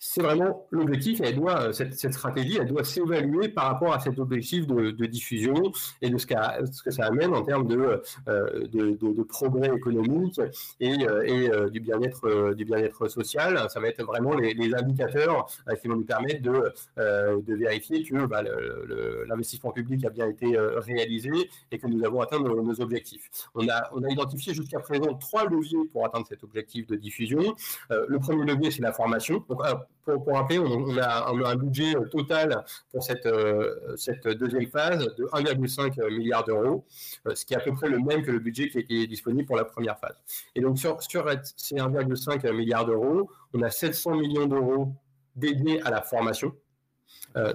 c'est 0.06 0.22
vraiment 0.22 0.68
l'objectif 0.70 1.22
elle 1.24 1.36
doit, 1.36 1.70
euh, 1.70 1.72
cette, 1.72 2.14
stratégie, 2.14 2.58
elle 2.60 2.68
doit 2.68 2.84
s'évaluer 2.84 3.48
par 3.48 3.68
rapport 3.68 3.94
à 3.94 4.02
cet 4.02 4.20
objectif 4.20 4.68
de, 4.68 5.06
diffusion 5.06 5.54
et 6.02 6.10
de 6.10 6.18
ce, 6.18 6.28
que 6.28 6.92
ça 6.92 7.06
amène 7.06 7.34
en 7.34 7.42
termes 7.42 7.68
de, 7.68 8.02
euh, 8.28 8.68
de, 8.68 9.24
progrès 9.24 9.74
économique 9.74 10.42
et, 10.82 11.08
euh, 11.08 11.24
et 11.26 11.72
du 11.72 11.80
bien-être 11.80 12.54
du 12.54 12.66
bien-être 12.66 13.08
social. 13.08 13.58
Ça 13.70 13.80
va 13.80 13.88
être 13.88 14.04
vraiment 14.04 14.34
les, 14.36 14.74
indicateurs 14.74 15.46
qui 15.82 15.88
vont 15.88 15.96
nous 15.96 16.06
permettre 16.06 16.42
de, 16.42 17.54
vérifier 17.56 18.04
que 18.04 18.26
bah, 18.26 18.44
l'investissement 19.28 19.72
public 19.72 20.06
a 20.06 20.10
bien 20.10 20.28
été 20.28 20.58
réalisé 20.58 21.32
et 21.72 21.78
que 21.78 21.88
nous 21.88 22.04
avons 22.04 22.22
atteint 22.22 22.40
nos, 22.40 22.82
objectifs. 22.82 23.30
On 23.56 23.68
a, 23.70 23.90
on 23.94 24.04
a 24.04 24.10
identifié 24.10 24.54
jusqu'à 24.54 24.80
présent 24.80 25.14
trois 25.14 25.46
leviers 25.46 25.86
pour 25.92 26.06
atteindre 26.06 26.28
cet 26.28 26.44
objectif 26.44 26.88
de 26.88 26.96
diffusion. 26.96 27.56
le 27.90 28.20
premier 28.20 28.46
levier, 28.46 28.72
c'est 28.72 28.82
la 28.82 28.94
formation. 28.94 29.46
Pour, 30.06 30.36
rappeler, 30.36 30.60
on, 30.60 30.98
a, 30.98 31.30
un 31.30 31.56
budget 31.56 31.96
euh, 31.96 32.06
total 32.10 32.64
pour 32.92 33.04
cette, 33.04 33.26
euh, 33.26 33.96
cette 33.96 34.28
deuxième 34.28 34.68
phase 34.68 35.00
de 35.16 35.26
1,5 35.26 36.10
milliard 36.10 36.44
d'euros, 36.44 36.86
euh, 37.28 37.36
ce 37.36 37.46
qui 37.46 37.54
est 37.54 37.58
à 37.58 37.62
peu 37.62 37.74
près 37.74 37.90
le 37.90 38.00
même 38.00 38.22
que 38.22 38.32
le 38.32 38.40
budget 38.40 38.70
qui 38.70 38.80
était 38.80 39.08
disponible 39.08 39.46
pour 39.46 39.56
la 39.56 39.66
première 39.66 39.98
phase. 39.98 40.16
Et 40.56 40.62
donc 40.62 40.78
sur, 40.78 41.02
ces 41.02 41.76
1,5 41.76 42.52
milliard 42.52 42.86
d'euros, 42.86 43.30
on 43.54 43.62
a 43.62 43.70
700 43.70 44.16
millions 44.16 44.46
d'euros 44.46 44.94
dédiés 45.36 45.82
à 45.84 45.90
la 45.90 46.02
formation. 46.02 46.54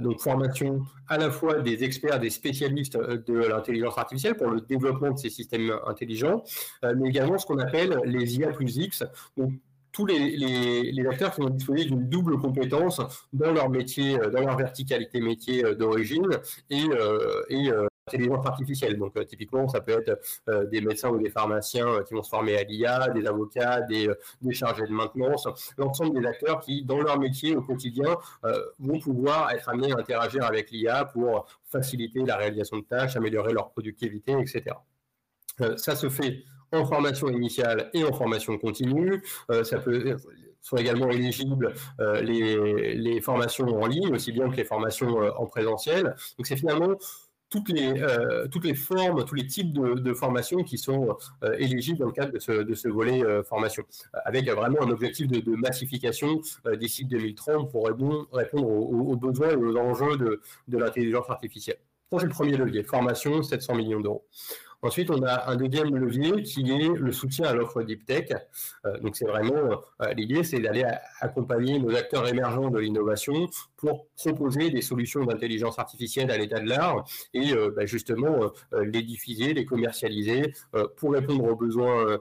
donc 0.01 0.21
formation 0.21 0.83
à 1.09 1.17
la 1.19 1.31
fois 1.31 1.61
des 1.61 1.85
experts, 1.85 2.19
des 2.19 2.31
spécialistes 2.31 2.97
de 2.97 3.35
l'intelligence 3.35 3.97
artificielle 3.97 4.37
pour 4.37 4.49
le 4.51 4.61
développement 4.61 5.13
de 5.13 5.19
ces 5.19 5.31
systèmes 5.31 5.73
intelligents, 5.87 6.43
mais 6.83 7.09
également 7.09 7.39
ce 7.39 7.47
qu'on 7.47 7.59
appelle 7.59 8.01
les 8.05 8.37
IA 8.39 8.49
plus 8.49 8.77
X, 8.77 9.05
tous 9.93 10.07
les, 10.07 11.07
acteurs 11.11 11.35
qui 11.35 11.41
vont 11.41 11.51
disposer 11.51 11.85
d'une 11.87 12.09
double 12.09 12.39
compétence 12.39 13.01
dans 13.33 13.53
leur 13.53 13.69
métier, 13.71 14.19
euh, 14.19 14.31
dans 14.31 14.41
leur 14.41 14.57
verticalité 14.57 15.21
métier 15.21 15.65
euh, 15.65 15.75
d'origine 15.75 16.29
et, 16.71 16.85
euh, 16.91 17.43
et 17.49 17.71
intelligence 18.07 18.47
artificielle. 18.47 18.99
Donc, 18.99 19.23
typiquement, 19.27 19.69
ça 19.69 19.83
peut 19.83 19.93
être 20.01 20.19
des 20.71 20.81
médecins 20.81 21.11
ou 21.11 21.19
des 21.19 21.29
pharmaciens 21.29 22.03
qui 22.07 22.15
vont 22.15 22.23
se 22.23 22.31
former 22.31 22.57
à 22.57 22.63
l'IA, 22.63 23.11
des 23.11 23.27
avocats, 23.27 23.83
des, 23.83 24.09
chargés 24.53 24.87
de 24.87 24.93
maintenance, 24.93 25.47
l'ensemble 25.77 26.19
des 26.19 26.27
acteurs 26.27 26.61
qui, 26.61 26.83
dans 26.83 27.03
leur 27.03 27.19
métier 27.19 27.55
au 27.55 27.61
quotidien, 27.61 28.17
vont 28.79 28.99
pouvoir 28.99 29.51
être 29.51 29.69
amenés 29.69 29.93
à 29.93 29.99
interagir 29.99 30.43
avec 30.45 30.71
l'IA 30.71 31.05
pour 31.05 31.45
faciliter 31.65 32.25
la 32.25 32.37
réalisation 32.37 32.79
de 32.79 32.85
tâches, 32.85 33.15
améliorer 33.17 33.53
leur 33.53 33.69
productivité, 33.73 34.33
etc. 34.33 34.75
ça 35.77 35.95
se 35.95 36.09
fait 36.09 36.45
en 36.73 36.85
formation 36.85 37.29
initiale 37.29 37.91
et 37.95 38.05
en 38.05 38.13
formation 38.13 38.59
continue. 38.59 39.23
Euh, 39.51 39.65
ça 39.65 39.79
peut 39.79 40.17
sont 40.61 40.77
également 40.77 41.09
éligibles 41.09 41.73
euh, 42.01 42.21
les, 42.21 43.21
formations 43.21 43.67
en 43.81 43.87
ligne, 43.87 44.13
aussi 44.13 44.33
bien 44.33 44.51
que 44.51 44.57
les 44.57 44.65
formations 44.65 45.23
euh, 45.23 45.31
en 45.37 45.47
présentiel. 45.47 46.15
Donc 46.37 46.47
c'est 46.47 46.57
finalement 46.57 46.97
toutes 47.49 47.71
les, 47.71 48.05
toutes 48.51 48.67
les 48.67 48.75
formes, 48.75 49.25
tous 49.25 49.35
les 49.35 49.47
types 49.47 49.73
de, 49.73 50.13
formations 50.13 50.63
qui 50.63 50.77
sont 50.77 51.17
éligibles 51.57 51.99
dans 51.99 52.05
le 52.05 52.13
cadre 52.13 52.33
de 52.33 52.39
ce, 52.39 52.53
de 52.53 52.75
ce 52.75 52.89
volet 52.89 53.23
formation, 53.43 53.85
avec 54.27 54.51
vraiment 54.51 54.83
un 54.83 54.91
objectif 54.91 55.29
de, 55.29 55.57
massification 55.57 56.43
d'ici 56.75 57.07
2030 57.07 57.71
pour 57.71 57.87
répondre, 57.87 58.29
aux, 58.53 59.17
besoins 59.17 59.53
et 59.53 59.57
aux 59.57 59.75
enjeux 59.79 60.19
de, 60.19 60.43
de 60.69 60.77
l'intelligence 60.77 61.31
artificielle. 61.31 61.79
c'est 62.13 62.25
le 62.25 62.29
premier 62.29 62.55
levier, 62.55 62.83
formation, 62.83 63.43
700 63.43 63.77
millions 63.77 64.01
d'euros. 64.01 64.27
Ensuite, 64.81 65.11
on 65.11 65.21
a 65.25 65.51
un 65.51 65.57
deuxième 65.57 65.97
levier 65.97 66.43
qui 66.43 66.71
est 66.71 66.89
le 66.89 67.11
soutien 67.11 67.47
à 67.47 67.53
l'offre 67.53 67.83
deep 67.83 68.07
tech. 68.07 68.29
Euh, 68.87 68.97
donc, 69.01 69.17
c'est 69.17 69.25
vraiment 69.25 69.83
euh, 70.03 70.13
l'idée, 70.15 70.45
c'est 70.45 70.61
d'aller 70.61 70.85
accompagner 71.21 71.81
nos 71.81 71.97
acteurs 71.97 72.29
émergents 72.29 72.71
de 72.71 72.79
l'innovation 72.79 73.49
pour 73.77 74.07
proposer 74.17 74.71
des 74.71 74.81
solutions 74.81 75.25
d'intelligence 75.25 75.81
artificielle 75.81 76.31
à 76.31 76.39
l'état 76.39 76.61
de 76.61 76.69
l'art 76.69 77.05
et 77.35 77.53
euh, 77.53 77.73
bah, 77.75 77.87
justement 77.87 78.53
les 78.73 79.03
diffuser, 79.03 79.53
les 79.53 79.65
commercialiser 79.65 80.53
pour 80.97 81.13
répondre 81.13 81.45
aux 81.45 81.57
besoins 81.57 82.19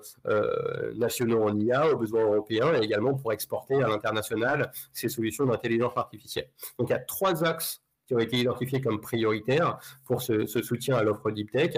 nationaux 0.96 1.44
en 1.44 1.58
IA, 1.60 1.92
aux 1.94 1.98
besoins 1.98 2.24
européens 2.24 2.74
et 2.74 2.84
également 2.84 3.14
pour 3.14 3.34
exporter 3.34 3.76
à 3.76 3.88
l'international 3.88 4.72
ces 4.94 5.10
solutions 5.10 5.46
d'intelligence 5.46 5.94
artificielle. 5.96 6.50
Donc, 6.80 6.90
il 6.90 6.94
y 6.94 6.96
a 6.96 7.00
trois 7.00 7.44
axes 7.44 7.82
qui 8.08 8.16
ont 8.16 8.20
été 8.20 8.38
identifiés 8.38 8.82
comme 8.82 9.02
prioritaires 9.02 9.78
pour 10.06 10.22
ce, 10.22 10.46
ce 10.46 10.62
soutien 10.62 10.96
à 10.96 11.04
l'offre 11.04 11.30
deep 11.32 11.52
tech 11.52 11.76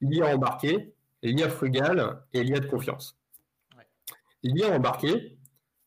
l'IA 0.00 0.34
embarqué, 0.34 0.94
l'IA 1.22 1.48
frugal 1.48 2.22
et 2.32 2.42
l'IA 2.44 2.60
de 2.60 2.66
confiance. 2.66 3.18
L'IA 4.42 4.70
embarqué, 4.70 5.38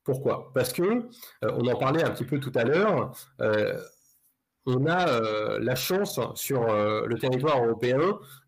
pourquoi? 0.08 0.52
Parce 0.54 0.72
que, 0.72 0.82
euh, 0.84 1.04
on 1.44 1.68
en 1.68 1.76
parlait 1.78 2.02
un 2.02 2.12
petit 2.12 2.24
peu 2.24 2.40
tout 2.40 2.52
à 2.56 2.64
l'heure, 2.64 3.12
euh, 3.42 3.78
on 4.66 4.86
a 4.86 5.10
euh, 5.10 5.60
la 5.60 5.76
chance 5.76 6.20
sur 6.36 6.62
le 6.66 7.18
territoire 7.20 7.64
européen 7.64 8.00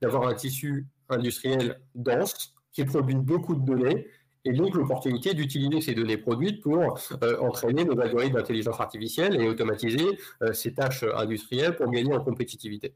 d'avoir 0.02 0.28
un 0.28 0.34
tissu 0.34 0.88
industriel 1.10 1.82
dense 1.96 2.54
qui 2.72 2.86
produit 2.86 3.16
beaucoup 3.16 3.56
de 3.56 3.66
données 3.66 4.08
et 4.46 4.54
donc 4.54 4.74
l'opportunité 4.74 5.34
d'utiliser 5.34 5.82
ces 5.82 5.94
données 5.94 6.18
produites 6.18 6.62
pour 6.62 6.98
entraîner 7.42 7.84
nos 7.84 8.00
algorithmes 8.00 8.36
d'intelligence 8.36 8.80
artificielle 8.80 9.42
et 9.42 9.48
automatiser 9.48 10.18
ces 10.54 10.74
tâches 10.74 11.04
industrielles 11.16 11.76
pour 11.76 11.92
gagner 11.92 12.14
en 12.14 12.24
compétitivité. 12.24 12.96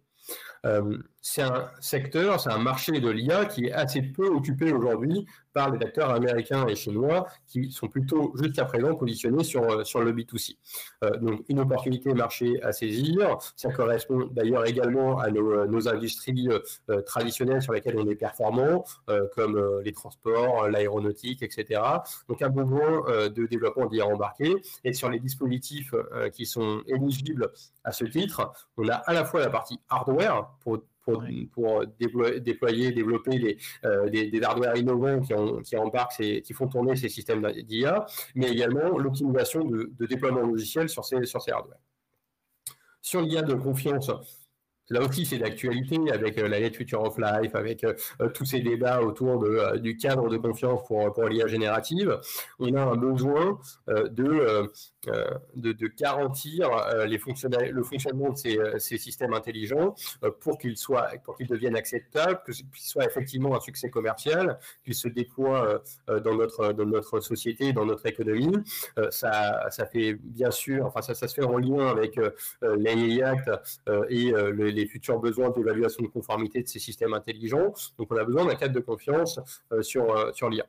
Euh, 0.65 0.97
c'est 1.21 1.41
un 1.41 1.69
secteur, 1.79 2.39
c'est 2.39 2.51
un 2.51 2.57
marché 2.57 2.99
de 2.99 3.09
l'IA 3.09 3.45
qui 3.45 3.65
est 3.65 3.73
assez 3.73 4.01
peu 4.01 4.27
occupé 4.27 4.71
aujourd'hui 4.71 5.25
par 5.53 5.71
les 5.71 5.83
acteurs 5.85 6.09
américains 6.09 6.67
et 6.67 6.75
chinois 6.75 7.27
qui 7.47 7.71
sont 7.71 7.87
plutôt 7.87 8.33
jusqu'à 8.35 8.65
présent 8.65 8.95
positionnés 8.95 9.43
sur, 9.43 9.63
euh, 9.63 9.83
sur 9.83 10.01
le 10.01 10.11
B2C. 10.11 10.57
Euh, 11.03 11.17
donc 11.17 11.41
une 11.49 11.59
opportunité 11.59 12.13
marché 12.13 12.61
à 12.63 12.71
saisir, 12.71 13.37
ça 13.55 13.71
correspond 13.71 14.27
d'ailleurs 14.31 14.65
également 14.65 15.19
à 15.19 15.29
nos, 15.29 15.87
industries 15.87 16.47
traditionnelles 17.05 17.61
sur 17.61 17.73
lesquelles 17.73 17.97
on 17.97 18.07
est 18.07 18.15
performant, 18.15 18.85
comme 19.35 19.81
les 19.83 19.91
transports, 19.91 20.69
l'aéronautique, 20.69 21.43
etc. 21.43 21.81
Donc 22.29 22.41
un 22.41 22.49
besoin 22.49 23.29
de 23.29 23.45
développement 23.45 23.87
d'IA 23.87 24.05
embarqué. 24.05 24.55
Et 24.83 24.93
sur 24.93 25.09
les 25.09 25.19
dispositifs 25.19 25.93
qui 26.31 26.45
sont 26.45 26.81
éligibles 26.87 27.51
à 27.83 27.91
ce 27.91 28.05
titre, 28.05 28.53
on 28.77 28.87
a 28.87 28.95
à 28.95 29.13
la 29.13 29.25
fois 29.25 29.41
la 29.41 29.49
partie 29.49 29.79
hardware 29.89 30.49
pour, 30.61 30.79
pour, 31.03 31.23
pour 31.51 31.85
déployer, 31.99 32.91
développer 32.91 33.37
les, 33.37 33.57
euh, 33.85 34.09
des, 34.09 34.41
hardware 34.43 34.75
innovants 34.77 35.21
qui, 35.21 35.33
qui 35.63 35.77
embarquent, 35.77 36.41
qui 36.41 36.53
font 36.53 36.67
tourner 36.67 36.95
ces 36.95 37.09
systèmes 37.09 37.45
d'IA, 37.63 38.05
mais 38.35 38.49
également 38.49 38.97
l'optimisation 38.97 39.63
de, 39.65 39.91
de, 39.97 40.05
déploiement 40.05 40.41
logiciel 40.41 40.89
sur 40.89 41.03
ces, 41.05 41.25
sur 41.25 41.41
ces 41.41 41.51
hardware. 41.51 41.79
Sur 43.01 43.21
l'IA 43.21 43.41
de 43.41 43.53
confiance, 43.53 44.09
Là 44.89 45.01
aussi, 45.01 45.25
c'est 45.25 45.37
d'actualité 45.37 45.97
avec 46.11 46.37
euh, 46.37 46.47
la 46.47 46.59
Lettre 46.59 46.77
Future 46.77 47.01
of 47.03 47.17
Life, 47.17 47.55
avec 47.55 47.83
euh, 47.83 47.93
tous 48.33 48.45
ces 48.45 48.59
débats 48.59 49.01
autour 49.01 49.39
de, 49.39 49.77
du 49.77 49.97
cadre 49.97 50.29
de 50.29 50.37
confiance 50.37 50.81
pour, 50.87 51.11
pour 51.13 51.27
l'IA 51.27 51.47
générative. 51.47 52.19
On 52.59 52.73
a 52.75 52.81
un 52.81 52.95
besoin 52.95 53.59
de, 53.87 54.69
euh, 55.09 55.25
de, 55.55 55.87
garantir 55.87 56.69
euh, 56.71 57.05
les 57.05 57.17
le 57.71 57.83
fonctionnement 57.83 58.29
de 58.31 58.37
ces, 58.37 58.57
euh, 58.57 58.79
systèmes 58.79 59.33
intelligents 59.33 59.95
pour 60.39 60.57
qu'ils 60.57 60.77
soient, 60.77 61.09
pour 61.25 61.35
qu'ils 61.35 61.47
deviennent 61.47 61.75
acceptables, 61.75 62.41
qu'ils 62.45 62.63
soient 62.75 63.05
effectivement 63.05 63.55
un 63.55 63.59
succès 63.59 63.89
commercial, 63.89 64.59
qu'ils 64.85 64.95
se 64.95 65.07
déploient 65.07 65.81
dans 66.07 66.35
notre 66.35 66.73
dans 66.73 66.85
notre 66.85 67.19
société, 67.19 67.73
dans 67.73 67.85
notre 67.85 68.05
économie. 68.05 68.55
ça, 69.09 69.69
ça 69.71 69.85
fait 69.85 70.13
bien 70.13 70.51
sûr, 70.51 70.85
enfin 70.85 71.01
ça, 71.01 71.13
ça 71.13 71.27
se 71.27 71.35
fait 71.35 71.43
en 71.43 71.57
lien 71.57 71.87
avec 71.87 72.19
l'AI 72.61 73.21
Act 73.23 73.51
et 74.09 74.33
les 74.73 74.85
futurs 74.85 75.19
besoins 75.19 75.51
d'évaluation 75.51 76.03
de 76.03 76.09
conformité 76.09 76.61
de 76.61 76.67
ces 76.67 76.79
systèmes 76.79 77.13
intelligents. 77.13 77.73
Donc 77.97 78.11
on 78.11 78.17
a 78.17 78.23
besoin 78.23 78.45
d'un 78.45 78.55
cadre 78.55 78.73
de 78.73 78.79
confiance 78.79 79.39
sur 79.81 80.35
sur 80.35 80.49
l'IA. 80.49 80.65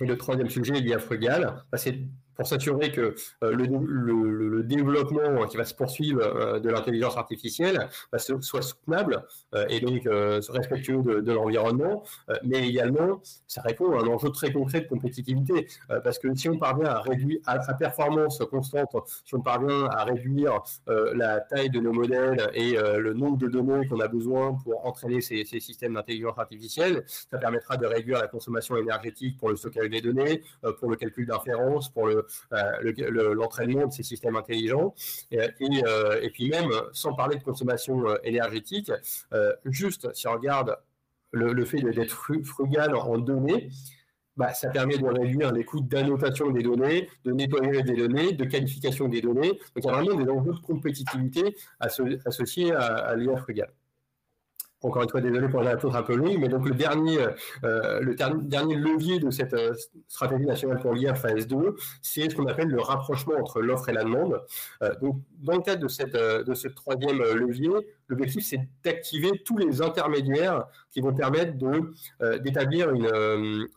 Et 0.00 0.06
le 0.06 0.16
troisième 0.16 0.50
sujet, 0.50 0.74
l'IA 0.74 0.98
frugale, 0.98 1.64
bah, 1.70 1.78
c'est 1.78 1.98
pour 2.36 2.46
s'assurer 2.46 2.92
que 2.92 3.14
euh, 3.44 3.52
le, 3.52 4.62
développement 4.62 5.46
qui 5.46 5.56
va 5.56 5.64
se 5.64 5.74
poursuivre 5.74 6.22
euh, 6.22 6.60
de 6.60 6.70
l'intelligence 6.70 7.16
artificielle 7.16 7.88
bah, 8.10 8.18
soit 8.18 8.62
soutenable 8.62 9.24
euh, 9.54 9.66
et 9.68 9.80
donc 9.80 10.02
respectueux 10.48 11.02
de, 11.02 11.32
l'environnement, 11.32 12.04
mais 12.44 12.68
également 12.68 13.20
ça 13.46 13.62
répond 13.62 13.96
à 13.98 14.02
un 14.02 14.06
enjeu 14.06 14.30
très 14.30 14.52
concret 14.52 14.82
de 14.82 14.88
compétitivité, 14.88 15.66
parce 16.04 16.18
que 16.18 16.34
si 16.34 16.48
on 16.48 16.58
parvient 16.58 16.88
à 16.88 17.00
réduire 17.00 17.40
à, 17.46 17.74
performance 17.74 18.38
constante, 18.50 18.94
si 19.24 19.34
on 19.34 19.40
parvient 19.40 19.86
à 19.86 20.04
réduire 20.04 20.60
la 20.86 21.40
taille 21.40 21.70
de 21.70 21.80
nos 21.80 21.92
modèles 21.92 22.50
et 22.54 22.72
le 22.72 23.14
nombre 23.14 23.38
de 23.38 23.48
données 23.48 23.86
qu'on 23.88 24.00
a 24.00 24.08
besoin 24.08 24.54
pour 24.64 24.86
entraîner 24.86 25.20
ces, 25.20 25.44
ces 25.44 25.60
systèmes 25.60 25.94
d'intelligence 25.94 26.38
artificielle, 26.38 27.04
ça 27.06 27.38
permettra 27.38 27.76
de 27.76 27.86
réduire 27.86 28.18
la 28.20 28.28
consommation 28.28 28.76
énergétique 28.76 29.38
pour 29.38 29.48
le 29.48 29.56
stockage 29.56 29.88
des 29.88 30.00
données, 30.00 30.42
pour 30.78 30.90
le 30.90 30.96
calcul 30.96 31.26
d'inférence, 31.26 31.88
pour 31.88 32.06
le 32.06 32.21
l'entraînement 32.50 33.86
de 33.86 33.92
ces 33.92 34.02
systèmes 34.02 34.36
intelligents. 34.36 34.94
Et, 35.30 35.38
et, 35.38 36.30
puis 36.30 36.48
même, 36.48 36.70
sans 36.92 37.14
parler 37.14 37.36
de 37.36 37.42
consommation 37.42 38.04
énergétique, 38.22 38.90
juste 39.64 40.12
si 40.14 40.26
on 40.28 40.32
regarde 40.32 40.76
le, 41.32 41.64
fait 41.64 41.80
d'être 41.80 42.14
frugal 42.44 42.94
en 42.94 43.18
données, 43.18 43.70
bah, 44.36 44.52
ça 44.54 44.70
permet 44.70 44.96
de 44.96 45.04
réduire 45.06 45.52
les 45.52 45.64
coûts 45.64 45.80
d'annotation 45.80 46.50
des 46.50 46.62
données, 46.62 47.08
de 47.24 47.32
nettoyage 47.32 47.84
des 47.84 47.96
données, 47.96 48.32
de 48.32 48.44
qualification 48.44 49.08
des 49.08 49.20
données. 49.20 49.50
Donc 49.50 49.60
il 49.76 49.84
y 49.84 49.88
a 49.88 49.92
vraiment 49.92 50.14
des 50.14 50.30
enjeux 50.30 50.54
de 50.54 50.60
compétitivité 50.60 51.56
associés 51.80 52.72
à, 52.72 52.80
à 52.80 53.16
l'IA 53.16 53.36
frugale 53.36 53.72
encore 54.82 55.02
une 55.02 55.08
fois, 55.08 55.20
désolé 55.20 55.48
pour 55.48 55.62
la 55.62 55.70
réponse 55.70 55.94
un 55.94 56.02
peu 56.02 56.14
longue, 56.14 56.38
mais 56.38 56.48
donc 56.48 56.66
le 56.68 56.74
dernier, 56.74 57.18
euh, 57.64 58.00
le 58.00 58.14
dernier 58.14 58.74
levier 58.74 59.18
de 59.18 59.30
cette 59.30 59.54
euh, 59.54 59.74
stratégie 60.08 60.44
nationale 60.44 60.78
pour 60.80 60.92
l'IA 60.92 61.14
phase 61.14 61.46
2, 61.46 61.76
c'est 62.02 62.30
ce 62.30 62.36
qu'on 62.36 62.46
appelle 62.46 62.68
le 62.68 62.80
rapprochement 62.80 63.34
entre 63.38 63.60
l'offre 63.60 63.88
et 63.88 63.92
la 63.92 64.04
demande. 64.04 64.40
Euh, 64.82 64.92
dans 65.42 65.56
le 65.56 65.62
cadre 65.62 65.82
de, 65.82 65.88
cette, 65.88 66.14
de 66.14 66.54
ce 66.54 66.68
troisième 66.68 67.18
levier, 67.18 67.70
l'objectif, 68.08 68.44
c'est 68.44 68.60
d'activer 68.84 69.30
tous 69.44 69.58
les 69.58 69.82
intermédiaires 69.82 70.66
qui 70.90 71.00
vont 71.00 71.14
permettre 71.14 71.54
d'établir 72.42 72.90
une, 72.90 73.68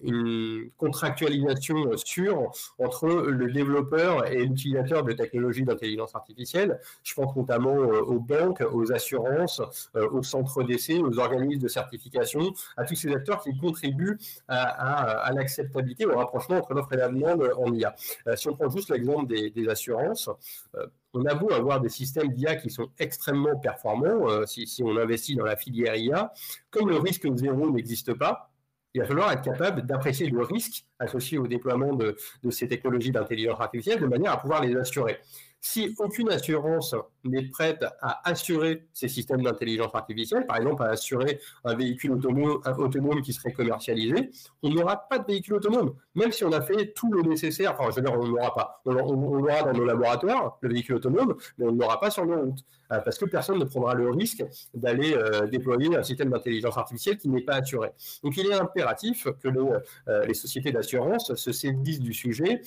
une 0.00 0.70
contractualisation 0.76 1.96
sûre 1.96 2.50
entre 2.78 3.08
le 3.08 3.50
développeur 3.50 4.30
et 4.30 4.44
l'utilisateur 4.44 5.02
de 5.02 5.12
technologies 5.12 5.64
d'intelligence 5.64 6.14
artificielle. 6.14 6.78
Je 7.02 7.14
pense 7.14 7.34
notamment 7.34 7.74
aux 7.74 8.20
banques, 8.20 8.62
aux 8.72 8.92
assurances, 8.92 9.62
aux 9.94 10.22
centres 10.22 10.62
d'essai, 10.62 10.98
aux 10.98 11.18
organismes 11.18 11.62
de 11.62 11.68
certification, 11.68 12.52
à 12.76 12.84
tous 12.84 12.94
ces 12.94 13.12
acteurs 13.12 13.42
qui 13.42 13.56
contribuent 13.56 14.18
à, 14.48 15.30
l'acceptabilité, 15.34 16.06
au 16.06 16.16
rapprochement 16.16 16.56
entre 16.56 16.74
l'offre 16.74 16.92
et 16.92 16.96
la 16.96 17.08
demande 17.08 17.50
en 17.56 17.72
IA. 17.72 17.94
Euh, 18.26 18.36
si 18.36 18.48
on 18.48 18.54
prend 18.54 18.68
juste 18.70 18.90
l'exemple 18.90 19.26
des, 19.26 19.68
assurances, 19.68 20.28
euh, 20.74 20.83
on 21.12 21.24
a 21.26 21.34
beau 21.34 21.52
avoir 21.52 21.80
des 21.80 21.88
systèmes 21.88 22.32
d'IA 22.32 22.56
qui 22.56 22.70
sont 22.70 22.88
extrêmement 22.98 23.56
performants, 23.56 24.28
euh, 24.28 24.46
si, 24.46 24.82
on 24.82 24.96
investit 24.96 25.36
dans 25.36 25.44
la 25.44 25.56
filière 25.56 25.96
IA, 25.96 26.32
comme 26.70 26.88
le 26.88 26.96
risque 26.96 27.26
zéro 27.36 27.70
n'existe 27.70 28.14
pas, 28.14 28.50
il 28.94 29.00
va 29.00 29.06
falloir 29.06 29.32
être 29.32 29.42
capable 29.42 29.82
d'apprécier 29.82 30.28
le 30.28 30.42
risque 30.42 30.84
associé 31.00 31.38
au 31.38 31.48
déploiement 31.48 31.94
de 31.94 32.16
ces 32.50 32.68
technologies 32.68 33.10
d'intelligence 33.10 33.60
artificielle 33.60 34.00
de 34.00 34.06
manière 34.06 34.32
à 34.32 34.40
pouvoir 34.40 34.62
les 34.62 34.76
assurer. 34.76 35.18
Si 35.66 35.94
aucune 35.98 36.30
assurance 36.30 36.94
n'est 37.24 37.48
prête 37.48 37.82
à 38.02 38.28
assurer 38.28 38.86
ces 38.92 39.08
systèmes 39.08 39.40
d'intelligence 39.40 39.94
artificielle, 39.94 40.46
par 40.46 40.58
exemple 40.58 40.82
à 40.82 40.88
assurer 40.88 41.40
un 41.64 41.74
véhicule 41.74 42.12
autonome, 42.12 43.22
qui 43.22 43.32
serait 43.32 43.52
commercialisé, 43.52 44.30
on 44.62 44.68
n'aura 44.68 45.08
pas 45.08 45.18
de 45.18 45.24
véhicule 45.24 45.54
autonome. 45.54 45.94
Même 46.16 46.32
si 46.32 46.44
on 46.44 46.52
a 46.52 46.60
fait 46.60 46.92
tout 46.92 47.10
le 47.10 47.22
nécessaire, 47.22 47.72
enfin 47.72 47.90
je 47.90 47.96
veux 47.96 48.02
dire, 48.02 48.12
on 48.12 48.28
n'aura 48.28 48.52
pas. 48.54 48.82
On, 48.84 48.92
l'aura 48.92 49.62
dans 49.62 49.72
nos 49.72 49.86
laboratoires, 49.86 50.58
le 50.60 50.68
véhicule 50.68 50.96
autonome, 50.96 51.34
mais 51.56 51.64
on 51.64 51.72
ne 51.72 51.80
l'aura 51.80 51.98
pas 51.98 52.10
sur 52.10 52.26
nos 52.26 52.42
routes. 52.42 52.64
Euh, 52.92 53.00
parce 53.00 53.16
que 53.16 53.24
personne 53.24 53.58
ne 53.58 53.64
prendra 53.64 53.94
le 53.94 54.10
risque 54.10 54.44
d'aller 54.74 55.14
euh, 55.14 55.46
déployer 55.46 55.96
un 55.96 56.02
système 56.02 56.28
d'intelligence 56.28 56.76
artificielle 56.76 57.16
qui 57.16 57.30
n'est 57.30 57.40
pas 57.40 57.54
assuré. 57.54 57.90
Donc 58.22 58.36
il 58.36 58.46
est 58.46 58.54
impératif 58.54 59.26
que 59.42 59.48
euh, 59.48 60.26
les 60.26 60.34
sociétés 60.34 60.72
d'assurance 60.72 61.34
se 61.34 61.52
saisissent 61.52 62.00
du 62.00 62.12
sujet, 62.12 62.60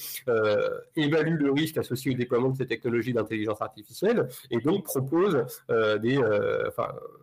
évaluent 0.95 1.38
le 1.38 1.51
risque 1.51 1.77
associé 1.77 2.12
au 2.12 2.17
déploiement 2.17 2.49
de 2.49 2.57
ces 2.57 2.65
technologies 2.65 2.87
d'intelligence 3.13 3.62
artificielle 3.62 4.28
et 4.50 4.60
donc 4.60 4.86
proposent 4.86 5.45
des, 5.69 6.19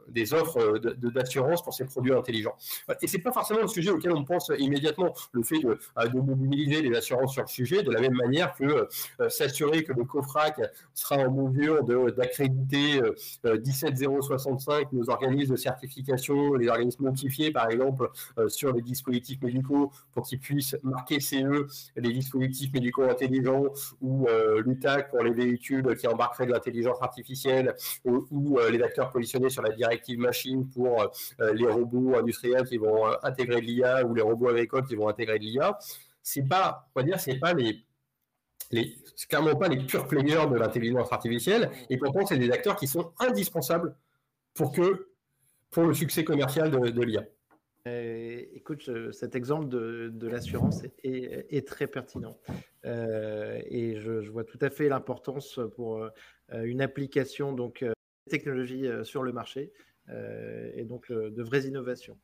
des 0.08 0.34
offres 0.34 0.78
d'assurance 0.78 1.62
pour 1.62 1.74
ces 1.74 1.84
produits 1.84 2.12
intelligents. 2.12 2.56
Et 3.02 3.06
c'est 3.06 3.18
pas 3.18 3.32
forcément 3.32 3.60
le 3.60 3.68
sujet 3.68 3.90
auquel 3.90 4.12
on 4.12 4.24
pense 4.24 4.50
immédiatement, 4.58 5.14
le 5.32 5.42
fait 5.42 5.58
de, 5.58 5.78
de 6.08 6.20
mobiliser 6.20 6.82
les 6.82 6.96
assurances 6.96 7.32
sur 7.32 7.42
le 7.42 7.48
sujet, 7.48 7.82
de 7.82 7.90
la 7.90 8.00
même 8.00 8.14
manière 8.14 8.54
que 8.54 8.88
s'assurer 9.28 9.84
que 9.84 9.92
le 9.92 10.04
COFRAC 10.04 10.60
sera 10.94 11.16
en 11.16 11.30
mesure 11.30 11.84
d'accréditer 11.84 13.00
17065, 13.42 14.82
euh, 14.82 14.84
nos 14.92 15.10
organismes 15.10 15.52
de 15.52 15.58
certification, 15.58 16.54
les 16.54 16.68
organismes 16.68 17.04
notifiés 17.04 17.50
par 17.50 17.70
exemple 17.70 18.10
euh, 18.38 18.48
sur 18.48 18.72
les 18.72 18.82
dispositifs 18.82 19.40
médicaux 19.42 19.90
pour 20.12 20.26
qu'ils 20.26 20.40
puissent 20.40 20.76
marquer 20.82 21.20
CE 21.20 21.66
les 21.96 22.12
dispositifs 22.12 22.72
médicaux 22.72 23.04
intelligents 23.04 23.64
ou 24.00 24.26
euh, 24.28 24.62
l'UTAC 24.64 25.10
pour 25.10 25.22
les 25.22 25.53
qui 25.58 26.06
embarqueraient 26.06 26.46
de 26.46 26.52
l'intelligence 26.52 27.00
artificielle 27.00 27.74
ou, 28.04 28.58
les 28.70 28.82
acteurs 28.82 29.10
positionnés 29.10 29.50
sur 29.50 29.62
la 29.62 29.70
directive 29.70 30.18
machine 30.18 30.68
pour 30.68 31.10
les 31.38 31.66
robots 31.66 32.16
industriels 32.16 32.66
qui 32.66 32.78
vont 32.78 33.06
intégrer 33.22 33.60
de 33.60 33.66
l'IA 33.66 34.04
ou 34.04 34.14
les 34.14 34.22
robots 34.22 34.48
agricoles 34.48 34.84
qui 34.86 34.94
vont 34.94 35.08
intégrer 35.08 35.38
de 35.38 35.44
l'IA. 35.44 35.78
C'est 36.22 36.48
pas, 36.48 36.88
on 36.94 37.00
va 37.00 37.04
dire, 37.04 37.20
c'est 37.20 37.38
pas 37.38 37.52
les 37.52 37.84
les, 38.70 38.96
clairement 39.28 39.56
pas 39.56 39.68
les 39.68 39.78
pure 39.78 40.06
players 40.06 40.46
de 40.50 40.56
l'intelligence 40.56 41.12
artificielle, 41.12 41.70
et 41.90 41.96
pourtant, 41.96 42.26
c'est 42.26 42.38
des 42.38 42.50
acteurs 42.50 42.76
qui 42.76 42.86
sont 42.86 43.12
indispensables 43.18 43.94
pour, 44.54 44.72
que, 44.72 45.08
pour 45.70 45.84
le 45.84 45.94
succès 45.94 46.24
commercial 46.24 46.70
de, 46.70 47.02
l'IA. 47.02 47.22
Euh, 47.86 48.42
écoute, 48.54 48.88
cet 49.12 49.34
exemple 49.34 49.68
de, 49.68 50.26
l'assurance 50.26 50.82
est, 51.02 51.66
très 51.66 51.86
pertinent. 51.86 52.38
Euh, 52.86 53.60
et 53.66 54.00
je, 54.00 54.30
vois 54.30 54.44
tout 54.44 54.58
à 54.62 54.70
fait 54.70 54.88
l'importance 54.88 55.60
pour 55.76 55.98
euh, 55.98 56.10
une 56.50 56.80
application 56.80 57.52
donc 57.52 57.84
technologie 58.30 58.88
sur 59.02 59.22
le 59.22 59.32
marché 59.32 59.72
et 60.08 60.84
donc 60.84 61.12
de 61.12 61.42
vraies 61.42 61.64
innovations. 61.64 62.18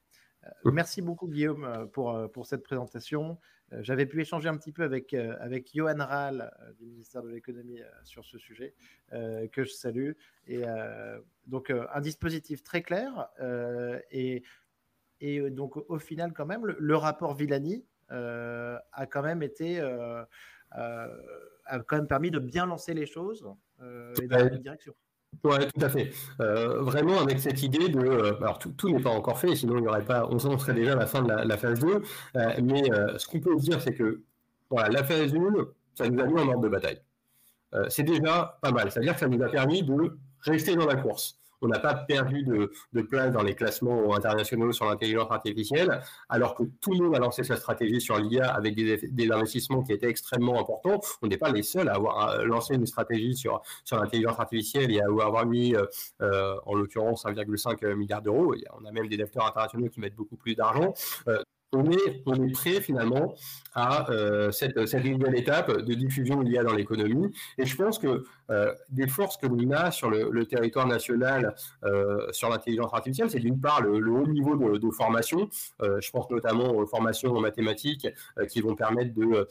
Merci 0.65 1.03
beaucoup 1.03 1.29
Guillaume 1.29 1.89
pour, 1.93 2.47
cette 2.47 2.63
présentation. 2.63 3.39
Euh, 3.73 3.79
j'avais 3.83 4.07
pu 4.07 4.21
échanger 4.21 4.49
un 4.49 4.57
petit 4.57 4.73
peu 4.73 4.83
avec, 4.83 5.15
euh, 5.15 5.61
Johan 5.73 5.97
Rahl 5.99 6.51
euh, 6.61 6.73
du 6.73 6.87
ministère 6.87 7.23
de 7.23 7.29
l'économie 7.29 7.81
sur 8.05 8.25
ce 8.25 8.39
sujet, 8.39 8.75
que 9.11 9.65
je 9.65 9.71
salue. 9.71 10.13
Et 10.47 10.63
donc, 11.47 11.71
un 11.71 12.01
dispositif 12.01 12.63
très 12.63 12.83
clair. 12.83 13.29
et, 14.11 14.43
et 15.21 15.51
donc, 15.51 15.77
au 15.77 15.99
final, 15.99 16.33
quand 16.33 16.47
même, 16.47 16.67
le, 16.67 16.97
rapport 16.97 17.35
Villani 17.35 17.85
a 18.09 19.07
quand 19.11 19.23
même 19.23 19.43
été. 19.43 19.81
a 20.71 21.79
quand 21.87 21.97
même 21.97 22.09
permis 22.09 22.31
de 22.31 22.39
bien 22.39 22.67
lancer 22.67 22.95
les 22.95 23.07
choses 23.07 23.47
et 24.21 24.27
dans 24.27 24.39
la 24.39 24.49
direction. 24.51 24.95
Oui, 25.45 25.57
tout 25.75 25.85
à 25.85 25.89
fait. 25.89 26.11
Euh, 26.41 26.83
vraiment 26.83 27.21
avec 27.21 27.41
cette 27.41 27.63
idée 27.63 27.89
de... 27.89 28.01
Euh, 28.01 28.37
alors 28.43 28.59
tout, 28.59 28.91
n'est 28.91 29.01
pas 29.01 29.11
encore 29.11 29.39
fait, 29.39 29.55
sinon 29.55 29.79
il 29.79 29.89
aurait 29.89 30.05
pas, 30.05 30.27
on 30.29 30.39
serait 30.39 30.75
déjà 30.75 30.93
à 30.93 30.97
la 30.97 31.07
fin 31.07 31.23
de 31.23 31.33
la, 31.33 31.57
phase 31.57 31.81
2. 31.81 32.03
Euh, 32.37 32.55
mais 32.63 32.83
ce 33.17 33.27
qu'on 33.27 33.41
peut 33.41 33.57
dire, 33.57 33.81
c'est 33.81 33.95
que 33.95 34.23
voilà, 34.69 34.89
la 34.89 35.05
phase 35.05 35.35
1, 35.35 35.39
ça 35.95 36.09
nous 36.09 36.21
a 36.21 36.27
mis 36.27 36.41
en 36.41 36.49
ordre 36.49 36.61
de 36.61 36.69
bataille. 36.69 37.01
c'est 37.89 38.03
déjà 38.03 38.59
pas 38.61 38.71
mal. 38.71 38.91
C'est-à-dire 38.91 39.15
que 39.15 39.21
ça 39.21 39.29
nous 39.29 39.43
a 39.43 39.49
permis 39.49 39.83
de 39.83 40.19
rester 40.43 40.75
dans 40.77 40.87
la 40.87 40.97
course 40.97 41.40
on 41.63 41.69
n'a 41.69 41.79
pas 41.79 41.95
perdu 41.95 42.43
de, 42.43 43.03
place 43.03 43.33
dans 43.33 43.43
les 43.43 43.55
classements 43.55 44.15
internationaux 44.15 44.73
sur 44.73 44.87
l'intelligence 44.87 45.31
artificielle, 45.31 46.01
alors 46.29 46.55
que 46.55 46.65
tout 46.81 46.93
le 46.93 47.05
monde 47.05 47.17
a 47.17 47.19
lancé 47.19 47.45
sa 47.45 47.57
stratégie 47.57 48.01
sur 48.01 48.19
l'IA 48.19 48.53
avec 48.53 48.75
des, 48.75 49.31
investissements 49.31 49.83
qui 49.83 49.93
étaient 49.93 50.09
extrêmement 50.09 50.61
importants. 50.61 51.01
On 51.23 51.27
n'est 51.27 51.39
pas 51.39 51.51
les 51.51 51.63
seuls 51.63 51.89
à 51.89 51.95
avoir 51.95 52.31
euh, 52.31 52.45
lancé 52.45 52.75
une 52.75 52.87
stratégie 52.87 53.37
sur, 53.37 53.63
l'intelligence 53.93 54.39
artificielle 54.39 54.91
et 54.91 55.01
à 55.01 55.07
avoir 55.07 55.47
mis, 55.47 55.75
euh, 55.75 55.85
euh, 56.21 56.55
en 56.67 56.75
l'occurrence, 56.75 57.25
1,5 57.25 57.95
milliard 57.95 58.23
d'euros. 58.23 58.55
On 58.81 58.85
a 58.85 58.93
même 58.93 59.09
des 59.09 59.21
acteurs 59.21 59.47
internationaux 59.47 59.89
qui 59.89 60.01
mettent 60.01 60.17
beaucoup 60.17 60.37
plus 60.37 60.55
d'argent. 60.55 60.95
on 61.73 61.91
est, 61.91 62.23
on 62.27 62.35
est 62.35 62.53
prêt 62.53 62.81
finalement 62.81 63.35
à 63.75 64.07
cette, 64.51 64.87
cette 64.87 65.05
nouvelle 65.05 65.37
étape 65.37 65.71
de 65.71 65.95
diffusion 65.95 66.43
de 66.43 66.49
l'IA 66.49 66.65
dans 66.65 66.75
l'économie. 66.75 67.33
Et 67.59 67.67
je 67.67 67.77
pense 67.77 67.99
que 67.99 68.25
euh, 68.51 68.75
des 68.91 69.07
forces 69.07 69.37
que 69.37 69.47
l'on 69.47 69.71
a 69.71 69.91
sur 69.91 70.11
le, 70.11 70.45
territoire 70.45 70.87
national 70.87 71.55
euh, 71.85 72.27
sur 72.33 72.49
l'intelligence 72.49 72.93
artificielle, 72.93 73.31
c'est 73.31 73.39
d'une 73.39 73.61
part 73.61 73.81
le, 73.83 73.93
haut 74.11 74.27
niveau 74.27 74.57
de, 74.79 74.91
formation. 74.91 75.49
Euh, 75.83 76.01
je 76.01 76.11
pense 76.11 76.29
notamment 76.31 76.75
aux 76.75 76.87
formations 76.87 77.33
en 77.35 77.41
mathématiques 77.41 78.09
qui 78.49 78.61
vont 78.61 78.75
permettre 78.75 79.15
de, 79.15 79.47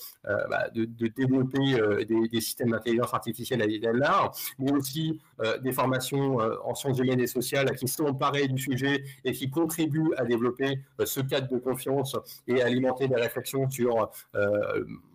bah, 0.49 0.67
développer 1.15 2.05
des, 2.05 2.41
systèmes 2.41 2.71
d'intelligence 2.71 3.13
artificielle 3.13 3.61
à 3.61 3.65
l'échelle 3.65 3.97
large, 3.97 4.53
mais 4.57 4.71
aussi 4.71 5.21
des 5.61 5.71
formations 5.71 6.37
en 6.37 6.75
sciences 6.75 6.99
humaines 6.99 7.19
et 7.19 7.27
sociales 7.27 7.75
qui 7.75 7.87
sont 7.87 8.05
emparées 8.05 8.47
du 8.47 8.57
sujet 8.57 9.03
et 9.23 9.31
qui 9.31 9.49
contribuent 9.49 10.13
à 10.17 10.25
développer 10.25 10.79
ce 11.03 11.21
cadre 11.21 11.47
de 11.47 11.57
confiance 11.57 12.17
et 12.47 12.61
alimenter 12.61 13.07
des 13.07 13.15
réflexions 13.15 13.69
sur 13.69 14.09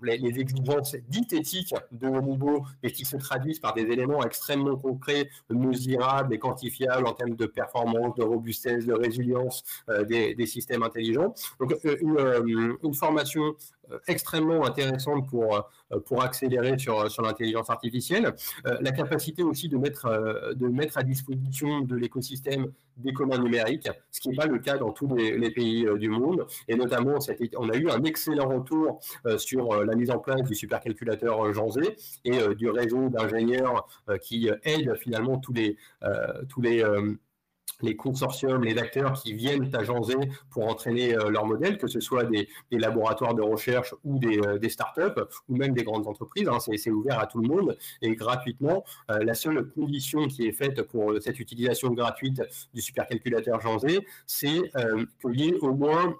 les, 0.02 0.40
exigences 0.40 0.96
dites 1.08 1.34
de 1.92 2.06
haut 2.06 2.22
niveau 2.22 2.64
et 2.82 2.92
qui 2.92 3.04
se 3.04 3.16
traduisent 3.16 3.58
par 3.58 3.73
des 3.74 3.82
éléments 3.82 4.22
extrêmement 4.22 4.76
concrets, 4.76 5.28
mesurables 5.50 6.34
et 6.34 6.38
quantifiables 6.38 7.06
en 7.06 7.12
termes 7.12 7.37
de 7.37 7.46
performance, 7.46 8.14
de 8.14 8.22
robustesse, 8.22 8.87
de 8.87 8.94
résilience 8.94 9.62
des, 10.08 10.34
des, 10.34 10.46
systèmes 10.46 10.82
intelligents. 10.82 11.34
Donc 11.60 11.74
une, 11.84 12.76
une 12.82 12.94
formation 12.94 13.44
euh, 13.44 13.52
extrêmement 14.06 14.64
intéressante 14.64 15.28
pour, 15.28 15.56
euh, 15.56 16.00
pour 16.00 16.22
accélérer 16.22 16.78
sur, 16.78 17.10
sur 17.10 17.22
l'intelligence 17.22 17.70
artificielle. 17.70 18.34
Euh, 18.66 18.78
la 18.80 18.92
capacité 18.92 19.42
aussi 19.42 19.68
de 19.68 19.76
mettre, 19.76 20.54
de 20.54 20.68
mettre 20.68 20.98
à 20.98 21.02
disposition 21.02 21.80
de 21.80 21.96
l'écosystème 21.96 22.72
des 22.96 23.12
communs 23.12 23.38
numériques, 23.38 23.88
ce 24.10 24.20
qui 24.20 24.28
n'est 24.28 24.36
pas 24.36 24.46
le 24.46 24.58
cas 24.58 24.78
dans 24.78 24.90
tous 24.90 25.14
les, 25.16 25.50
pays 25.50 25.86
du 25.98 26.08
monde. 26.08 26.46
Et 26.68 26.76
notamment, 26.76 27.18
on 27.56 27.68
a 27.68 27.76
eu 27.76 27.88
un 27.90 28.02
excellent 28.04 28.48
retour 28.48 29.00
sur 29.36 29.84
la 29.84 29.94
mise 29.94 30.10
en 30.10 30.18
place 30.18 30.42
du 30.42 30.54
supercalculateur 30.54 31.52
Jean 31.52 31.70
Z 31.70 31.80
et 32.24 32.54
du 32.54 32.70
réseau 32.70 33.08
d'ingénieurs 33.08 33.86
qui 34.20 34.48
aident 34.62 34.96
finalement 34.96 35.38
tous 35.38 35.52
les, 35.52 35.76
tous 36.48 36.60
les 36.60 36.84
les 37.82 37.96
consortiums, 37.96 38.62
les 38.62 38.78
acteurs 38.78 39.14
qui 39.14 39.32
viennent 39.32 39.74
agencer 39.74 40.16
pour 40.50 40.68
entraîner 40.68 41.16
euh, 41.16 41.30
leur 41.30 41.46
modèle, 41.46 41.78
que 41.78 41.87
ce 41.87 42.00
soit 42.00 42.24
des, 42.24 42.48
laboratoires 42.70 43.34
de 43.34 43.42
recherche 43.42 43.94
ou 44.04 44.18
des, 44.18 44.38
euh, 44.38 44.68
startups 44.68 45.20
ou 45.48 45.56
même 45.56 45.72
des 45.72 45.84
grandes 45.84 46.06
entreprises. 46.06 46.48
Hein, 46.48 46.58
c'est 46.60 46.90
ouvert 46.90 47.20
à 47.20 47.26
tout 47.26 47.40
le 47.40 47.48
monde 47.48 47.76
et 48.02 48.14
gratuitement. 48.14 48.84
Euh, 49.10 49.18
la 49.22 49.34
seule 49.34 49.68
condition 49.70 50.26
qui 50.26 50.46
est 50.46 50.52
faite 50.52 50.82
pour 50.82 51.14
cette 51.20 51.38
utilisation 51.38 51.90
gratuite 51.90 52.42
du 52.72 52.80
supercalculateur 52.80 53.60
Jean 53.60 53.78
c'est 54.26 54.62
qu'il 55.20 55.40
y 55.40 55.48
ait 55.48 55.58
au 55.58 55.74
moins 55.74 56.16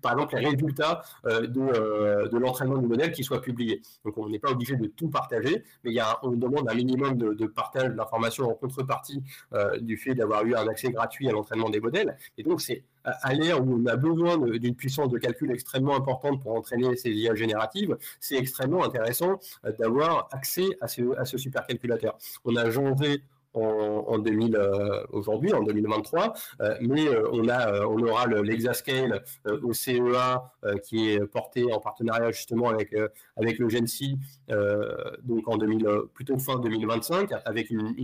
par 0.00 0.12
exemple 0.12 0.36
les 0.36 0.48
résultats 0.48 1.02
euh, 1.26 1.46
euh, 1.56 2.28
de, 2.28 2.38
l'entraînement 2.38 2.78
du 2.78 2.86
modèle 2.86 3.12
qui 3.12 3.24
soient 3.24 3.40
publiés. 3.40 3.82
Donc 4.04 4.18
on 4.18 4.28
n'est 4.28 4.38
pas 4.38 4.50
obligé 4.50 4.76
de 4.76 4.86
tout 4.86 5.08
partager, 5.08 5.64
mais 5.84 5.90
il 5.90 5.94
y 5.94 6.00
a, 6.00 6.18
on 6.22 6.30
demande 6.30 6.68
un 6.68 6.74
minimum 6.74 7.16
de, 7.16 7.46
partage 7.46 7.94
d'informations 7.94 8.50
en 8.50 8.54
contrepartie 8.54 9.22
euh, 9.52 9.78
du 9.78 9.96
fait 9.96 10.14
d'avoir 10.14 10.44
eu 10.44 10.54
un 10.54 10.66
accès 10.68 10.90
gratuit 10.90 11.28
à 11.28 11.32
l'entraînement 11.32 11.70
des 11.70 11.80
modèles. 11.80 12.16
Et 12.36 12.42
donc 12.42 12.60
c'est 12.60 12.84
à 13.04 13.32
l'ère 13.32 13.64
où 13.64 13.80
on 13.80 13.86
a 13.86 13.96
besoin 13.96 14.36
d'une 14.36 14.74
puissance 14.74 15.08
de 15.08 15.18
calcul 15.18 15.50
extrêmement 15.50 15.96
importante 15.96 16.42
pour 16.42 16.54
entraîner 16.54 16.94
ces 16.96 17.10
IA 17.10 17.34
génératives, 17.34 17.96
c'est 18.20 18.36
extrêmement 18.36 18.84
intéressant 18.84 19.40
d'avoir 19.78 20.28
accès 20.32 20.66
à 20.82 20.88
ce, 20.88 21.16
à 21.16 21.24
ce 21.24 21.38
supercalculateur. 21.38 22.18
On 22.44 22.54
a 22.56 22.70
changé 22.70 23.22
en, 23.58 24.18
2000 24.18 24.56
euh, 24.56 25.04
aujourd'hui, 25.10 25.52
en 25.52 25.62
2023, 25.62 26.34
euh, 26.60 26.74
mais 26.80 27.06
euh, 27.06 27.28
on 27.32 27.48
a, 27.48 27.86
on 27.86 27.98
aura 28.02 28.26
l'Exascale 28.26 29.22
au 29.62 29.72
CEA 29.72 30.52
qui 30.84 31.10
est 31.10 31.24
porté 31.26 31.72
en 31.72 31.80
partenariat 31.80 32.30
justement 32.30 32.68
avec 32.68 32.94
avec 33.36 33.58
le 33.58 33.68
GENSI, 33.68 34.18
donc 35.24 35.48
en 35.48 35.56
2000, 35.56 35.88
plutôt 36.14 36.38
fin 36.38 36.58
2025, 36.58 37.30
avec 37.44 37.70
une, 37.70 37.94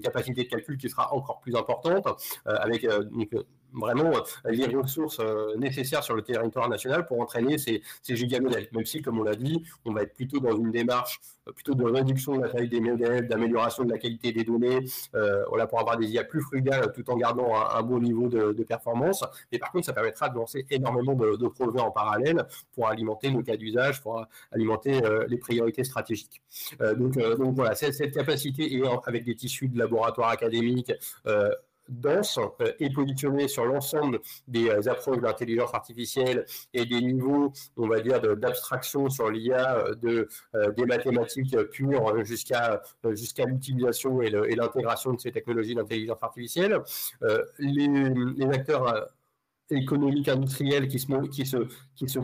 capacité 0.00 0.44
de 0.44 0.48
calcul 0.48 0.76
qui 0.76 0.88
sera 0.88 1.12
encore 1.14 1.40
plus 1.40 1.54
importante, 1.54 2.06
avec 2.44 2.86
vraiment 3.76 4.12
les 4.44 4.66
ressources 4.74 5.20
nécessaires 5.56 6.02
sur 6.02 6.14
le 6.14 6.22
territoire 6.22 6.68
national 6.68 7.06
pour 7.06 7.20
entraîner 7.20 7.58
ces, 7.58 7.82
ces 8.02 8.16
gigamodèles. 8.16 8.68
Même 8.72 8.86
si, 8.86 9.02
comme 9.02 9.20
on 9.20 9.22
l'a 9.22 9.36
dit, 9.36 9.62
on 9.84 9.92
va 9.92 10.02
être 10.02 10.14
plutôt 10.14 10.40
dans 10.40 10.56
une 10.56 10.70
démarche 10.70 11.20
plutôt 11.52 11.74
de 11.74 11.84
réduction 11.84 12.36
de 12.36 12.42
la 12.42 12.48
taille 12.48 12.68
des 12.68 12.80
modèles, 12.80 13.28
d'amélioration 13.28 13.84
de 13.84 13.92
la 13.92 13.98
qualité 13.98 14.32
des 14.32 14.44
données, 14.44 14.80
euh, 15.14 15.44
voilà, 15.48 15.66
pour 15.66 15.80
avoir 15.80 15.96
des 15.96 16.06
IA 16.06 16.24
plus 16.24 16.40
frugales 16.40 16.92
tout 16.92 17.08
en 17.10 17.16
gardant 17.16 17.54
un, 17.54 17.82
bon 17.82 18.00
niveau 18.00 18.28
de, 18.28 18.64
performance. 18.64 19.24
Mais 19.52 19.58
par 19.58 19.70
contre, 19.70 19.86
ça 19.86 19.92
permettra 19.92 20.28
de 20.28 20.34
lancer 20.34 20.66
énormément 20.70 21.14
de, 21.14 21.46
projets 21.48 21.80
en 21.80 21.90
parallèle 21.90 22.44
pour 22.74 22.88
alimenter 22.88 23.30
nos 23.30 23.42
cas 23.42 23.56
d'usage, 23.56 24.02
pour 24.02 24.26
alimenter 24.50 25.04
euh, 25.04 25.24
les 25.28 25.38
priorités 25.38 25.84
stratégiques. 25.84 26.42
Euh, 26.80 26.94
donc, 26.94 27.16
voilà, 27.54 27.74
cette, 27.74 27.94
cette 27.94 28.12
capacité, 28.12 28.82
avec 29.06 29.24
des 29.24 29.36
tissus 29.36 29.68
de 29.68 29.78
laboratoires 29.78 30.30
académiques, 30.30 30.92
dense 31.88 32.38
euh, 32.38 32.72
et 32.80 32.90
positionné 32.90 33.48
sur 33.48 33.64
l'ensemble 33.64 34.20
des 34.48 34.68
euh, 34.68 34.90
approches 34.90 35.20
d'intelligence 35.20 35.72
artificielle 35.74 36.44
et 36.72 36.84
des 36.86 37.00
niveaux, 37.00 37.52
on 37.76 37.88
va 37.88 38.00
dire, 38.00 38.20
d'abstraction 38.36 39.08
sur 39.08 39.30
l'IA 39.30 39.76
euh, 39.76 39.94
de, 39.94 40.28
des 40.76 40.86
mathématiques 40.86 41.56
pures 41.70 42.24
jusqu'à 42.24 42.82
jusqu'à 43.10 43.44
l'utilisation 43.44 44.20
et 44.20 44.30
l'intégration 44.30 45.12
de 45.12 45.20
ces 45.20 45.32
technologies 45.32 45.74
d'intelligence 45.74 46.22
artificielle. 46.22 46.80
Les, 47.58 48.46
acteurs 48.46 49.08
économiques 49.70 50.28
industriels 50.28 50.88
qui 50.88 50.98
se, 50.98 51.28
qui 51.28 51.44
se, 51.44 51.56
qui 51.94 52.08
se 52.08 52.20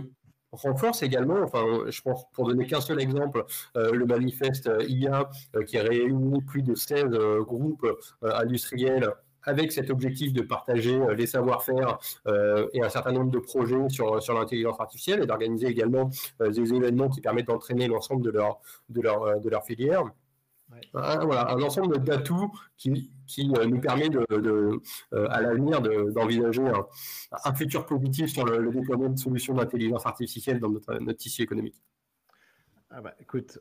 renforcent 0.52 1.02
également, 1.02 1.40
enfin, 1.42 1.64
je 1.88 2.00
pense, 2.00 2.24
pour 2.32 2.46
donner 2.46 2.66
qu'un 2.66 2.80
seul 2.80 3.00
exemple, 3.00 3.44
le 3.74 4.04
manifeste 4.04 4.70
IA 4.88 5.28
qui 5.66 5.78
réunit 5.78 6.42
plus 6.42 6.62
de 6.62 6.74
16 6.74 7.06
groupes 7.40 7.86
industriels 8.22 9.12
avec 9.44 9.72
cet 9.72 9.90
objectif 9.90 10.32
de 10.32 10.42
partager 10.42 10.94
euh, 10.94 11.14
les 11.14 11.26
savoir-faire 11.26 11.98
euh, 12.26 12.68
et 12.72 12.82
un 12.82 12.88
certain 12.88 13.12
nombre 13.12 13.30
de 13.30 13.38
projets 13.38 13.88
sur, 13.88 14.22
sur 14.22 14.34
l'intelligence 14.34 14.80
artificielle 14.80 15.22
et 15.22 15.26
d'organiser 15.26 15.66
également 15.66 16.10
euh, 16.40 16.50
des 16.50 16.72
événements 16.72 17.08
qui 17.08 17.20
permettent 17.20 17.46
d'entraîner 17.48 17.88
l'ensemble 17.88 18.22
de 18.22 18.30
leur, 18.30 18.60
de 18.88 19.00
leur, 19.00 19.40
de 19.40 19.48
leur 19.48 19.64
filière. 19.64 20.04
Un, 20.94 21.26
voilà, 21.26 21.50
un 21.52 21.60
ensemble 21.60 22.02
d'atouts 22.02 22.50
qui, 22.78 23.10
qui 23.26 23.46
nous 23.46 23.80
permet 23.80 24.08
de, 24.08 24.24
de 24.30 24.80
à 25.28 25.42
l'avenir 25.42 25.82
d'envisager 25.82 26.62
un, 26.62 26.86
un, 27.44 27.54
futur 27.54 27.84
positif 27.84 28.32
sur 28.32 28.46
le, 28.46 28.70
déploiement 28.72 29.10
de 29.10 29.18
solutions 29.18 29.52
d'intelligence 29.52 30.06
artificielle 30.06 30.60
dans 30.60 30.70
notre, 30.70 30.94
notre 30.94 31.18
tissu 31.18 31.42
économique. 31.42 31.76
Ah 32.88 33.02
bah, 33.02 33.14
écoute, 33.20 33.58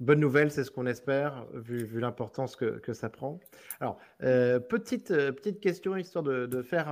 Bonne 0.00 0.20
nouvelle, 0.20 0.52
c'est 0.52 0.62
ce 0.62 0.70
qu'on 0.70 0.86
espère, 0.86 1.44
vu, 1.52 1.98
l'importance 1.98 2.54
que, 2.54 2.92
ça 2.92 3.10
prend. 3.10 3.40
Alors, 3.80 3.98
euh, 4.22 4.60
petite, 4.60 5.10
euh, 5.10 5.32
petite 5.32 5.58
question, 5.58 5.96
histoire 5.96 6.22
de, 6.22 6.62
faire 6.62 6.88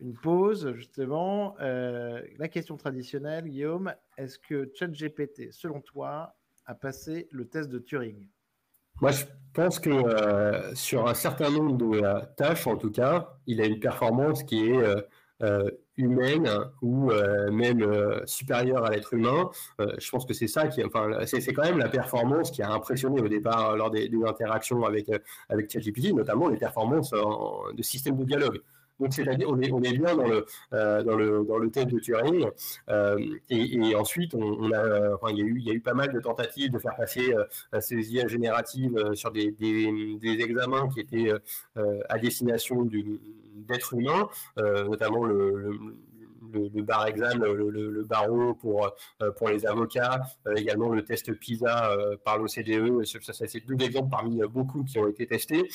une 0.00 0.14
pause, 0.14 0.72
justement. 0.74 1.54
Euh, 1.60 2.22
la 2.38 2.48
question 2.48 2.78
traditionnelle, 2.78 3.44
Guillaume, 3.44 3.92
est-ce 4.16 4.38
que 4.38 4.70
ChatGPT, 4.74 5.52
selon 5.52 5.82
toi, 5.82 6.34
a 6.64 6.74
passé 6.74 7.28
le 7.30 7.46
test 7.46 7.68
de 7.68 7.78
Turing? 7.78 8.26
Moi, 9.02 9.10
je 9.10 9.26
pense 9.52 9.78
que 9.78 9.90
sur 10.74 11.06
un 11.08 11.14
certain 11.14 11.50
nombre 11.50 11.76
de 11.76 12.34
tâches, 12.36 12.66
en 12.66 12.76
tout 12.76 12.90
cas, 12.90 13.38
il 13.46 13.60
a 13.60 13.66
une 13.66 13.80
performance 13.80 14.42
qui 14.44 14.70
est 14.70 14.82
humaine 15.98 16.48
ou 16.80 17.10
euh, 17.10 17.50
même 17.50 17.82
euh, 17.82 18.24
supérieure 18.24 18.84
à 18.84 18.90
l'être 18.90 19.12
humain. 19.14 19.50
je 19.78 20.10
pense 20.10 20.24
que 20.24 20.32
c'est 20.32 20.46
ça 20.46 20.68
qui, 20.68 20.82
enfin, 20.84 21.10
c'est 21.26 21.52
quand 21.52 21.64
même 21.64 21.78
la 21.78 21.88
performance 21.88 22.50
qui 22.50 22.62
a 22.62 22.70
impressionné 22.70 23.20
au 23.20 23.28
départ 23.28 23.76
lors 23.76 23.90
des, 23.90 24.08
interactions 24.26 24.84
avec 24.84 25.10
avec 25.48 25.70
ChatGPT, 25.70 26.12
notamment 26.12 26.48
les 26.48 26.56
performances 26.56 27.12
de 27.12 27.82
système 27.82 28.16
de 28.16 28.24
dialogue. 28.24 28.60
Donc, 29.00 29.12
c'est-à-dire, 29.12 29.48
on 29.48 29.60
est, 29.60 29.70
on 29.70 29.80
est 29.80 29.96
bien 29.96 30.16
dans 30.16 30.26
le, 30.26 30.44
dans 30.72 31.16
le, 31.16 31.44
dans 31.46 31.58
le 31.58 31.70
test 31.70 31.86
de 31.86 32.00
Turing. 32.00 32.46
et, 33.48 33.94
ensuite, 33.94 34.34
on, 34.34 34.72
a, 34.72 35.14
enfin, 35.14 35.28
il 35.30 35.38
y 35.38 35.42
a 35.42 35.44
eu, 35.44 35.58
il 35.58 35.66
y 35.66 35.70
a 35.70 35.72
eu 35.72 35.80
pas 35.80 35.94
mal 35.94 36.12
de 36.12 36.20
tentatives 36.20 36.72
de 36.72 36.78
faire 36.78 36.96
passer 36.96 37.32
ces 37.80 38.12
IA 38.12 38.26
génératives 38.26 39.14
sur 39.14 39.30
des, 39.30 39.52
des, 39.52 40.16
des 40.20 40.42
examens 40.42 40.88
qui 40.88 41.00
étaient 41.00 41.32
à 42.08 42.18
destination 42.18 42.82
du, 42.82 43.20
d'êtres 43.66 43.94
humains, 43.94 44.28
euh, 44.58 44.84
notamment 44.84 45.24
le, 45.24 45.70
le, 46.52 46.82
bar 46.82 47.06
exam, 47.06 47.42
le, 47.42 48.04
barreau 48.04 48.54
pour, 48.54 48.90
euh, 49.22 49.30
pour 49.32 49.48
les 49.48 49.66
avocats, 49.66 50.22
euh, 50.46 50.54
également 50.54 50.88
le 50.88 51.04
test 51.04 51.32
PISA 51.32 51.96
par 52.24 52.38
l'OCDE. 52.38 53.04
Ça, 53.04 53.32
c'est 53.46 53.66
deux 53.66 53.84
exemples 53.84 54.10
parmi 54.10 54.40
beaucoup 54.48 54.84
qui 54.84 54.98
ont 54.98 55.08
été 55.08 55.26
testés, 55.26 55.68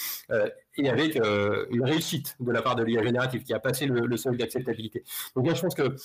et 0.77 0.89
avec 0.89 1.15
une 1.15 1.83
réussite 1.83 2.35
de 2.39 2.51
la 2.51 2.61
part 2.61 2.75
de 2.75 2.83
l'IA 2.83 3.03
générative 3.03 3.43
qui 3.43 3.53
a 3.53 3.59
passé 3.59 3.85
le, 3.85 4.17
seuil 4.17 4.37
d'acceptabilité. 4.37 5.03
Donc 5.35 5.45
moi, 5.45 5.53
je 5.53 5.61
pense 5.61 5.75
que 5.75 5.95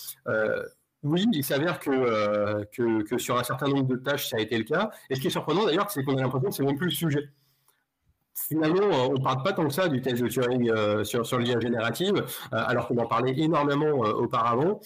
oui, 1.05 1.25
il 1.33 1.45
s'avère 1.45 1.79
que, 1.79 2.65
que, 2.65 3.03
que, 3.05 3.19
sur 3.19 3.39
un 3.39 3.45
certain 3.45 3.69
nombre 3.69 3.87
de 3.87 3.97
tâches, 3.97 4.31
ça 4.31 4.37
a 4.37 4.41
été 4.41 4.59
le 4.59 4.65
cas. 4.65 4.91
Et 5.09 5.15
ce 5.15 5.21
qui 5.21 5.29
est 5.29 5.31
surprenant 5.31 5.65
d'ailleurs, 5.65 5.91
c'est 5.91 6.03
qu'on 6.03 6.17
a 6.17 6.23
l'impression 6.23 6.49
que 6.49 6.55
c'est 6.55 6.65
même 6.65 6.77
plus 6.77 6.89
le 6.89 6.93
sujet 6.93 7.29
finalement, 8.47 9.09
on 9.11 9.15
ne 9.15 9.23
parle 9.23 9.43
pas 9.43 9.53
tant 9.53 9.67
que 9.67 9.73
ça 9.73 9.89
du 9.89 10.01
test 10.01 10.23
de 10.23 10.29
Turing 10.29 10.71
euh, 10.71 11.05
sur, 11.05 11.27
sur 11.27 11.39
l'IA 11.39 11.61
générative, 11.61 12.17
euh, 12.17 12.23
alors 12.51 12.89
qu'on 12.89 12.99
en 12.99 13.07
parlait 13.07 13.35
énormément 13.37 14.05
euh, 14.05 14.13
auparavant 14.13 14.81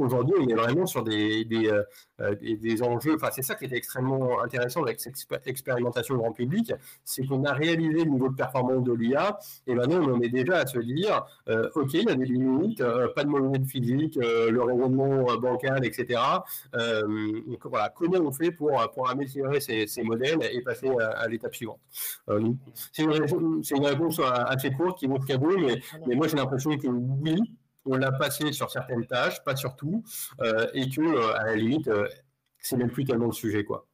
aujourd'hui, 0.00 0.34
on 0.40 0.48
est 0.48 0.54
vraiment 0.54 0.86
sur 0.86 1.02
des, 1.02 1.44
des, 1.44 1.70
euh, 2.20 2.34
des, 2.34 2.82
enjeux. 2.82 3.14
Enfin, 3.14 3.28
c'est 3.32 3.42
ça 3.42 3.54
qui 3.54 3.64
est 3.64 3.72
extrêmement 3.72 4.42
intéressant 4.42 4.82
avec 4.82 5.00
cette 5.00 5.16
expérimentation 5.46 6.16
grand 6.16 6.32
public, 6.32 6.72
c'est 7.04 7.26
qu'on 7.26 7.44
a 7.44 7.52
réalisé 7.52 8.04
le 8.04 8.10
niveau 8.10 8.28
de 8.28 8.34
performance 8.34 8.84
de 8.84 8.92
l'IA, 8.92 9.38
et 9.66 9.74
maintenant 9.74 10.00
on 10.02 10.14
en 10.14 10.20
est 10.20 10.28
déjà 10.28 10.58
à 10.58 10.66
se 10.66 10.78
dire, 10.78 11.24
euh, 11.48 11.68
ok, 11.74 11.94
il 11.94 12.04
y 12.04 12.10
a 12.10 12.14
des 12.14 12.24
limites, 12.24 12.80
euh, 12.80 13.08
pas 13.14 13.24
de 13.24 13.28
monnaie 13.28 13.64
physique, 13.64 14.16
le 14.16 14.60
raisonnement 14.62 15.36
bancal, 15.36 15.84
etc. 15.84 16.20
donc 16.72 17.66
voilà, 17.66 17.88
comment 17.94 18.18
on 18.18 18.32
fait 18.32 18.50
pour, 18.50 18.72
pour 18.92 19.08
améliorer 19.08 19.60
ces, 19.60 20.02
modèles 20.02 20.38
et 20.52 20.60
passer 20.62 20.90
à, 20.98 21.26
l'étape 21.28 21.54
suivante? 21.54 21.80
C'est 22.92 23.02
une, 23.02 23.84
réponse 23.84 24.20
assez 24.24 24.70
courte 24.72 24.98
qui 24.98 25.06
vaut 25.06 25.18
cabot, 25.18 25.56
mais, 25.58 25.80
mais 26.06 26.14
moi 26.14 26.28
j'ai 26.28 26.36
l'impression 26.36 26.76
que 26.76 26.86
oui, 26.88 27.40
on 27.84 27.96
l'a 27.96 28.12
passé 28.12 28.52
sur 28.52 28.70
certaines 28.70 29.06
tâches, 29.06 29.42
pas 29.44 29.56
sur 29.56 29.76
tout, 29.76 30.04
euh, 30.40 30.66
et 30.74 30.88
que 30.88 31.00
euh, 31.00 31.34
à 31.34 31.44
la 31.46 31.56
limite, 31.56 31.88
euh, 31.88 32.08
c'est 32.58 32.76
même 32.76 32.90
plus 32.90 33.04
tellement 33.04 33.26
le 33.26 33.32
sujet, 33.32 33.64
quoi. 33.64 33.86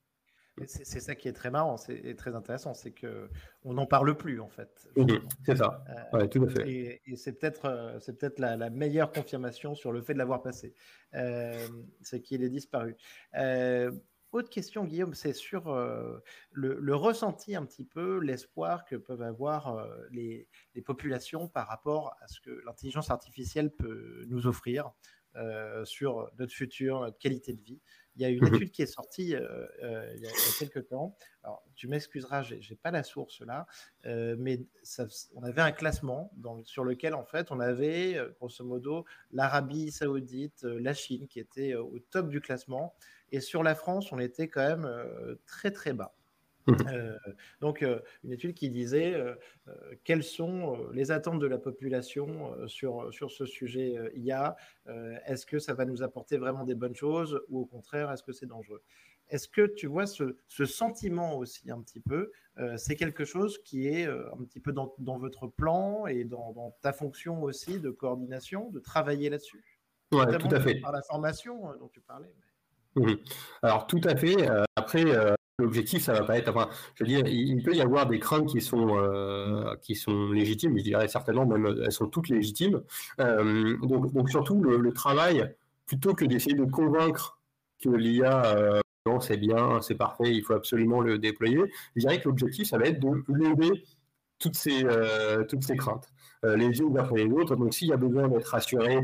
C'est 0.65 1.01
ça 1.01 1.15
qui 1.15 1.29
est 1.29 1.35
très 1.35 1.51
marrant 1.51 1.77
et 1.91 2.17
très 2.17 2.35
intéressant, 2.35 2.73
c'est 2.73 2.93
que 2.93 3.29
on 3.63 3.75
n'en 3.75 3.85
parle 3.85 4.17
plus 4.17 4.41
en 4.41 4.49
fait. 4.49 4.89
C'est 5.45 5.57
ça. 5.57 5.85
Euh, 6.15 6.27
tout 6.29 6.45
à 6.45 6.49
fait. 6.49 7.01
Et, 7.07 7.17
c'est 7.17 7.39
peut-être 7.39 7.99
c'est 8.01 8.19
peut-être 8.19 8.39
la, 8.39 8.71
meilleure 8.71 9.13
confirmation 9.13 9.75
sur 9.75 9.93
le 9.93 10.01
fait 10.01 10.15
de 10.15 10.19
l'avoir 10.19 10.41
passé, 10.41 10.73
euh, 11.15 11.69
c'est 12.01 12.23
qu'il 12.23 12.43
est 12.43 12.49
disparu. 12.49 12.97
Autre 14.33 14.51
question, 14.51 14.85
Guillaume, 14.85 15.15
c'est 15.15 15.33
sur 15.33 15.75
le, 16.53 16.95
ressenti 16.95 17.55
un 17.55 17.65
petit 17.65 17.85
peu, 17.85 18.19
l'espoir 18.19 18.85
que 18.85 18.97
peuvent 18.97 19.23
avoir 19.23 19.89
les, 20.11 20.49
les, 20.75 20.83
populations 20.83 21.49
par 21.49 21.69
rapport 21.69 22.17
à 22.21 22.29
ce 22.29 22.41
que 22.41 22.63
l'intelligence 22.67 23.11
artificielle 23.11 23.71
peut 23.71 24.25
nous 24.29 24.47
offrir 24.47 24.93
sur 25.85 26.31
notre 26.39 26.53
futur, 26.53 27.01
notre 27.01 27.19
qualité 27.19 27.53
de 27.53 27.63
vie. 27.63 27.81
Il 28.17 28.23
y 28.23 28.25
a 28.25 28.31
une 28.31 28.41
mhm. 28.41 28.55
étude 28.55 28.71
qui 28.71 28.83
est 28.83 28.87
sortie 28.87 29.35
euh, 29.35 29.67
euh, 29.83 30.13
il, 30.17 30.23
y 30.23 30.27
a, 30.27 30.31
quelques 30.59 30.89
temps. 30.89 31.15
Alors, 31.43 31.63
tu 31.75 31.87
m'excuseras, 31.87 32.43
je 32.43 32.55
n'ai 32.55 32.77
pas 32.77 32.91
la 32.91 33.03
source 33.03 33.41
là, 33.43 33.67
euh, 34.07 34.37
mais 34.39 34.61
on 35.35 35.43
avait 35.43 35.61
un 35.61 35.73
classement 35.73 36.33
sur 36.65 36.85
lequel, 36.85 37.15
en 37.15 37.25
fait, 37.25 37.51
on 37.51 37.61
avait, 37.61 38.19
grosso 38.41 38.65
modo, 38.65 39.05
l'Arabie 39.33 39.91
Saoudite, 39.91 40.63
la 40.63 40.95
Chine 40.95 41.29
qui 41.29 41.41
étaient 41.41 41.75
au 41.75 41.99
top 42.11 42.29
du 42.29 42.41
classement. 42.41 42.95
Et 43.33 43.41
sur 43.41 43.63
la 43.63 43.75
France, 43.75 44.13
on 44.13 44.19
était 44.19 44.49
quand 44.49 44.67
même 44.67 44.89
très, 45.47 45.71
très 45.71 45.93
bas. 45.93 46.15
Mmh. 46.67 46.75
Euh, 46.93 47.17
donc, 47.61 47.83
euh, 47.83 48.01
une 48.25 48.33
étude 48.33 48.55
qui 48.55 48.71
disait 48.71 49.15
euh, 49.15 49.35
quelles 50.05 50.25
sont 50.25 50.89
les 50.93 51.11
attentes 51.11 51.39
de 51.39 51.47
la 51.47 51.59
population 51.59 52.55
sur, 52.67 53.13
sur 53.13 53.31
ce 53.31 53.47
sujet 53.47 53.97
IA. 54.15 54.57
est-ce 55.27 55.47
que 55.47 55.59
ça 55.59 55.75
va 55.75 55.85
nous 55.85 56.03
apporter 56.03 56.37
vraiment 56.39 56.65
des 56.65 56.75
bonnes 56.75 56.95
choses 56.95 57.41
ou 57.49 57.61
au 57.61 57.67
contraire, 57.67 58.11
est-ce 58.11 58.23
que 58.23 58.33
c'est 58.33 58.47
dangereux? 58.47 58.83
Est-ce 59.29 59.49
que 59.49 59.67
tu 59.67 59.89
vois 59.89 60.07
ce, 60.07 60.37
ce, 60.47 60.65
sentiment 60.65 61.37
aussi 61.37 61.69
un 61.69 61.81
petit 61.81 61.99
peu 61.99 62.31
C'est 62.77 62.95
quelque 62.95 63.25
chose 63.25 63.59
qui 63.65 63.89
est 63.89 64.07
un 64.07 64.45
petit 64.45 64.61
peu 64.61 64.73
dans, 64.73 64.95
dans 64.99 65.19
votre 65.19 65.49
plan 65.49 66.07
et 66.07 66.25
dans, 66.25 66.53
dans, 66.53 66.77
ta 66.81 66.93
fonction 66.93 67.43
aussi 67.43 67.81
de 67.81 67.91
coordination, 67.91 68.71
de 68.71 68.79
travailler 68.79 69.31
là-dessus? 69.31 69.65
Oui, 70.13 70.25
tout 70.39 70.55
à 70.55 70.61
fait. 70.61 70.77
Par 70.77 70.93
la 70.93 71.03
formation 71.03 71.77
dont 71.79 71.89
tu 71.89 72.01
parlais. 72.01 72.33
Mmh. 72.97 73.15
Alors, 73.63 73.87
tout 73.87 74.01
à 74.05 74.17
fait. 74.17 74.49
après, 74.75 75.05
L'objectif, 75.59 76.03
ça 76.03 76.13
va 76.13 76.23
pas 76.23 76.37
être. 76.37 76.49
Enfin, 76.49 76.69
je 76.95 77.05
veux 77.05 77.09
dire, 77.09 77.27
il 77.27 77.63
peut 77.63 77.75
y 77.75 77.81
avoir 77.81 78.07
des 78.07 78.19
craintes 78.19 78.47
qui 78.47 78.61
sont 78.61 78.99
euh, 78.99 79.75
qui 79.81 79.95
sont 79.95 80.31
légitimes. 80.31 80.77
Je 80.77 80.83
dirais 80.83 81.09
certainement 81.09 81.47
même 81.47 81.79
elles 81.83 81.93
sont 81.93 82.09
toutes 82.09 82.29
légitimes. 82.29 82.83
Euh, 83.21 83.75
donc, 83.79 84.29
surtout 84.29 84.63
le, 84.63 84.93
travail, 84.93 85.55
plutôt 85.87 86.13
que 86.13 86.27
d'essayer 86.27 86.55
de 86.55 86.65
convaincre 86.67 87.41
que 87.83 87.89
l'IA 87.89 88.45
euh, 88.55 88.81
non 89.07 89.21
c'est 89.21 89.39
bien, 89.39 89.81
c'est 89.81 89.95
parfait, 89.95 90.31
il 90.31 90.43
faut 90.43 90.53
absolument 90.53 91.01
le 91.01 91.19
déployer. 91.19 91.63
Je 91.95 92.01
dirais 92.01 92.21
que 92.21 92.29
l'objectif, 92.29 92.69
ça 92.69 92.77
va 92.77 92.85
être 92.89 93.01
de 93.01 93.23
lever 93.29 93.83
toutes 94.39 94.57
ces 94.57 94.85
toutes 95.49 95.65
ces 95.65 95.77
craintes. 95.79 96.11
les 96.43 96.81
unes 96.81 96.99
après 96.99 97.25
les 97.25 97.33
autres. 97.33 97.57
Donc, 97.57 97.73
s'il 97.73 97.89
y 97.89 97.93
a 97.95 97.97
besoin 97.97 98.29
d'être 98.29 98.49
rassuré 98.49 98.99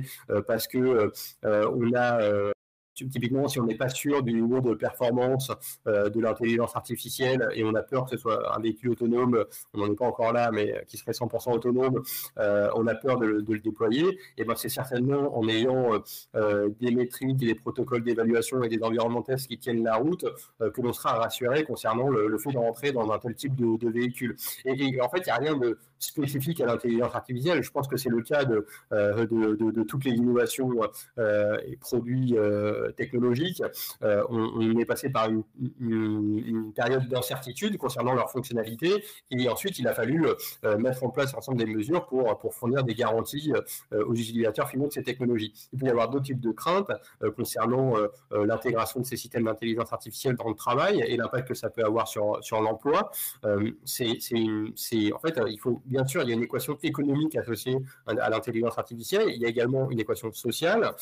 parce 0.47 0.69
que 0.69 1.11
on 1.45 1.95
a 1.95 2.53
Typiquement, 2.95 3.49
si 3.49 3.59
on 3.59 3.65
n'est 3.65 3.77
pas 3.77 3.89
sûr 3.89 4.23
du 4.23 4.35
niveau 4.35 4.61
de 4.61 4.75
performance 4.75 5.51
euh, 5.87 6.11
de 6.11 6.21
l'intelligence 6.21 6.77
artificielle 6.77 7.49
et 7.55 7.65
on 7.65 7.75
a 7.75 7.83
peur 7.83 8.05
que 8.05 8.11
ce 8.11 8.17
soit 8.19 8.55
un 8.55 8.61
véhicule 8.61 8.91
autonome, 8.91 9.45
on 9.73 9.79
n'en 9.79 9.93
est 9.93 9.97
pas 9.97 10.07
encore 10.07 10.33
là, 10.33 10.51
mais 10.53 10.85
qui 10.87 10.99
serait 10.99 11.13
100% 11.13 11.53
autonome, 11.53 12.03
euh, 12.39 12.69
on 12.75 12.87
a 12.87 12.95
peur 12.95 13.19
de, 13.19 13.27
le 13.27 13.59
déployer, 13.61 14.19
et 14.37 14.45
ben 14.45 14.55
c'est 14.57 14.69
certainement 14.69 15.37
en 15.39 15.49
ayant 15.49 16.03
euh, 16.35 16.69
des 16.81 16.91
métriques, 16.91 17.39
des 17.39 17.55
protocoles 17.55 18.05
d'évaluation 18.05 18.63
et 18.63 18.69
des 18.69 18.83
environnements 18.83 19.23
tests 19.23 19.49
qui 19.49 19.59
tiennent 19.59 19.83
la 19.83 19.97
route 19.97 20.27
que 20.59 20.81
l'on 20.81 20.93
sera 20.93 21.15
rassuré 21.15 21.65
concernant 21.65 22.09
le, 22.09 22.39
fait 22.39 22.53
de 22.53 22.59
rentrer 22.59 22.93
dans 22.93 23.11
un 23.11 23.19
tel 23.19 23.35
type 23.35 23.55
de, 23.57 23.89
véhicule. 23.89 24.37
Et, 24.65 25.01
en 25.01 25.09
fait, 25.09 25.19
il 25.19 25.25
n'y 25.25 25.31
a 25.31 25.37
rien 25.37 25.57
de 25.57 25.79
spécifique 25.99 26.61
à 26.61 26.67
l'intelligence 26.67 27.15
artificielle. 27.15 27.63
Je 27.63 27.71
pense 27.71 27.89
que 27.89 27.97
c'est 27.97 28.09
le 28.09 28.23
cas 28.23 28.45
de, 28.45 28.67
de, 28.91 29.83
toutes 29.83 30.05
les 30.05 30.13
innovations 30.13 30.71
et 31.19 31.77
produits 31.77 32.35
technologiques, 32.97 33.63
euh, 34.03 34.23
on, 34.29 34.79
est 34.79 34.85
passé 34.85 35.11
par 35.11 35.29
une, 35.29 35.43
période 36.75 37.09
d'incertitude 37.09 37.77
concernant 37.77 38.15
leur 38.15 38.31
fonctionnalité, 38.31 39.05
et 39.31 39.49
ensuite 39.49 39.79
il 39.79 39.87
a 39.89 39.95
fallu 39.95 40.27
euh, 40.65 40.79
mettre 40.79 41.05
en 41.05 41.11
place 41.11 41.35
ensemble 41.35 41.59
des 41.59 41.67
mesures 41.67 42.07
pour, 42.07 42.55
fournir 42.55 42.85
des 42.85 42.95
garanties 42.95 43.53
euh, 43.93 44.05
aux 44.05 44.15
utilisateurs 44.15 44.69
finaux 44.69 44.87
de 44.87 44.93
ces 44.93 45.03
technologies. 45.03 45.53
Il 45.73 45.79
peut 45.79 45.87
y 45.87 45.91
avoir 45.91 46.09
d'autres 46.09 46.25
types 46.27 46.41
de 46.41 46.51
craintes 46.51 46.91
concernant 47.37 47.95
l'intégration 48.31 49.01
de 49.01 49.07
ces 49.07 49.17
systèmes 49.17 49.45
d'intelligence 49.45 49.93
artificielle 49.93 50.37
dans 50.37 50.49
le 50.49 50.55
travail 50.55 51.03
et 51.07 51.17
l'impact 51.17 51.49
que 51.49 51.55
ça 51.55 51.71
peut 51.71 51.85
avoir 51.85 52.09
sur, 52.09 52.41
l'emploi. 52.61 53.11
en 53.45 53.59
fait, 55.19 55.41
il 55.49 55.59
faut 55.61 55.83
bien 55.87 56.07
sûr, 56.07 56.23
il 56.23 56.29
y 56.29 56.33
a 56.33 56.35
une 56.35 56.43
équation 56.43 56.79
économique 56.83 57.37
associée 57.37 57.79
à 58.07 58.31
l'intelligence 58.31 58.79
artificielle, 58.79 59.29
il 59.29 59.41
y 59.41 59.47
a 59.47 59.49
également 59.49 59.91
une 59.91 60.01
équation 60.01 60.33
sociale, 60.33 60.93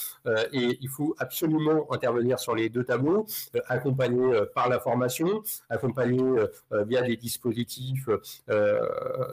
et 0.52 0.78
il 0.80 0.88
faut 0.88 1.14
absolument 1.18 1.69
intervenir 1.90 2.38
sur 2.38 2.54
les 2.54 2.68
deux 2.68 2.84
tableaux, 2.84 3.26
euh, 3.54 3.60
accompagné 3.68 4.22
euh, 4.22 4.46
par 4.54 4.68
la 4.68 4.80
formation, 4.80 5.42
accompagné 5.68 6.22
euh, 6.22 6.84
via 6.84 7.02
des 7.02 7.16
dispositifs 7.16 8.08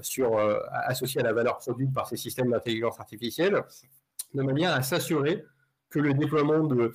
sur, 0.01 0.37
associés 0.85 1.21
à 1.21 1.23
la 1.23 1.33
valeur 1.33 1.57
produite 1.57 1.93
par 1.93 2.07
ces 2.07 2.17
systèmes 2.17 2.51
d'intelligence 2.51 2.99
artificielle, 2.99 3.61
de 4.33 4.41
manière 4.41 4.73
à 4.73 4.81
s'assurer 4.81 5.43
que 5.89 5.99
le 5.99 6.13
déploiement 6.13 6.63
de, 6.63 6.91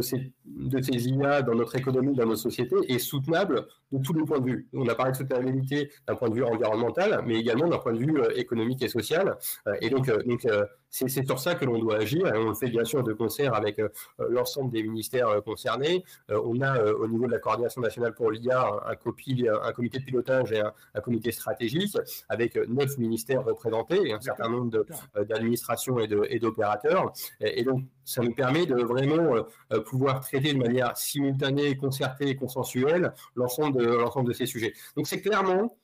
ces, 0.00 0.32
de 0.46 0.80
ces 0.80 1.08
IA 1.08 1.42
dans 1.42 1.54
notre 1.54 1.76
économie, 1.76 2.14
dans 2.14 2.26
nos 2.26 2.36
sociétés, 2.36 2.76
est 2.88 2.98
soutenable 2.98 3.66
de 3.98 4.04
tous 4.04 4.12
les 4.12 4.24
points 4.24 4.40
de 4.40 4.46
vue. 4.46 4.68
On 4.72 4.86
a 4.88 4.94
parlé 4.94 5.12
de 5.12 5.16
soutenabilité 5.16 5.90
d'un 6.06 6.14
point 6.14 6.28
de 6.28 6.34
vue 6.34 6.44
environnemental, 6.44 7.22
mais 7.26 7.36
également 7.36 7.68
d'un 7.68 7.78
point 7.78 7.92
de 7.92 7.98
vue 7.98 8.20
économique 8.36 8.82
et 8.82 8.88
social. 8.88 9.36
et 9.80 9.90
donc, 9.90 10.06
donc 10.26 10.46
c'est 10.94 11.26
sur 11.26 11.40
ça 11.40 11.56
que 11.56 11.64
l'on 11.64 11.78
doit 11.78 11.96
agir 11.96 12.26
et 12.32 12.38
on 12.38 12.50
le 12.50 12.54
fait 12.54 12.68
bien 12.68 12.84
sûr 12.84 13.02
de 13.02 13.12
concert 13.12 13.54
avec 13.54 13.80
euh, 13.80 13.88
l'ensemble 14.30 14.70
des 14.70 14.82
ministères 14.82 15.28
euh, 15.28 15.40
concernés. 15.40 16.04
Euh, 16.30 16.40
on 16.44 16.60
a 16.60 16.80
au 16.84 17.08
niveau 17.08 17.26
de 17.26 17.32
la 17.32 17.38
coordination 17.40 17.80
nationale 17.80 18.14
pour 18.14 18.30
l'IA 18.30 18.64
un, 18.64 18.90
un, 18.90 19.72
comité 19.72 19.98
de 19.98 20.04
pilotage 20.04 20.52
et 20.52 20.60
un, 20.60 21.00
comité 21.00 21.32
stratégique 21.32 21.96
avec 22.28 22.56
neuf 22.68 22.96
ministères 22.98 23.44
représentés 23.44 24.08
et 24.08 24.12
un 24.12 24.20
certain 24.20 24.48
nombre 24.48 24.84
d'administrations 25.28 25.98
et 25.98 26.38
d'opérateurs. 26.38 27.12
Et, 27.40 27.60
et, 27.60 27.64
donc 27.64 27.84
ça 28.04 28.22
nous 28.22 28.34
permet 28.34 28.66
de 28.66 28.76
vraiment 28.76 29.44
pouvoir 29.86 30.20
traiter 30.20 30.52
de 30.52 30.58
manière 30.58 30.96
simultanée, 30.96 31.76
concertée 31.76 32.28
et 32.28 32.36
consensuelle 32.36 33.12
l'ensemble 33.34 33.78
de, 33.78 33.83
l'ensemble 33.86 34.28
de 34.28 34.34
ces 34.34 34.46
sujets. 34.46 34.72
Donc 34.96 35.06
c'est 35.06 35.20
clairement 35.20 35.76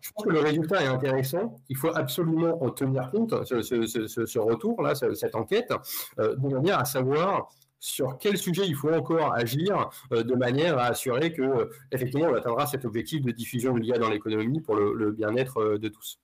je 0.00 0.10
pense 0.14 0.24
que 0.24 0.30
le 0.30 0.40
résultat 0.40 0.82
est 0.82 0.86
intéressant. 0.86 1.58
Il 1.68 1.76
faut 1.76 1.94
absolument 1.94 2.62
en 2.62 2.70
tenir 2.70 3.10
compte, 3.10 3.30
ce, 3.44 4.38
retour-là, 4.38 4.94
cette 4.94 5.34
enquête, 5.34 5.72
euh, 6.18 6.36
de 6.36 6.48
manière 6.48 6.78
à 6.78 6.84
savoir 6.84 7.48
sur 7.78 8.18
quel 8.18 8.36
sujet 8.36 8.66
il 8.66 8.74
faut 8.74 8.92
encore 8.92 9.34
agir 9.34 9.90
euh, 10.12 10.22
de 10.22 10.34
manière 10.34 10.78
à 10.78 10.86
assurer 10.86 11.32
que, 11.32 11.70
effectivement, 11.92 12.26
on 12.26 12.34
atteindra 12.34 12.66
cet 12.66 12.84
objectif 12.84 13.22
de 13.22 13.30
diffusion 13.30 13.74
de 13.74 13.80
l'IA 13.80 13.98
dans 13.98 14.10
l'économie 14.10 14.60
pour 14.60 14.76
le 14.76 15.12
bien-être 15.12 15.58
euh, 15.58 15.78
de 15.78 15.88
tous. 15.88 16.18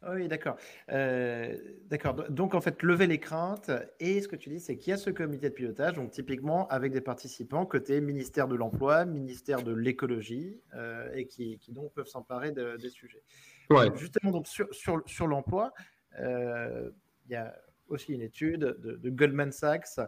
Ah 0.00 0.12
oui, 0.12 0.28
d'accord. 0.28 0.56
Euh, 0.90 1.56
d'accord. 1.86 2.14
Donc, 2.30 2.54
en 2.54 2.60
fait, 2.60 2.82
lever 2.82 3.08
les 3.08 3.18
craintes. 3.18 3.70
Et 3.98 4.20
ce 4.20 4.28
que 4.28 4.36
tu 4.36 4.48
dis, 4.48 4.60
c'est 4.60 4.76
qu'il 4.76 4.90
y 4.90 4.94
a 4.94 4.96
ce 4.96 5.10
comité 5.10 5.48
de 5.48 5.54
pilotage, 5.54 5.94
donc 5.94 6.12
typiquement 6.12 6.68
avec 6.68 6.92
des 6.92 7.00
participants 7.00 7.66
côté 7.66 8.00
ministère 8.00 8.46
de 8.46 8.54
l'Emploi, 8.54 9.04
ministère 9.04 9.62
de 9.62 9.72
l'Écologie, 9.72 10.60
euh, 10.74 11.10
et 11.14 11.26
qui, 11.26 11.58
donc 11.68 11.92
peuvent 11.94 12.06
s'emparer 12.06 12.52
des 12.52 12.90
sujets. 12.90 13.22
Ouais. 13.70 13.88
Justement, 13.96 14.30
donc, 14.30 14.46
sur, 14.46 14.72
sur, 14.72 15.02
sur 15.06 15.26
l'emploi, 15.26 15.72
euh, 16.20 16.90
il 17.26 17.32
y 17.32 17.36
a 17.36 17.54
aussi 17.88 18.12
une 18.12 18.22
étude 18.22 18.60
de, 18.60 19.10
Goldman 19.10 19.50
Sachs 19.50 19.98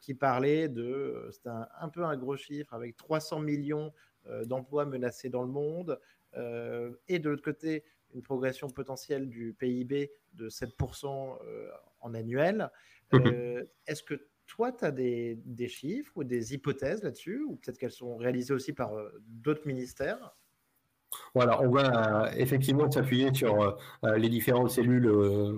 qui 0.00 0.14
parlait 0.14 0.68
de, 0.68 1.28
c'était 1.30 1.50
un, 1.50 1.68
un, 1.80 1.88
peu 1.88 2.04
un 2.04 2.16
gros 2.16 2.36
chiffre, 2.36 2.72
avec 2.72 2.96
300 2.96 3.40
millions 3.40 3.92
d'emplois 4.46 4.86
menacés 4.86 5.28
dans 5.28 5.42
le 5.42 5.48
monde. 5.48 5.98
et 7.08 7.18
de 7.18 7.28
l'autre 7.28 7.42
côté, 7.42 7.84
une 8.14 8.22
progression 8.22 8.68
potentielle 8.68 9.28
du 9.28 9.54
PIB 9.58 10.10
de 10.34 10.48
7% 10.48 11.38
euh, 11.44 11.70
en 12.00 12.14
annuel. 12.14 12.70
Mhm. 13.12 13.26
Euh, 13.26 13.64
est-ce 13.86 14.02
que 14.02 14.28
toi, 14.46 14.72
tu 14.72 14.84
as 14.84 14.90
des, 14.90 15.68
chiffres 15.68 16.12
ou 16.16 16.24
des 16.24 16.54
hypothèses 16.54 17.02
là-dessus, 17.02 17.42
ou 17.42 17.56
peut-être 17.56 17.78
qu'elles 17.78 17.92
sont 17.92 18.16
réalisées 18.16 18.52
aussi 18.52 18.72
par 18.72 18.94
euh, 18.94 19.10
d'autres 19.26 19.66
ministères? 19.66 20.36
Voilà, 21.34 21.60
on 21.62 21.70
va 21.70 22.26
euh, 22.26 22.30
effectivement 22.36 22.90
s'appuyer 22.90 23.32
sur 23.32 23.60
euh, 23.60 23.70
euh, 24.04 24.16
les 24.16 24.28
différentes 24.28 24.70
cellules 24.70 25.10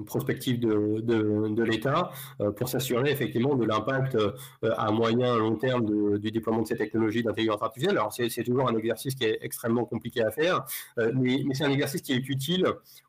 prospectives 0.05 0.61
de, 0.61 1.63
l'État 1.63 2.11
pour 2.57 2.69
s'assurer 2.69 3.11
effectivement 3.11 3.55
de 3.55 3.65
l'impact 3.65 4.19
à 4.63 4.91
moyen 4.91 5.37
long 5.37 5.55
terme 5.55 6.19
du 6.19 6.31
déploiement 6.31 6.63
de 6.63 6.67
ces 6.67 6.77
technologies 6.77 7.23
d'intelligence 7.23 7.63
artificielle. 7.63 7.97
Alors 7.97 8.13
c'est 8.13 8.43
toujours 8.43 8.69
un 8.69 8.77
exercice 8.77 9.15
qui 9.15 9.25
est 9.25 9.39
extrêmement 9.43 9.85
compliqué 9.85 10.23
à 10.23 10.31
faire, 10.33 10.65
mais, 10.97 11.43
mais 11.47 11.55
c'est 11.55 11.65
un 11.65 11.71
exercice 11.71 12.03
qui 12.03 12.13
est 12.13 12.29
utile 12.29 12.67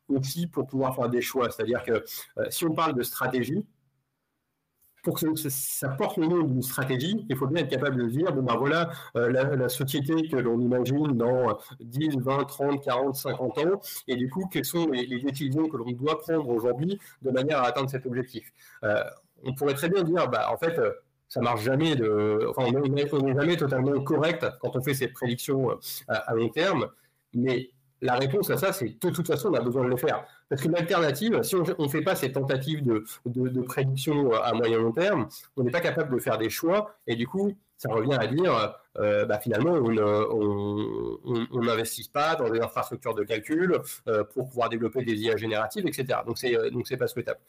aussi 0.07 0.45
pour 0.45 0.67
pouvoir 0.67 0.95
faire 0.95 1.09
des 1.09 1.21
choix. 1.21 1.49
C'est-à-dire 1.49 1.83
que 1.83 2.03
si 2.49 2.65
on 2.65 2.73
parle 2.73 2.93
de 2.93 3.01
stratégie, 3.01 3.65
pour 5.03 5.19
que 5.19 5.35
ça 5.35 5.89
porte 5.89 6.17
le 6.17 6.27
nom 6.27 6.43
d'une 6.43 6.61
stratégie, 6.61 7.25
il 7.29 7.35
faut 7.35 7.45
bien 7.45 7.63
être 7.63 7.69
capable 7.69 7.97
de 7.97 8.07
dire, 8.07 8.31
bon 8.33 8.41
ben 8.41 8.55
voilà, 8.55 8.89
euh, 9.17 9.29
la, 9.29 9.69
société 9.69 10.29
que 10.29 10.37
l'on 10.37 10.59
imagine 10.59 11.07
dans 11.17 11.57
10, 11.81 12.17
20, 12.19 12.45
30, 12.45 12.83
40, 12.83 13.15
50 13.15 13.57
ans, 13.59 13.81
et 14.07 14.15
du 14.15 14.29
coup, 14.29 14.47
quelles 14.49 14.65
sont 14.65 14.87
les, 14.87 15.05
décisions 15.05 15.67
que 15.67 15.77
l'on 15.77 15.91
doit 15.91 16.19
prendre 16.19 16.47
aujourd'hui 16.47 16.99
de 17.21 17.31
manière 17.31 17.59
à 17.59 17.67
atteindre 17.67 17.89
cet 17.89 18.05
objectif? 18.05 18.51
Euh, 18.83 19.03
on 19.43 19.53
pourrait 19.53 19.73
très 19.73 19.89
bien 19.89 20.03
dire, 20.03 20.29
bah, 20.29 20.49
en 20.51 20.57
fait, 20.57 20.79
euh, 20.79 20.91
ça 21.27 21.41
marche 21.41 21.63
jamais 21.63 21.95
de, 21.95 22.47
enfin, 22.49 22.71
on 22.73 23.21
n'est 23.21 23.33
jamais 23.33 23.57
totalement 23.57 23.99
correct 24.01 24.45
quand 24.61 24.75
on 24.75 24.81
fait 24.81 24.93
ces 24.93 25.09
prédictions 25.09 25.69
à 26.07 26.33
long 26.33 26.49
terme, 26.49 26.87
mais 27.33 27.71
la 28.03 28.15
réponse 28.15 28.49
à 28.49 28.57
ça, 28.57 28.73
c'est 28.73 28.89
de 29.01 29.09
toute 29.09 29.27
façon, 29.27 29.49
on 29.49 29.53
a 29.53 29.61
besoin 29.61 29.83
de 29.85 29.89
le 29.89 29.97
faire. 29.97 30.25
Parce 30.49 30.61
qu'une 30.61 30.75
alternative, 30.75 31.41
si 31.43 31.55
on 31.55 31.63
ne 31.63 31.87
fait 31.87 32.01
pas 32.01 32.15
ces 32.15 32.31
tentatives 32.31 32.83
de, 32.83 33.03
de, 33.25 33.61
prédiction 33.61 34.33
à 34.33 34.53
moyen 34.53 34.77
long 34.77 34.91
terme, 34.91 35.27
on 35.57 35.63
n'est 35.63 35.71
pas 35.71 35.79
capable 35.79 36.13
de 36.13 36.19
faire 36.19 36.37
des 36.37 36.49
choix. 36.49 36.95
Et 37.07 37.15
du 37.15 37.27
coup, 37.27 37.53
ça 37.77 37.89
revient 37.89 38.17
à 38.19 38.27
dire, 38.27 38.75
euh, 38.99 39.25
bah, 39.25 39.39
finalement, 39.39 39.73
on 39.73 41.61
n'investit 41.61 42.09
pas 42.09 42.35
dans 42.35 42.49
des 42.49 42.59
infrastructures 42.59 43.15
de 43.15 43.23
calcul 43.23 43.79
euh, 44.07 44.23
pour 44.23 44.47
pouvoir 44.49 44.69
développer 44.69 45.03
des 45.03 45.13
IA 45.13 45.37
génératives, 45.37 45.87
etc. 45.87 46.19
Donc, 46.25 46.37
c'est 46.37 46.55
euh, 46.55 46.69
donc 46.69 46.87
c'est 46.87 46.97
pas 46.97 47.07
souhaitable. 47.07 47.39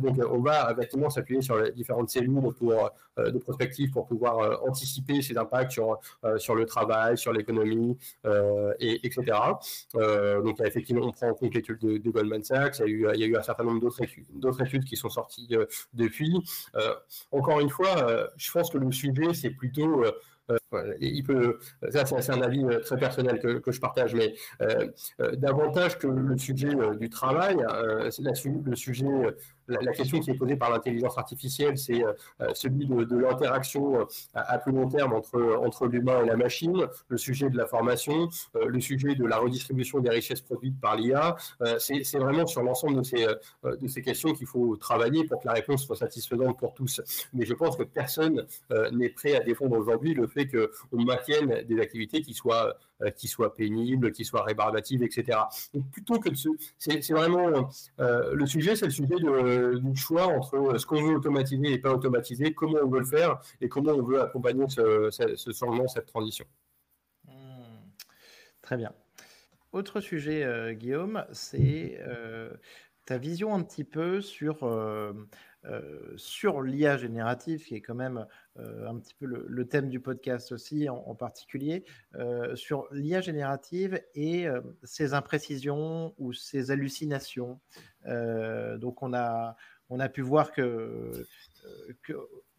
donc, 0.00 0.18
on 0.30 0.40
va 0.40 0.72
effectivement 0.72 1.10
s'appuyer 1.10 1.42
sur 1.42 1.58
les 1.58 1.72
différentes 1.72 2.10
cellules 2.10 2.26
pour, 2.58 2.90
de 3.16 3.38
prospective 3.38 3.90
pour 3.90 4.06
pouvoir 4.06 4.62
anticiper 4.66 5.22
ces 5.22 5.36
impacts 5.38 5.72
sur, 5.72 5.98
sur 6.38 6.54
le 6.54 6.66
travail, 6.66 7.16
sur 7.16 7.32
l'économie, 7.32 7.96
et, 8.80 9.06
etc. 9.06 9.24
donc, 9.94 10.60
effectivement, 10.60 11.06
on 11.06 11.12
prend 11.12 11.30
en 11.30 11.34
compte 11.34 11.54
l'étude 11.54 11.78
de, 11.78 12.10
Goldman 12.10 12.42
Sachs. 12.42 12.80
Il 12.86 13.00
y 13.00 13.06
a 13.06 13.26
eu, 13.26 13.36
un 13.36 13.42
certain 13.42 13.64
nombre 13.64 13.80
d'autres 13.80 14.02
études, 14.02 14.26
études 14.60 14.84
qui 14.84 14.96
sont 14.96 15.08
sorties 15.08 15.48
depuis. 15.94 16.42
encore 17.32 17.60
une 17.60 17.70
fois, 17.70 18.28
je 18.36 18.52
pense 18.52 18.70
que 18.70 18.78
le 18.78 18.90
sujet, 18.92 19.34
c'est 19.34 19.50
plutôt 19.50 20.04
euh, 20.04 20.12
il 21.00 21.22
peut, 21.22 21.58
ça 21.90 22.04
c'est 22.04 22.30
un 22.30 22.42
avis 22.42 22.64
euh, 22.64 22.80
très 22.80 22.96
personnel 22.96 23.40
que, 23.40 23.72
je 23.72 23.80
partage, 23.80 24.14
mais 24.14 24.34
euh, 24.62 24.88
davantage 25.36 25.98
que 25.98 26.06
le 26.06 26.36
sujet 26.38 26.70
du 26.98 27.08
travail, 27.08 27.56
c'est 28.10 28.22
le 28.22 28.76
sujet 28.76 29.06
la, 29.68 29.92
question 29.92 30.20
qui 30.20 30.30
est 30.30 30.34
posée 30.34 30.56
par 30.56 30.70
l'intelligence 30.70 31.18
artificielle, 31.18 31.78
c'est 31.78 32.04
euh, 32.04 32.12
euh, 32.40 32.50
celui 32.54 32.86
de, 32.86 33.16
l'interaction 33.16 34.00
euh, 34.00 34.04
à, 34.34 34.58
plus 34.58 34.72
long 34.72 34.88
terme 34.88 35.12
entre, 35.12 35.40
entre 35.62 35.86
l'humain 35.86 36.22
et 36.22 36.26
la 36.26 36.36
machine, 36.36 36.86
le 37.08 37.16
sujet 37.16 37.50
de 37.50 37.56
la 37.56 37.66
formation, 37.66 38.28
le 38.54 38.80
sujet 38.80 39.14
de 39.14 39.24
la 39.24 39.38
redistribution 39.38 40.00
des 40.00 40.10
richesses 40.10 40.40
produites 40.40 40.80
par 40.80 40.96
l'IA. 40.96 41.36
c'est 41.78 42.18
vraiment 42.18 42.46
sur 42.46 42.62
l'ensemble 42.62 42.98
de 42.98 43.02
ces, 43.02 43.26
de 43.64 43.88
ces 43.88 44.02
questions 44.02 44.32
qu'il 44.32 44.46
faut 44.46 44.76
travailler 44.76 45.24
pour 45.24 45.40
que 45.40 45.46
la 45.46 45.54
réponse 45.54 45.84
soit 45.84 45.96
satisfaisante 45.96 46.58
pour 46.58 46.74
tous. 46.74 47.00
Mais 47.32 47.44
je 47.44 47.54
pense 47.54 47.76
que 47.76 47.82
personne 47.82 48.46
n'est 48.92 49.08
prêt 49.10 49.34
à 49.36 49.40
défendre 49.40 49.76
aujourd'hui 49.76 50.14
le 50.14 50.26
fait 50.26 50.46
qu'on 50.46 51.02
maintienne 51.02 51.64
des 51.64 51.80
activités 51.80 52.20
qui 52.20 52.34
soient 52.34 52.76
qui 53.16 53.28
soit 53.28 53.54
pénible, 53.54 54.12
qui 54.12 54.24
soit 54.24 54.42
rébarbative, 54.42 55.02
etc. 55.02 55.38
Donc 55.74 55.90
plutôt 55.90 56.18
que 56.18 56.28
de 56.28 56.34
se... 56.34 56.48
c'est 56.78 57.10
vraiment 57.10 57.70
euh, 58.00 58.34
le 58.34 58.46
sujet, 58.46 58.76
c'est 58.76 58.86
le 58.86 58.90
sujet 58.90 59.16
du 59.16 59.96
choix 59.96 60.26
entre 60.26 60.78
ce 60.78 60.86
qu'on 60.86 61.02
veut 61.02 61.16
automatiser 61.16 61.72
et 61.72 61.78
pas 61.78 61.92
automatiser, 61.92 62.54
comment 62.54 62.78
on 62.82 62.88
veut 62.88 63.00
le 63.00 63.06
faire 63.06 63.40
et 63.60 63.68
comment 63.68 63.92
on 63.92 64.02
veut 64.02 64.20
accompagner 64.20 64.66
ce, 64.68 65.10
changement, 65.52 65.88
cette 65.88 66.06
transition. 66.06 66.46
Hmm. 67.24 67.30
Très 68.62 68.76
bien. 68.76 68.92
Autre 69.72 70.00
sujet, 70.00 70.44
euh, 70.44 70.72
Guillaume, 70.72 71.24
c'est 71.32 71.98
ta 73.06 73.18
vision 73.18 73.54
un 73.54 73.62
petit 73.62 73.84
peu 73.84 74.20
sur 74.20 74.64
euh, 74.64 75.12
sur 76.16 76.62
l'IA 76.62 76.96
générative, 76.96 77.64
qui 77.64 77.74
est 77.74 77.80
quand 77.80 77.94
même 77.94 78.26
euh, 78.58 78.88
un 78.88 78.98
petit 78.98 79.14
peu 79.14 79.26
le, 79.26 79.68
thème 79.68 79.88
du 79.88 80.00
podcast 80.00 80.52
aussi 80.52 80.88
en, 80.88 81.14
particulier, 81.14 81.84
euh, 82.14 82.54
sur 82.56 82.86
l'IA 82.92 83.20
générative 83.20 84.00
et 84.14 84.46
ses 84.82 85.14
imprécisions 85.14 86.14
ou 86.18 86.32
ses 86.32 86.70
hallucinations. 86.70 87.60
donc 88.04 89.02
on 89.02 89.12
a, 89.12 89.56
on 89.90 90.00
a 90.00 90.08
pu 90.08 90.22
voir 90.22 90.52
que, 90.52 91.26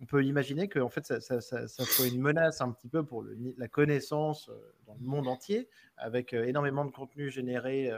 on 0.01 0.05
peut 0.05 0.23
imaginer 0.23 0.67
que 0.67 0.79
en 0.79 0.89
fait 0.89 1.05
ça, 1.05 1.41
ça, 1.41 1.67
soit 1.67 2.07
une 2.07 2.21
menace 2.21 2.61
un 2.61 2.71
petit 2.71 2.89
peu 2.89 3.03
pour 3.03 3.23
la 3.57 3.67
connaissance 3.67 4.51
dans 4.85 4.95
le 4.95 5.05
monde 5.05 5.27
entier, 5.27 5.69
avec 5.95 6.33
énormément 6.33 6.85
de 6.85 6.91
contenu 6.91 7.31
généré 7.31 7.91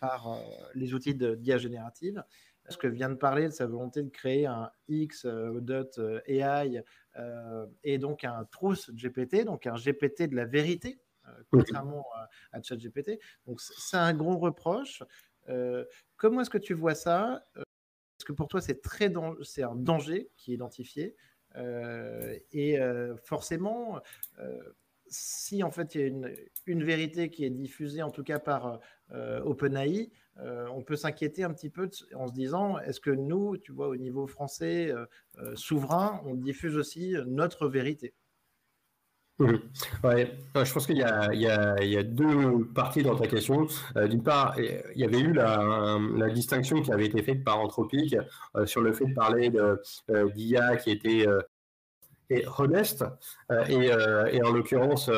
par 0.00 0.38
les 0.74 0.94
outils 0.94 1.14
d'IA 1.14 1.58
générative 1.58 2.22
ce 2.68 2.76
que 2.76 2.86
vient 2.86 3.08
de 3.08 3.14
parler 3.14 3.44
de 3.44 3.52
sa 3.52 3.66
volonté 3.66 4.02
de 4.02 4.10
créer 4.10 4.46
un 4.46 4.70
X 4.88 5.24
euh, 5.24 5.60
dot 5.60 5.98
euh, 5.98 6.20
AI 6.26 6.82
euh, 7.16 7.66
et 7.84 7.98
donc 7.98 8.24
un 8.24 8.44
Truth 8.50 8.90
GPT, 8.94 9.44
donc 9.44 9.66
un 9.66 9.74
GPT 9.74 10.28
de 10.28 10.36
la 10.36 10.44
vérité, 10.44 11.00
contrairement 11.50 12.06
à, 12.52 12.62
ChatGPT. 12.62 13.18
Donc 13.46 13.60
c'est 13.60 13.96
un 13.96 14.14
gros 14.14 14.36
reproche. 14.38 15.02
comment 16.16 16.40
est-ce 16.40 16.50
que 16.50 16.58
tu 16.58 16.74
vois 16.74 16.94
ça 16.94 17.44
Est-ce 17.56 18.24
que 18.24 18.32
pour 18.32 18.48
toi 18.48 18.60
c'est 18.60 18.82
très 18.82 19.12
c'est 19.42 19.62
un 19.62 19.74
danger 19.74 20.30
qui 20.36 20.52
est 20.52 20.54
identifié 20.54 21.16
et 22.52 22.78
forcément 23.24 24.00
si 25.08 25.62
en 25.62 25.70
fait 25.70 25.94
il 25.94 26.00
y 26.00 26.04
a 26.04 26.06
une, 26.06 26.36
une, 26.66 26.84
vérité 26.84 27.30
qui 27.30 27.44
est 27.44 27.50
diffusée 27.50 28.02
en 28.02 28.10
tout 28.10 28.24
cas 28.24 28.38
par 28.38 28.80
OpenAI, 29.12 30.10
euh, 30.38 30.66
on 30.74 30.82
peut 30.82 30.96
s'inquiéter 30.96 31.44
un 31.44 31.52
petit 31.52 31.70
peu 31.70 31.88
en 32.14 32.28
se 32.28 32.32
disant 32.32 32.78
est-ce 32.80 33.00
que 33.00 33.10
nous, 33.10 33.56
tu 33.56 33.72
vois, 33.72 33.88
au 33.88 33.96
niveau 33.96 34.26
français 34.26 34.90
euh, 34.90 35.06
euh, 35.38 35.56
souverain, 35.56 36.20
on 36.26 36.34
diffuse 36.34 36.76
aussi 36.76 37.14
notre 37.26 37.68
vérité? 37.68 38.14
Mmh. 39.38 39.56
je 40.02 40.72
pense 40.72 40.86
qu'il 40.86 40.96
y, 40.96 41.02
a 41.02 42.02
deux 42.02 42.64
parties 42.74 43.02
dans 43.02 43.16
ta 43.16 43.26
question. 43.26 43.66
D'une 43.94 44.22
part, 44.22 44.58
il 44.58 44.98
y 44.98 45.04
avait 45.04 45.20
eu 45.20 45.34
la, 45.34 45.98
distinction 46.30 46.80
qui 46.80 46.90
avait 46.90 47.04
été 47.04 47.22
faite 47.22 47.44
par 47.44 47.60
Anthropique 47.60 48.16
sur 48.64 48.80
le 48.80 48.94
fait 48.94 49.04
de 49.04 49.12
parler 49.12 49.52
d'IA 50.34 50.76
qui 50.76 50.90
était 50.90 51.26
honeste, 52.56 53.04
et, 53.68 53.90
et, 54.32 54.42
en 54.42 54.52
l'occurrence, 54.52 55.10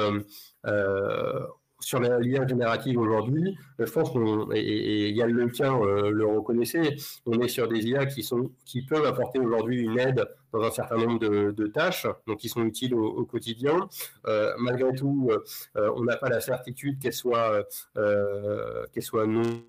sur 1.80 2.00
l'IA 2.00 2.46
générative 2.46 2.98
aujourd'hui, 2.98 3.56
euh, 3.80 3.86
je 3.86 3.92
pense 3.92 4.10
qu'on, 4.10 4.50
et, 4.52 5.10
Yann 5.10 5.30
Lequin 5.30 5.80
euh, 5.80 6.10
le 6.10 6.26
reconnaissait, 6.26 6.96
on 7.26 7.40
est 7.40 7.48
sur 7.48 7.68
des 7.68 7.86
IA 7.86 8.06
qui, 8.06 8.22
sont, 8.22 8.50
qui 8.64 8.82
peuvent 8.82 9.06
apporter 9.06 9.38
aujourd'hui 9.38 9.82
une 9.82 9.98
aide 9.98 10.24
dans 10.52 10.62
un 10.62 10.70
certain 10.70 10.96
nombre 10.96 11.18
de, 11.18 11.66
tâches, 11.66 12.06
donc 12.26 12.38
qui 12.38 12.48
sont 12.48 12.64
utiles 12.64 12.94
au, 12.94 13.24
quotidien. 13.24 13.88
Euh, 14.26 14.52
malgré 14.58 14.94
tout, 14.94 15.30
on 15.74 16.04
n'a 16.04 16.16
pas 16.16 16.30
la 16.30 16.40
certitude 16.40 16.98
qu'elles 16.98 17.12
soient, 17.12 17.64
qu'elles 17.94 19.02
soient 19.02 19.26
non 19.26 19.62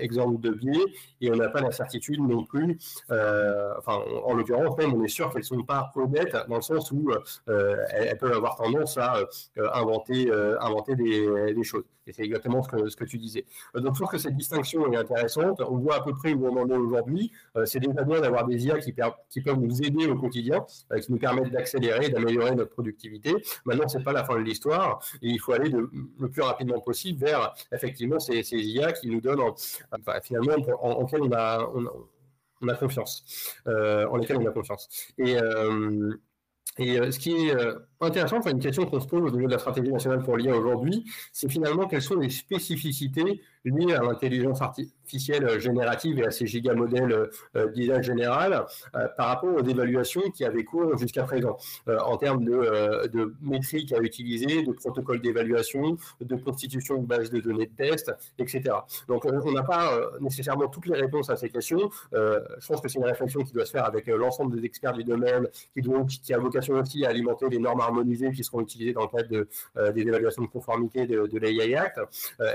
exemple 0.00 0.40
de 0.40 0.50
biais 0.50 0.84
et 1.20 1.30
on 1.30 1.36
n'a 1.36 1.48
pas 1.48 1.60
la 1.60 1.72
certitude 1.72 2.20
non 2.20 2.44
plus, 2.44 2.78
euh, 3.10 3.74
enfin 3.78 4.00
en, 4.24 4.34
l'occurrence 4.34 4.76
même 4.78 4.94
on 4.94 5.02
est 5.02 5.08
sûr 5.08 5.30
qu'elles 5.30 5.40
ne 5.40 5.46
sont 5.46 5.62
pas 5.62 5.90
honnêtes 5.94 6.36
dans 6.48 6.56
le 6.56 6.62
sens 6.62 6.90
où 6.92 7.10
euh, 7.48 7.76
elles, 7.90 8.18
peuvent 8.18 8.32
avoir 8.32 8.56
tendance 8.56 8.96
à 8.98 9.16
euh, 9.58 9.68
inventer, 9.74 10.30
inventer 10.60 10.96
des, 10.96 11.64
choses. 11.64 11.84
C'est 12.12 12.22
exactement 12.22 12.62
ce 12.62 12.96
que, 12.96 13.04
tu 13.04 13.18
disais. 13.18 13.44
Donc 13.74 13.94
je 13.94 14.00
trouve 14.00 14.08
que 14.08 14.18
cette 14.18 14.36
distinction 14.36 14.92
est 14.92 14.96
intéressante. 14.96 15.60
On 15.60 15.76
voit 15.76 15.96
à 15.96 16.00
peu 16.02 16.12
près 16.12 16.32
où 16.32 16.46
on 16.46 16.56
en 16.56 16.68
est 16.68 16.76
aujourd'hui. 16.76 17.32
c'est 17.64 17.80
déjà 17.80 18.02
bien 18.04 18.20
d'avoir 18.20 18.46
des 18.46 18.66
IA 18.66 18.78
qui, 18.78 18.92
peuvent 18.92 19.58
nous 19.58 19.82
aider 19.82 20.06
au 20.06 20.16
quotidien, 20.16 20.64
qui 21.00 21.12
nous 21.12 21.18
permettent 21.18 21.50
d'accélérer, 21.50 22.08
d'améliorer 22.08 22.54
notre 22.54 22.70
productivité. 22.70 23.34
Maintenant, 23.64 23.88
c'est 23.88 24.02
pas 24.02 24.12
la 24.12 24.24
fin 24.24 24.34
de 24.34 24.44
l'histoire 24.44 25.00
et 25.22 25.28
il 25.28 25.38
faut 25.38 25.52
aller 25.52 25.70
le 25.70 26.28
plus 26.28 26.42
rapidement 26.42 26.80
possible 26.80 27.24
vers 27.24 27.54
effectivement 27.72 28.18
ces, 28.18 28.42
IA 28.52 28.92
qui 28.92 29.08
nous 29.08 29.20
donnent 29.20 29.40
finalement, 30.22 30.54
en, 30.82 31.02
en 31.02 31.06
on 31.12 31.32
a, 31.32 31.70
on, 32.62 32.68
a 32.68 32.74
confiance, 32.74 33.54
euh, 33.66 34.06
en 34.06 34.16
lesquels 34.16 34.38
on 34.38 34.46
a 34.46 34.50
confiance. 34.50 34.88
Et, 35.18 35.36
euh, 35.40 36.14
et 36.78 36.98
euh, 36.98 37.10
ce 37.10 37.18
qui 37.18 37.32
est 37.32 37.54
intéressant, 38.00 38.38
enfin 38.38 38.50
une 38.50 38.60
question 38.60 38.84
qu'on 38.86 39.00
se 39.00 39.06
pose 39.06 39.32
au 39.32 39.34
niveau 39.34 39.46
de 39.46 39.52
la 39.52 39.58
stratégie 39.58 39.90
nationale 39.90 40.22
pour 40.22 40.36
l'IA 40.36 40.54
aujourd'hui, 40.54 41.04
c'est 41.32 41.50
finalement 41.50 41.86
quelles 41.86 42.02
sont 42.02 42.16
les 42.16 42.30
spécificités 42.30 43.40
liées 43.70 43.94
à 43.94 44.02
l'intelligence 44.02 44.62
artificielle 44.62 44.96
générative 45.60 46.18
et 46.18 46.26
à 46.26 46.30
ces 46.30 46.46
gigamodèles 46.46 47.12
euh, 47.12 47.26
euh, 47.56 47.70
d'IA 47.72 48.02
générale 48.02 48.64
euh, 48.94 49.08
par 49.16 49.28
rapport 49.28 49.54
aux 49.54 49.64
évaluations 49.64 50.22
qui 50.30 50.44
avaient 50.44 50.64
cours 50.64 50.96
jusqu'à 50.98 51.24
présent 51.24 51.56
en 51.86 52.16
termes 52.16 52.44
de, 52.44 53.06
de, 53.08 53.34
métriques 53.40 53.92
à 53.92 53.98
utiliser, 53.98 54.62
de 54.62 54.72
protocoles 54.72 55.20
d'évaluation, 55.20 55.96
de 56.20 56.36
constitution 56.36 57.00
de 57.00 57.06
bases 57.06 57.30
de 57.30 57.40
données 57.40 57.66
de 57.66 57.76
tests, 57.76 58.12
etc. 58.38 58.62
Donc 59.08 59.24
on 59.24 59.52
n'a 59.52 59.62
pas 59.62 59.98
nécessairement 60.20 60.68
toutes 60.68 60.86
les 60.86 60.98
réponses 60.98 61.30
à 61.30 61.36
ces 61.36 61.48
questions. 61.48 61.90
je 62.12 62.66
pense 62.66 62.80
que 62.80 62.88
c'est 62.88 62.98
une 62.98 63.04
réflexion 63.04 63.42
qui 63.42 63.52
doit 63.52 63.66
se 63.66 63.72
faire 63.72 63.84
avec 63.84 64.06
l'ensemble 64.06 64.56
des 64.56 64.64
experts 64.64 64.94
du 64.94 65.04
domaine, 65.04 65.48
qui, 65.74 65.82
doit, 65.82 66.04
qui 66.04 66.34
a 66.34 66.38
vocation 66.38 66.74
aussi 66.74 67.04
à 67.04 67.10
alimenter 67.10 67.48
les 67.48 67.58
normes 67.58 67.80
harmonisées 67.80 68.32
qui 68.32 68.44
seront 68.44 68.60
utilisées 68.60 68.92
dans 68.92 69.02
le 69.02 69.08
cadre 69.08 69.28
de, 69.28 69.92
des 69.92 70.02
évaluations 70.02 70.42
de 70.42 70.48
conformité 70.48 71.06
de, 71.06 71.26
de 71.26 71.38
l'AI 71.38 71.74
Act. 71.74 72.00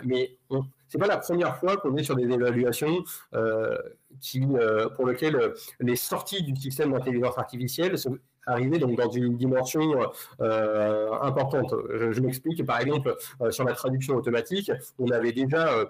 mais 0.03 0.35
ce 0.49 0.57
n'est 0.97 1.01
pas 1.01 1.07
la 1.07 1.17
première 1.17 1.57
fois 1.57 1.77
qu'on 1.77 1.95
est 1.97 2.03
sur 2.03 2.15
des 2.15 2.23
évaluations 2.23 3.03
qui, 4.19 4.45
pour 4.95 5.07
lesquelles 5.07 5.53
les 5.79 5.95
sorties 5.95 6.43
du 6.43 6.55
système 6.55 6.91
d'intelligence 6.91 7.37
artificielle 7.37 7.97
arriver 8.45 8.79
donc 8.79 8.97
dans 8.97 9.09
une 9.09 9.37
dimension 9.37 9.81
euh, 10.41 11.11
importante. 11.21 11.73
Je, 12.11 12.19
m'explique, 12.19 12.65
par 12.65 12.79
exemple, 12.79 13.15
euh, 13.41 13.51
sur 13.51 13.63
la 13.63 13.73
traduction 13.73 14.15
automatique, 14.15 14.71
on 14.99 15.09
avait 15.09 15.31
déjà 15.31 15.73
euh, 15.73 15.85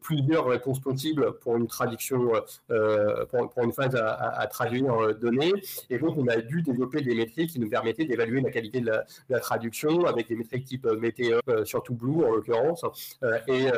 plusieurs 0.00 0.46
réponses 0.46 0.80
possibles 0.80 1.38
pour 1.38 1.56
une 1.56 1.66
traduction, 1.66 2.30
pour, 3.30 3.64
une 3.64 3.72
phase 3.72 3.94
à, 3.96 4.46
traduire 4.48 5.14
données, 5.16 5.52
et 5.90 5.98
donc 5.98 6.16
on 6.16 6.26
a 6.28 6.36
dû 6.36 6.62
développer 6.62 7.00
des 7.00 7.14
métriques 7.14 7.50
qui 7.50 7.60
nous 7.60 7.68
permettaient 7.68 8.04
d'évaluer 8.04 8.40
la 8.40 8.50
qualité 8.50 8.80
de 8.80 8.90
la, 9.28 9.40
traduction 9.40 10.04
avec 10.06 10.28
des 10.28 10.36
métriques 10.36 10.64
type 10.64 10.86
météo, 11.00 11.40
surtout 11.64 11.94
Blue 11.94 12.24
en 12.24 12.30
l'occurrence, 12.30 12.84
et 13.48 13.68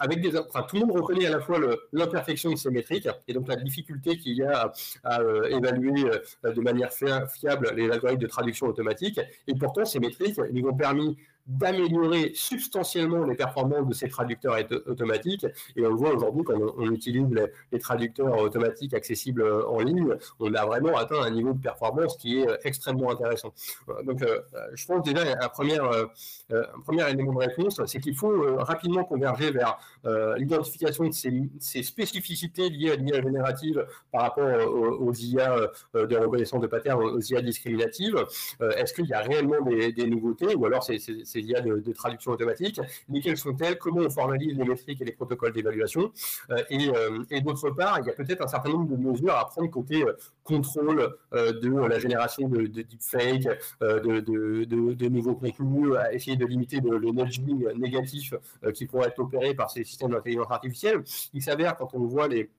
avec 0.00 0.20
des, 0.20 0.36
enfin, 0.36 0.62
tout 0.68 0.76
le 0.76 0.86
monde 0.86 0.96
reconnaît 0.96 1.26
à 1.26 1.30
la 1.30 1.40
fois 1.40 1.58
l'imperfection 1.92 2.50
de 2.50 2.56
ces 2.56 2.70
métriques 2.70 3.08
et 3.26 3.32
donc 3.32 3.48
la 3.48 3.56
difficulté 3.56 4.16
qu'il 4.16 4.34
y 4.34 4.42
a 4.42 4.72
à 5.04 5.20
évaluer 5.50 6.10
de 6.44 6.60
manière 6.60 6.92
fiable 6.92 7.77
les 7.78 7.90
algorithmes 7.90 8.22
de 8.22 8.26
traduction 8.26 8.66
automatique. 8.66 9.20
Et 9.46 9.54
pourtant, 9.54 9.84
ces 9.84 10.00
métriques 10.00 10.38
nous 10.52 10.68
ont 10.68 10.76
permis 10.76 11.16
d'améliorer 11.48 12.32
substantiellement 12.34 13.24
les 13.24 13.34
performances 13.34 13.88
de 13.88 13.94
ces 13.94 14.08
traducteurs 14.08 14.56
automatiques. 14.86 15.46
Et 15.76 15.84
on 15.84 15.88
le 15.88 15.96
voit 15.96 16.14
aujourd'hui 16.14 16.44
quand 16.44 16.54
on, 16.76 16.90
utilise 16.90 17.26
les, 17.72 17.78
traducteurs 17.78 18.38
automatiques 18.38 18.92
accessibles 18.92 19.42
euh, 19.42 19.66
en 19.66 19.80
ligne, 19.80 20.14
on 20.40 20.52
a 20.54 20.66
vraiment 20.66 20.96
atteint 20.96 21.22
un 21.22 21.30
niveau 21.30 21.54
de 21.54 21.60
performance 21.60 22.16
qui 22.18 22.40
est 22.40 22.48
euh, 22.48 22.56
extrêmement 22.64 23.10
intéressant. 23.10 23.54
Donc, 24.04 24.22
euh, 24.22 24.40
je 24.74 24.84
pense 24.84 25.02
déjà 25.02 25.22
un 25.40 25.48
premier, 25.48 25.78
un 25.78 26.80
premier 26.84 27.08
élément 27.08 27.32
de 27.32 27.38
réponse, 27.38 27.80
c'est 27.86 28.00
qu'il 28.00 28.14
faut 28.14 28.56
rapidement 28.56 29.04
converger 29.04 29.50
vers 29.50 29.78
l'identification 30.36 31.08
de 31.08 31.12
ces, 31.12 31.82
spécificités 31.82 32.68
liées 32.68 32.90
à 32.92 32.96
l'IA 32.96 33.22
générative 33.22 33.86
par 34.12 34.22
rapport 34.22 34.68
aux, 35.00 35.12
IA 35.14 35.56
de 35.94 36.16
reconnaissance 36.16 36.60
de 36.60 36.66
pattern, 36.66 37.02
aux 37.02 37.20
IA 37.20 37.40
discriminatives. 37.40 38.24
Est-ce 38.76 38.92
qu'il 38.92 39.06
y 39.06 39.14
a 39.14 39.20
réellement 39.20 39.60
des, 39.62 39.92
des 39.92 40.06
nouveautés 40.06 40.54
ou 40.54 40.66
alors 40.66 40.82
c'est 40.82 40.98
il 41.40 41.46
y 41.46 41.54
a 41.54 41.60
de, 41.60 41.92
traduction 41.92 42.32
automatique, 42.32 42.80
lesquelles 43.08 43.36
sont-elles, 43.36 43.78
comment 43.78 44.02
on 44.02 44.10
formalise 44.10 44.56
les 44.56 44.64
métriques 44.64 45.00
et 45.00 45.04
les 45.04 45.12
protocoles 45.12 45.52
d'évaluation, 45.52 46.12
euh, 46.50 46.62
euh, 46.70 47.24
et, 47.30 47.40
d'autre 47.40 47.70
part, 47.70 47.98
il 48.00 48.06
y 48.06 48.10
a 48.10 48.12
peut-être 48.12 48.42
un 48.42 48.48
certain 48.48 48.70
nombre 48.70 48.96
de 48.96 48.96
mesures 48.96 49.34
à 49.34 49.46
prendre 49.46 49.70
côté 49.70 50.04
euh, 50.04 50.12
contrôle 50.44 51.16
de 51.32 51.86
la 51.88 51.98
génération 51.98 52.48
de, 52.48 52.62
de 52.62 52.82
deepfake, 52.82 53.48
de, 53.80 54.64
de, 54.64 55.08
nouveaux 55.08 55.34
contenus, 55.34 55.94
à 55.96 56.12
essayer 56.12 56.36
de 56.36 56.46
limiter 56.46 56.80
le, 56.80 56.98
nudging 56.98 57.68
négatif 57.76 58.34
qui 58.74 58.86
pourrait 58.86 59.08
être 59.08 59.18
opéré 59.18 59.54
par 59.54 59.70
ces 59.70 59.84
systèmes 59.84 60.10
d'intelligence 60.10 60.50
artificielle. 60.50 61.02
Il 61.34 61.42
s'avère, 61.42 61.76
quand 61.76 61.90
on 61.94 62.06
voit 62.06 62.28
les 62.28 62.50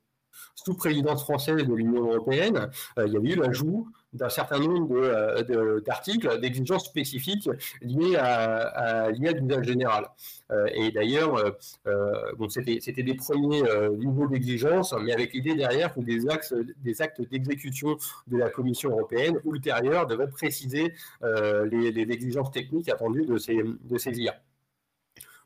sous 0.56 0.76
présidence 0.76 1.24
française 1.24 1.66
de 1.66 1.74
l'Union 1.74 2.06
européenne, 2.06 2.70
il 2.98 3.12
y 3.12 3.18
a 3.18 3.20
eu 3.20 3.36
l'ajout 3.36 3.88
d'un 4.14 4.30
certain 4.30 4.60
nombre 4.60 4.96
euh, 4.98 5.82
d'articles, 5.82 6.40
d'exigences 6.40 6.86
spécifiques 6.86 7.50
liées 7.82 8.16
à, 8.16 9.12
l'IA 9.12 9.34
d'usage 9.34 9.66
général. 9.66 10.06
Euh, 10.52 10.66
et 10.74 10.92
d'ailleurs, 10.92 11.36
euh, 11.88 12.32
bon, 12.38 12.50
c'était 12.50 13.04
des 13.04 13.14
premiers 13.14 13.64
niveaux 13.98 14.28
d'exigence, 14.28 14.94
mais 15.02 15.14
avec 15.14 15.34
l'idée 15.34 15.56
derrière 15.56 15.94
que 15.94 16.02
des, 16.02 16.28
axes, 16.28 16.54
des 16.84 17.02
actes 17.02 17.22
d'exécution 17.30 17.98
de 18.28 18.38
la 18.38 18.50
Commission 18.50 18.92
européenne 18.92 19.40
ultérieure 19.46 20.08
devaient 20.08 20.28
préciser 20.28 20.94
les, 21.22 21.92
les, 21.92 22.10
exigences 22.10 22.52
techniques 22.52 22.90
attendues 22.90 23.26
de 23.26 23.38
ces, 23.38 23.62
de 23.64 23.98
ces 23.98 24.12
IA. 24.20 24.36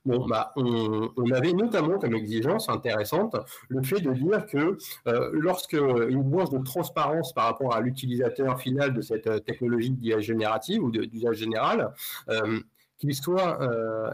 Bon, 0.06 0.28
bah, 0.28 0.52
on, 0.58 1.32
avait 1.32 1.54
notamment 1.54 1.98
comme 1.98 2.14
exigence 2.14 2.68
intéressante 2.68 3.38
le 3.70 3.82
fait 3.84 4.02
de 4.02 4.12
dire 4.12 4.46
que 4.46 4.78
euh, 5.08 5.30
lorsque 5.32 5.74
une 5.74 6.30
de 6.30 6.64
transparence 6.64 7.34
par 7.34 7.46
rapport 7.46 7.74
à 7.74 7.80
l'utilisateur 7.80 8.60
final 8.60 8.94
de 8.94 9.02
cette 9.02 9.28
euh, 9.28 9.40
technologie 9.40 9.92
d'IA 9.92 10.20
générative 10.20 10.84
ou 10.84 10.92
d'usage 10.92 11.38
général, 11.38 11.94
euh, 12.28 12.60
qu'il 12.98 13.16
soit, 13.16 13.60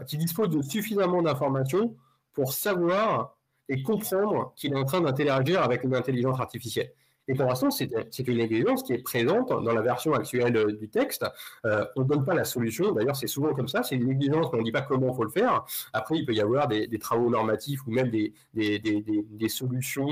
qu'il 0.06 0.18
dispose 0.18 0.48
de 0.50 0.62
suffisamment 0.62 1.22
d'informations 1.22 1.94
pour 2.32 2.52
savoir 2.52 3.36
et 3.68 3.82
comprendre 3.82 4.52
qu'il 4.56 4.72
est 4.72 4.76
en 4.76 4.84
train 4.84 5.00
d'interagir 5.00 5.62
avec 5.62 5.84
une 5.84 5.94
intelligence 5.94 6.40
artificielle. 6.40 6.92
Et 7.30 7.34
pour 7.34 7.46
l'instant, 7.46 7.70
c'est 7.70 7.88
une 8.26 8.40
exigence 8.40 8.82
qui 8.82 8.92
est 8.92 8.98
présente 8.98 9.50
dans 9.50 9.72
la 9.72 9.82
version 9.82 10.14
actuelle 10.14 10.56
euh, 10.56 10.72
du 10.72 10.88
texte. 10.88 11.24
Euh, 11.64 11.84
on 11.94 12.00
ne 12.00 12.06
donne 12.06 12.24
pas 12.24 12.34
la 12.34 12.42
solution. 12.42 12.90
D'ailleurs, 12.90 13.14
c'est 13.14 13.28
souvent 13.28 13.54
comme 13.54 13.68
ça. 13.68 13.84
C'est 13.84 13.94
une 13.94 14.10
exigence, 14.10 14.48
mais 14.52 14.58
on 14.58 14.62
ne 14.62 14.64
dit 14.64 14.72
pas 14.72 14.82
comment 14.82 15.12
il 15.12 15.14
faut 15.14 15.22
le 15.22 15.30
faire. 15.30 15.64
Après, 15.92 16.16
il 16.16 16.26
peut 16.26 16.34
y 16.34 16.40
avoir 16.40 16.66
des, 16.66 16.88
travaux 16.98 17.30
normatifs 17.30 17.86
ou 17.86 17.92
même 17.92 18.10
des, 18.10 18.34
des, 18.52 19.48
solutions, 19.48 20.08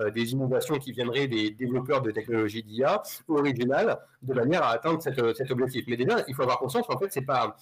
euh, 0.00 0.10
des 0.10 0.32
innovations 0.32 0.78
qui 0.78 0.92
viendraient 0.92 1.28
des 1.28 1.50
développeurs 1.50 2.00
de 2.00 2.10
technologies 2.10 2.62
d'IA 2.62 3.02
originales 3.28 3.98
de 4.22 4.32
manière 4.32 4.62
à 4.62 4.70
atteindre 4.70 5.02
cet 5.02 5.50
objectif. 5.50 5.84
Mais 5.88 5.98
déjà, 5.98 6.24
il 6.26 6.34
faut 6.34 6.42
avoir 6.42 6.58
conscience 6.58 6.86
qu'en 6.86 6.98
fait, 6.98 7.08
c'est 7.10 7.20
pas 7.26 7.54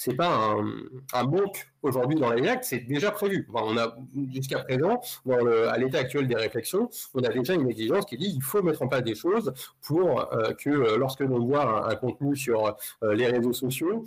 c'est 0.00 0.14
pas 0.14 0.34
un, 0.34 0.64
un 1.12 1.24
manque 1.24 1.70
aujourd'hui 1.82 2.18
dans 2.18 2.32
les 2.32 2.48
actes, 2.48 2.64
c'est 2.64 2.80
déjà 2.80 3.10
prévu. 3.10 3.46
on 3.52 3.76
a 3.76 3.94
jusqu'à 4.32 4.60
présent, 4.60 4.98
à 5.28 5.76
l'état 5.76 5.98
actuel 5.98 6.26
des 6.26 6.36
réflexions, 6.36 6.88
on 7.12 7.22
a 7.22 7.28
déjà 7.28 7.52
une 7.52 7.68
exigence 7.68 8.06
qui 8.06 8.16
dit 8.16 8.32
qu'il 8.32 8.42
faut 8.42 8.62
mettre 8.62 8.80
en 8.80 8.88
place 8.88 9.02
des 9.02 9.14
choses 9.14 9.52
pour 9.82 10.32
euh, 10.32 10.52
que 10.54 10.70
euh, 10.70 10.96
lorsque 10.96 11.20
l'on 11.20 11.44
voit 11.44 11.90
un, 11.90 11.94
contenu 11.96 12.34
sur 12.34 12.78
euh, 13.02 13.14
les 13.14 13.26
réseaux 13.26 13.52
sociaux, 13.52 14.04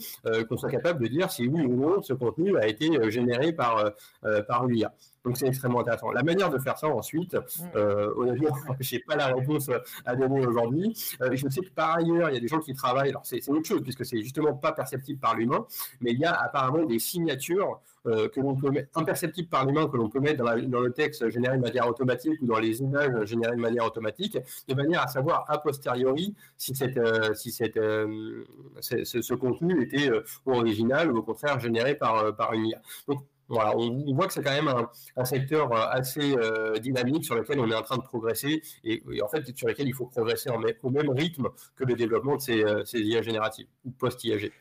qu'on 0.49 0.57
soit 0.57 0.71
capable 0.71 1.03
de 1.03 1.07
dire 1.09 1.29
si 1.29 1.47
oui 1.47 1.61
ou 1.61 1.75
non 1.75 2.01
ce 2.01 2.13
contenu 2.13 2.57
a 2.57 2.67
été 2.67 2.89
généré 3.11 3.53
par 3.53 3.91
par 4.47 4.65
l'IA. 4.65 4.91
Donc 5.25 5.37
c'est 5.37 5.47
extrêmement 5.47 5.81
intéressant. 5.81 6.11
La 6.11 6.23
manière 6.23 6.49
de 6.49 6.59
faire 6.59 6.77
ça 6.77 6.87
ensuite, 6.87 7.33
mm. 7.33 7.39
euh, 7.75 8.13
honnêtement, 8.15 8.55
je 8.79 8.95
n'ai 8.95 9.01
pas 9.01 9.15
la 9.15 9.27
réponse 9.27 9.69
à 10.05 10.15
donner 10.15 10.45
aujourd'hui. 10.45 10.93
Euh, 11.21 11.29
je 11.33 11.47
sais 11.47 11.61
que 11.61 11.71
par 11.71 11.97
ailleurs, 11.97 12.29
il 12.29 12.33
y 12.33 12.37
a 12.37 12.41
des 12.41 12.47
gens 12.47 12.59
qui 12.59 12.73
travaillent, 12.73 13.09
alors 13.09 13.25
c'est 13.25 13.47
autre 13.49 13.65
chose, 13.65 13.81
puisque 13.81 14.05
c'est 14.05 14.21
justement 14.21 14.53
pas 14.53 14.73
perceptible 14.73 15.19
par 15.19 15.35
l'humain, 15.35 15.65
mais 16.01 16.11
il 16.11 16.19
y 16.19 16.25
a 16.25 16.33
apparemment 16.33 16.85
des 16.85 16.99
signatures 16.99 17.79
euh, 18.05 18.27
que 18.27 18.41
l'on 18.41 18.55
peut 18.55 18.69
mettre, 18.69 18.89
imperceptibles 18.95 19.47
par 19.47 19.65
l'humain, 19.65 19.87
que 19.87 19.95
l'on 19.95 20.09
peut 20.09 20.19
mettre 20.19 20.43
dans, 20.43 20.61
dans, 20.69 20.81
le 20.81 20.91
texte 20.91 21.29
généré 21.29 21.55
de 21.55 21.61
manière 21.61 21.87
automatique 21.87 22.33
ou 22.41 22.47
dans 22.47 22.59
les 22.59 22.81
images 22.81 23.25
générées 23.25 23.55
de 23.55 23.61
manière 23.61 23.85
automatique, 23.85 24.37
de 24.67 24.73
manière 24.73 25.01
à 25.03 25.07
savoir 25.07 25.45
a 25.47 25.57
posteriori 25.57 26.35
si, 26.57 26.75
cette, 26.75 26.97
euh, 26.97 27.33
si 27.33 27.51
cette, 27.51 27.75
ce, 27.75 29.33
contenu 29.33 29.83
était 29.83 30.11
original 30.45 31.13
ou 31.13 31.19
au 31.19 31.23
contraire 31.23 31.61
généré 31.61 31.95
par, 31.95 32.35
par 32.35 32.51
une 32.51 32.65
IA. 32.67 32.81
Donc, 33.07 33.23
voilà, 33.47 33.75
on, 33.77 34.13
voit 34.13 34.27
que 34.27 34.33
c'est 34.33 34.41
quand 34.41 34.53
même 34.53 34.73
un, 35.15 35.25
secteur 35.25 35.71
euh, 35.71 35.85
assez 35.89 36.35
euh, 36.37 36.77
dynamique 36.77 37.25
sur 37.25 37.35
lequel 37.35 37.59
on 37.59 37.69
est 37.69 37.75
en 37.75 37.81
train 37.81 37.97
de 37.97 38.03
progresser 38.03 38.61
et, 38.83 39.03
en 39.21 39.27
fait 39.27 39.55
sur 39.55 39.67
lequel 39.67 39.87
il 39.87 39.93
faut 39.93 40.05
progresser 40.05 40.49
en, 40.49 40.61
au 40.83 40.89
même 40.89 41.09
rythme 41.09 41.49
que 41.75 41.83
le 41.83 41.95
développement 41.95 42.37
de 42.37 42.41
ces, 42.41 42.63
euh, 42.63 42.83
ces 42.85 42.99
IA 42.99 43.21
génératives 43.21 43.67
ou 43.85 43.91
post-IAG. 43.91 44.51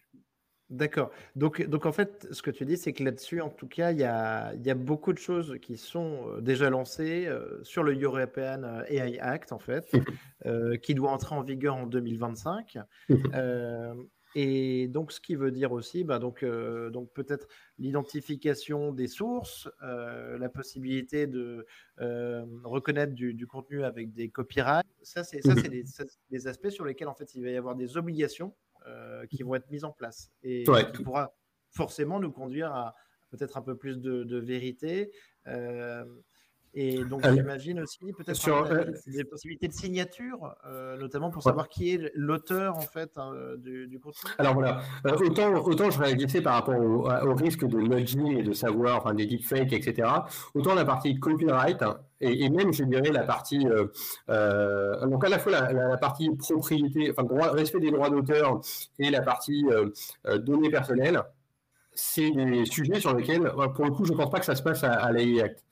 D'accord. 0.71 1.11
Donc, 1.37 1.63
donc 1.67 1.85
en 1.85 1.93
fait, 1.93 2.27
ce 2.31 2.41
que 2.41 2.51
tu 2.51 2.65
dis, 2.65 2.79
c'est 2.79 2.95
que 2.95 3.05
là-dessus, 3.05 3.43
en 3.43 3.51
tout 3.51 3.69
cas, 3.69 3.93
il 3.93 3.99
y 3.99 4.05
a, 4.05 4.55
y 4.55 4.71
a, 4.71 4.75
beaucoup 4.75 5.13
de 5.13 5.19
choses 5.19 5.59
qui 5.61 5.77
sont 5.77 6.39
déjà 6.41 6.71
lancées 6.71 7.29
sur 7.63 7.83
le 7.83 7.93
European 8.01 8.81
AI 8.89 9.19
Act, 9.21 9.53
en 9.53 9.59
fait, 9.59 9.95
qui 10.81 10.95
doit 10.95 11.11
entrer 11.11 11.35
en 11.35 11.43
vigueur 11.43 11.77
en 11.77 11.85
2025. 11.85 12.79
Et 14.35 14.89
donc, 14.89 15.13
ce 15.13 15.21
qui 15.21 15.35
veut 15.35 15.51
dire 15.51 15.73
aussi, 15.73 16.05
bah, 16.05 16.19
donc, 16.19 16.43
euh, 16.43 16.91
donc 16.91 17.13
peut-être 17.13 17.47
l'identification 17.79 18.93
des 18.93 19.09
sources, 19.09 19.69
euh, 19.83 20.39
la 20.39 20.49
possibilité 20.49 21.27
de 21.27 21.67
euh, 22.01 22.45
reconnaître 22.65 23.13
du, 23.13 23.47
contenu 23.47 23.85
avec 23.85 24.13
des 24.13 24.31
copyrights. 24.31 24.87
Ça, 25.03 25.25
c'est 25.25 25.43
ça, 25.43 25.55
mmh 25.55 25.85
c'est 25.87 26.09
des, 26.31 26.47
aspects 26.47 26.71
sur 26.71 26.85
lesquels 26.85 27.09
en 27.09 27.15
fait 27.15 27.35
il 27.35 27.43
va 27.43 27.51
y 27.51 27.57
avoir 27.57 27.75
des 27.75 27.97
obligations 27.97 28.55
qui 29.31 29.45
vont 29.45 29.55
être 29.55 29.71
mises 29.71 29.85
en 29.85 29.93
place 29.93 30.33
et 30.43 30.65
qui 30.65 31.03
pourra 31.05 31.33
forcément 31.71 32.19
nous 32.19 32.33
conduire 32.33 32.73
à 32.75 32.97
peut-être 33.31 33.57
un 33.57 33.63
peu 33.63 33.77
plus 33.77 34.01
de, 34.01 34.25
de 34.25 34.39
vérité. 34.39 35.13
Et 36.75 37.05
donc, 37.05 37.21
j'imagine 37.23 37.81
aussi 37.81 37.99
peut-être 38.15 38.37
sur, 38.37 38.65
euh, 38.65 38.85
des 39.07 39.25
possibilités 39.25 39.69
de 39.69 39.75
signature, 39.75 40.55
euh, 40.67 40.97
notamment 40.97 41.31
pour 41.31 41.43
savoir 41.43 41.69
qui 41.69 41.93
est 41.93 42.11
l'auteur 42.15 42.77
en 42.77 42.81
fait 42.81 43.11
hein, 43.17 43.31
du, 43.59 43.87
du, 43.89 44.01
contenu. 44.01 44.31
Alors 44.39 44.55
voilà, 44.55 44.81
euh, 45.07 45.17
autant, 45.19 45.53
autant 45.55 45.91
je 45.91 45.99
réagissais 46.01 46.41
par 46.41 46.55
rapport 46.55 46.81
au, 46.81 47.35
risque 47.35 47.67
de 47.67 47.77
nudging 47.77 48.39
et 48.39 48.43
de 48.43 48.55
savoir, 48.55 48.97
enfin 48.99 49.13
des 49.13 49.27
deepfakes, 49.27 49.73
etc. 49.75 50.09
Autant 50.55 50.75
la 50.75 50.87
partie 50.87 51.19
copyright 51.19 51.85
et, 52.21 52.49
même, 52.49 52.73
je 52.73 52.85
dirais, 52.85 53.11
la 53.11 53.25
partie, 53.25 53.65
donc 53.67 55.25
à 55.25 55.29
la 55.29 55.39
fois 55.39 55.53
la, 55.53 55.97
partie 55.99 56.31
propriété, 56.37 57.11
enfin 57.11 57.25
droit, 57.25 57.51
respect 57.51 57.81
des 57.81 57.91
droits 57.91 58.09
d'auteur 58.09 58.61
et 58.99 59.11
la 59.11 59.21
partie 59.21 59.67
données 60.25 60.71
personnelles 60.71 61.23
c'est 61.95 62.31
des 62.31 62.65
sujets 62.65 63.01
sur 63.01 63.15
lesquels, 63.15 63.53
pour 63.75 63.85
le 63.85 63.91
coup, 63.91 64.05
je 64.05 64.13
ne 64.13 64.17
pense 64.17 64.31
pas 64.31 64.39
que 64.39 64.47
ça 64.47 64.55
se 64.55 64.63
passe 64.63 64.85
à, 64.85 64.93
à 64.93 65.13
l'AI 65.13 65.43
Act. 65.43 65.63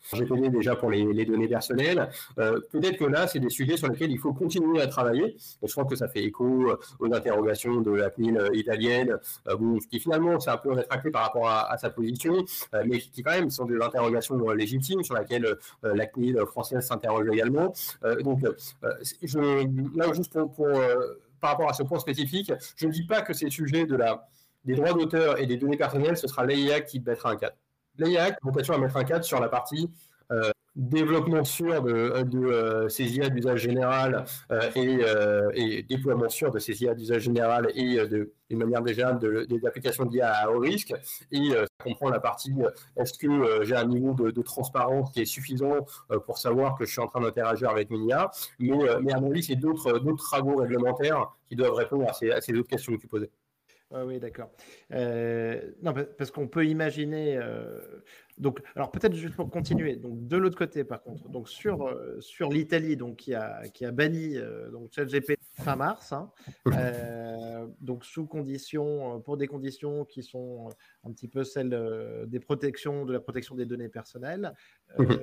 Déjà 0.52 0.76
pour 0.76 0.90
les, 0.90 1.24
données 1.24 1.48
personnelles. 1.48 2.08
Euh, 2.38 2.58
peut-être 2.72 2.96
que 2.96 3.04
là, 3.04 3.26
c'est 3.26 3.38
des 3.38 3.50
sujets 3.50 3.76
sur 3.76 3.88
lesquels 3.88 4.10
il 4.10 4.18
faut 4.18 4.32
continuer 4.32 4.80
à 4.80 4.86
travailler. 4.86 5.36
je 5.62 5.70
crois 5.70 5.84
que 5.84 5.94
ça 5.94 6.08
fait 6.08 6.24
écho 6.24 6.72
aux 6.98 7.14
interrogations 7.14 7.80
de 7.80 7.92
la 7.92 8.10
CNIL 8.10 8.50
italienne, 8.54 9.18
qui 9.90 10.00
finalement 10.00 10.40
s'est 10.40 10.50
un 10.50 10.56
peu 10.56 10.72
rétracté 10.72 11.10
par 11.10 11.22
rapport 11.22 11.48
à, 11.48 11.76
sa 11.78 11.90
position, 11.90 12.44
mais 12.86 12.98
qui 12.98 13.22
quand 13.22 13.32
même 13.32 13.50
sont 13.50 13.66
des 13.66 13.76
interrogations 13.80 14.38
légitimes 14.50 15.02
sur 15.02 15.14
lesquelles 15.14 15.56
la 15.82 16.06
CNIL 16.06 16.38
française 16.46 16.84
s'interroge 16.84 17.28
également. 17.30 17.72
donc, 18.22 18.42
là, 18.42 20.12
juste 20.14 20.38
par 21.40 21.50
rapport 21.50 21.68
à 21.68 21.74
ce 21.74 21.82
point 21.82 21.98
spécifique, 21.98 22.52
je 22.76 22.86
ne 22.86 22.92
dis 22.92 23.04
pas 23.04 23.22
que 23.22 23.32
ces 23.32 23.50
sujets 23.50 23.86
de 23.86 23.96
la, 23.96 24.28
des 24.64 24.74
droits 24.74 24.92
d'auteur 24.92 25.40
et 25.40 25.46
des 25.46 25.56
données 25.56 25.76
personnelles, 25.76 26.16
ce 26.16 26.28
sera 26.28 26.44
l'AIA 26.44 26.80
qui 26.80 27.00
mettra 27.00 27.30
un 27.30 27.36
cadre. 27.36 27.56
L'AIA 27.98 28.26
a 28.26 28.30
vocation 28.42 28.74
à 28.74 28.78
mettre 28.78 28.96
un 28.96 29.04
cadre 29.04 29.24
sur 29.24 29.40
la 29.40 29.48
partie 29.48 29.90
euh, 30.32 30.50
développement 30.76 31.42
sûr 31.42 31.82
de, 31.82 32.22
de 32.22 32.38
euh, 32.38 32.88
ces 32.88 33.16
IA 33.16 33.28
d'usage 33.28 33.61
général 33.61 34.24
euh, 34.52 35.50
et, 35.56 35.82
déploiement 35.82 36.28
sûr 36.28 36.52
de 36.52 36.61
ces 36.61 36.80
IA 36.84 36.94
d'usage 36.94 37.22
général 37.22 37.72
et 37.74 37.96
de, 37.96 38.32
d'une 38.48 38.58
manière 38.61 38.80
déjà 38.80 39.12
des 39.12 39.66
applications 39.66 40.04
d'IA 40.04 40.32
à 40.32 40.48
haut 40.48 40.61
risque. 40.61 40.94
Et 41.32 41.50
ça 41.50 41.66
comprend 41.82 42.08
la 42.08 42.20
partie 42.20 42.54
est-ce 42.96 43.18
que 43.18 43.64
j'ai 43.64 43.74
un 43.74 43.86
niveau 43.86 44.14
de, 44.14 44.42
transparence 44.42 45.11
qui 45.11 45.22
est 45.22 45.26
suffisant 45.26 45.84
pour 46.24 46.38
savoir 46.38 46.76
que 46.78 46.84
je 46.86 46.92
suis 46.92 47.00
en 47.00 47.08
train 47.08 47.20
d'interagir 47.20 47.68
avec 47.68 47.90
une 47.90 48.04
IA. 48.04 48.30
Mais, 48.61 48.78
mais 49.02 49.12
à 49.12 49.20
mon 49.20 49.32
avis, 49.32 49.42
c'est 49.42 49.56
d'autres, 49.56 49.98
d'autres 49.98 50.24
travaux 50.24 50.56
réglementaires 50.56 51.26
qui 51.48 51.56
doivent 51.56 51.74
répondre 51.74 52.08
à 52.08 52.12
ces, 52.12 52.30
à 52.30 52.40
ces 52.40 52.54
autres 52.54 52.68
questions 52.68 52.96
que 52.96 53.00
tu 53.00 53.08
posais 53.08 53.30
oui, 53.93 54.20
d'accord. 54.20 54.51
Euh, 54.93 55.61
non, 55.82 55.93
parce 56.16 56.30
qu'on 56.30 56.47
peut 56.47 56.64
imaginer. 56.66 57.36
Euh, 57.36 57.80
donc, 58.38 58.61
alors 58.76 58.93
peut-être 58.93 59.14
juste 59.14 59.34
pour 59.34 59.51
continuer. 59.51 59.97
Donc, 59.97 60.28
de 60.28 60.36
l'autre 60.36 60.57
côté, 60.57 60.84
par 60.84 61.03
contre, 61.03 61.28
donc 61.28 61.49
sur 61.49 61.88
euh, 61.88 62.20
sur 62.20 62.51
l'Italie, 62.51 62.97
donc 62.97 63.16
qui 63.16 63.34
a 63.34 63.62
qui 63.74 63.84
a 63.84 63.91
banni 63.91 64.36
donc 64.70 64.93
ChatGPT 64.93 65.41
fin 65.55 65.74
mars, 65.74 66.12
hein, 66.12 66.30
donc 67.80 68.05
sous 68.05 68.26
conditions, 68.26 69.20
pour 69.22 69.36
des 69.36 69.49
conditions 69.49 70.05
qui 70.05 70.22
sont 70.22 70.68
un 71.05 71.12
petit 71.12 71.28
peu 71.28 71.43
celles 71.43 71.76
des 72.28 72.41
protections 72.41 73.05
de 73.05 73.12
la 73.12 73.20
protection 73.20 73.57
des 73.57 73.66
données 73.66 73.88
personnelles. 73.88 74.55
Mmh 74.99 75.14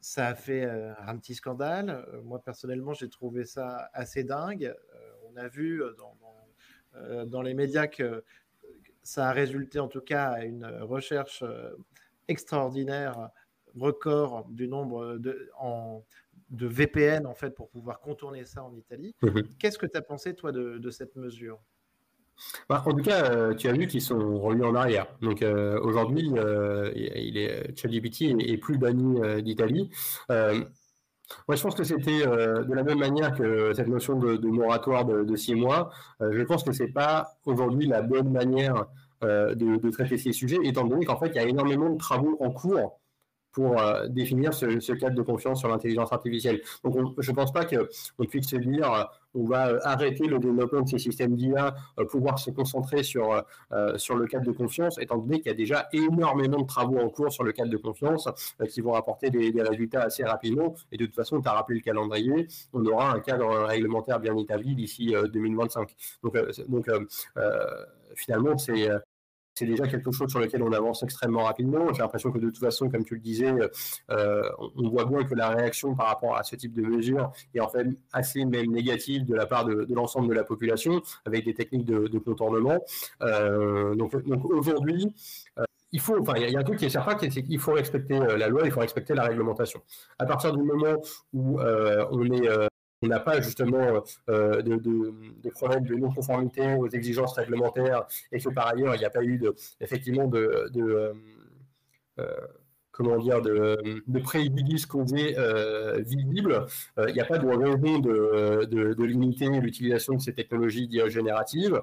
ça 0.00 0.26
a 0.26 0.34
fait 0.34 0.64
un 0.66 1.16
petit 1.16 1.34
scandale. 1.34 2.06
Moi 2.24 2.38
personnellement, 2.44 2.92
j'ai 2.92 3.08
trouvé 3.08 3.46
ça 3.46 3.88
assez 3.94 4.22
dingue. 4.22 4.74
on 5.32 5.34
a 5.38 5.48
vu 5.48 5.82
dans 5.96 6.14
dans 7.26 7.42
les 7.42 7.54
médias 7.54 7.86
que 7.86 8.22
ça 9.04 9.28
a 9.28 9.32
résulté 9.32 9.78
en 9.78 9.88
tout 9.88 10.00
cas 10.00 10.30
à 10.30 10.44
une 10.44 10.66
recherche 10.80 11.42
euh, 11.42 11.70
extraordinaire, 12.26 13.28
record 13.78 14.46
du 14.48 14.66
nombre 14.66 15.18
de, 15.18 15.50
en, 15.58 16.02
de 16.50 16.66
VPN 16.66 17.26
en 17.26 17.34
fait 17.34 17.50
pour 17.50 17.68
pouvoir 17.68 18.00
contourner 18.00 18.44
ça 18.44 18.64
en 18.64 18.74
Italie. 18.74 19.14
Mhm. 19.22 19.42
Qu'est-ce 19.58 19.78
que 19.78 19.86
tu 19.86 19.96
as 19.96 20.02
pensé 20.02 20.34
toi 20.34 20.52
de, 20.52 20.90
cette 20.90 21.14
mesure? 21.16 21.60
Bah, 22.68 22.82
en 22.84 22.92
tout 22.92 23.02
cas, 23.02 23.30
euh, 23.30 23.54
tu 23.54 23.68
as 23.68 23.72
vu 23.72 23.86
qu'ils 23.86 24.02
sont 24.02 24.40
revenus 24.40 24.64
en 24.64 24.74
arrière. 24.74 25.06
Donc 25.20 25.44
aujourd'hui, 25.82 26.32
il 26.96 27.36
est 27.36 27.78
ChatGPT 27.78 28.34
est 28.40 28.56
plus 28.56 28.78
banni 28.78 29.42
d'Italie. 29.42 29.90
Moi, 31.48 31.56
je 31.56 31.62
pense 31.62 31.74
que 31.74 31.84
c'était 31.84 32.26
euh, 32.26 32.64
de 32.64 32.74
la 32.74 32.82
même 32.82 32.98
manière 32.98 33.34
que 33.34 33.72
cette 33.74 33.88
notion 33.88 34.18
de, 34.18 34.46
moratoire 34.48 35.04
de, 35.04 35.36
six 35.36 35.54
mois. 35.54 35.90
Euh, 36.20 36.32
je 36.32 36.42
pense 36.42 36.62
que 36.62 36.72
c'est 36.72 36.88
pas 36.88 37.36
aujourd'hui 37.44 37.86
la 37.86 38.02
bonne 38.02 38.30
manière 38.30 38.86
euh, 39.22 39.54
de, 39.54 39.90
traiter 39.90 40.18
ces 40.18 40.32
sujets, 40.32 40.58
étant 40.64 40.84
donné 40.84 41.06
qu'en 41.06 41.18
fait, 41.18 41.28
il 41.28 41.36
y 41.36 41.38
a 41.38 41.44
énormément 41.44 41.90
de 41.90 41.98
travaux 41.98 42.36
en 42.40 42.50
cours 42.50 43.00
pour 43.54 43.80
euh, 43.80 44.08
définir 44.08 44.52
ce, 44.52 44.92
cadre 44.92 45.16
de 45.16 45.22
confiance 45.22 45.60
sur 45.60 45.68
l'intelligence 45.68 46.12
artificielle. 46.12 46.60
Donc, 46.82 47.14
je 47.18 47.30
ne 47.30 47.36
pense 47.36 47.52
pas 47.52 47.64
qu'on 47.64 48.24
puisse 48.26 48.48
se 48.48 48.56
dire 48.56 48.92
euh, 48.92 49.04
on 49.34 49.44
va 49.44 49.68
euh, 49.68 49.78
arrêter 49.82 50.26
le 50.26 50.38
développement 50.38 50.82
de 50.82 50.88
ces 50.88 50.98
systèmes 50.98 51.34
d'IA, 51.34 51.74
pouvoir 52.10 52.38
se 52.38 52.50
concentrer 52.50 53.02
sur, 53.02 53.42
sur 53.96 54.16
le 54.16 54.26
cadre 54.26 54.46
de 54.46 54.52
confiance, 54.52 54.98
étant 54.98 55.18
donné 55.18 55.38
qu'il 55.38 55.50
y 55.50 55.54
a 55.54 55.56
déjà 55.56 55.88
énormément 55.92 56.60
de 56.60 56.66
travaux 56.66 56.98
en 56.98 57.08
cours 57.08 57.32
sur 57.32 57.44
le 57.44 57.52
cadre 57.52 57.70
de 57.70 57.76
confiance 57.76 58.28
qui 58.70 58.80
vont 58.80 58.94
apporter 58.94 59.30
des, 59.30 59.52
résultats 59.62 60.02
assez 60.02 60.24
rapidement. 60.24 60.74
Et 60.92 60.96
de 60.96 61.06
toute 61.06 61.14
façon, 61.14 61.40
tu 61.40 61.48
as 61.48 61.52
rappelé 61.52 61.78
le 61.78 61.84
calendrier, 61.84 62.48
on 62.72 62.84
aura 62.86 63.12
un 63.12 63.20
cadre 63.20 63.64
réglementaire 63.64 64.20
bien 64.20 64.36
établi 64.36 64.74
d'ici 64.74 65.14
2025. 65.32 65.94
Donc, 66.22 66.36
donc 66.68 66.88
finalement, 68.14 68.56
c'est 68.58 68.88
c'est 69.54 69.66
déjà 69.66 69.86
quelque 69.86 70.10
chose 70.10 70.30
sur 70.30 70.40
lequel 70.40 70.62
on 70.62 70.72
avance 70.72 71.02
extrêmement 71.02 71.44
rapidement. 71.44 71.92
J'ai 71.92 72.02
l'impression 72.02 72.32
que 72.32 72.38
de 72.38 72.46
toute 72.46 72.58
façon, 72.58 72.90
comme 72.90 73.04
tu 73.04 73.14
le 73.14 73.20
disais, 73.20 73.52
euh, 74.10 74.42
on 74.58 74.88
voit 74.88 75.04
bien 75.04 75.24
que 75.24 75.34
la 75.34 75.50
réaction 75.50 75.94
par 75.94 76.08
rapport 76.08 76.36
à 76.36 76.42
ce 76.42 76.56
type 76.56 76.74
de 76.74 76.82
mesures 76.82 77.32
est 77.54 77.60
en 77.60 77.68
fait 77.68 77.86
assez 78.12 78.44
même 78.44 78.70
négative 78.72 79.24
de 79.24 79.34
la 79.34 79.46
part 79.46 79.64
de, 79.64 79.86
l'ensemble 79.90 80.28
de 80.28 80.34
la 80.34 80.44
population, 80.44 81.02
avec 81.24 81.44
des 81.44 81.54
techniques 81.54 81.84
de, 81.84 82.18
contournement. 82.18 82.78
Euh, 83.22 83.94
donc, 83.94 84.12
aujourd'hui, 84.44 85.14
euh, 85.58 85.64
il 85.92 86.00
faut, 86.00 86.18
enfin, 86.18 86.32
il 86.36 86.50
y, 86.50 86.56
a 86.56 86.60
un 86.60 86.64
truc 86.64 86.78
qui 86.78 86.86
est 86.86 86.90
certain, 86.90 87.16
c'est 87.18 87.42
qu'il 87.42 87.58
faut 87.60 87.74
respecter 87.74 88.18
la 88.18 88.48
loi, 88.48 88.62
il 88.64 88.72
faut 88.72 88.80
respecter 88.80 89.14
la 89.14 89.24
réglementation. 89.24 89.80
À 90.18 90.26
partir 90.26 90.52
du 90.52 90.62
moment 90.62 91.00
où 91.32 91.60
on 91.60 92.24
est 92.32 92.48
on 93.04 93.08
n'a 93.08 93.20
pas 93.20 93.40
justement 93.40 94.02
euh, 94.30 94.62
de, 94.62 95.50
problèmes 95.50 95.84
de 95.84 95.94
non-conformité 95.94 96.74
aux 96.74 96.88
exigences 96.88 97.34
réglementaires 97.34 98.06
et 98.32 98.40
que 98.40 98.48
par 98.48 98.68
ailleurs 98.68 98.94
il 98.94 98.98
n'y 98.98 99.04
a 99.04 99.10
pas 99.10 99.22
eu 99.22 99.36
de, 99.38 99.54
effectivement 99.80 100.26
de, 100.26 100.70
euh, 100.76 101.12
euh, 102.18 102.26
comment 102.96 103.18
dire, 103.18 103.42
de, 103.42 104.02
de 104.06 104.18
préjudice 104.20 104.86
causé 104.86 105.36
euh, 105.38 106.00
visible. 106.00 106.66
Il 107.08 107.12
n'y 107.14 107.20
a 107.20 107.24
pas 107.24 107.38
de 107.38 107.46
raison 107.46 107.98
de, 107.98 108.64
de, 108.64 109.04
limiter 109.04 109.48
l'utilisation 109.48 110.14
de 110.14 110.20
ces 110.20 110.32
technologies 110.32 110.88
génératives. 111.08 111.80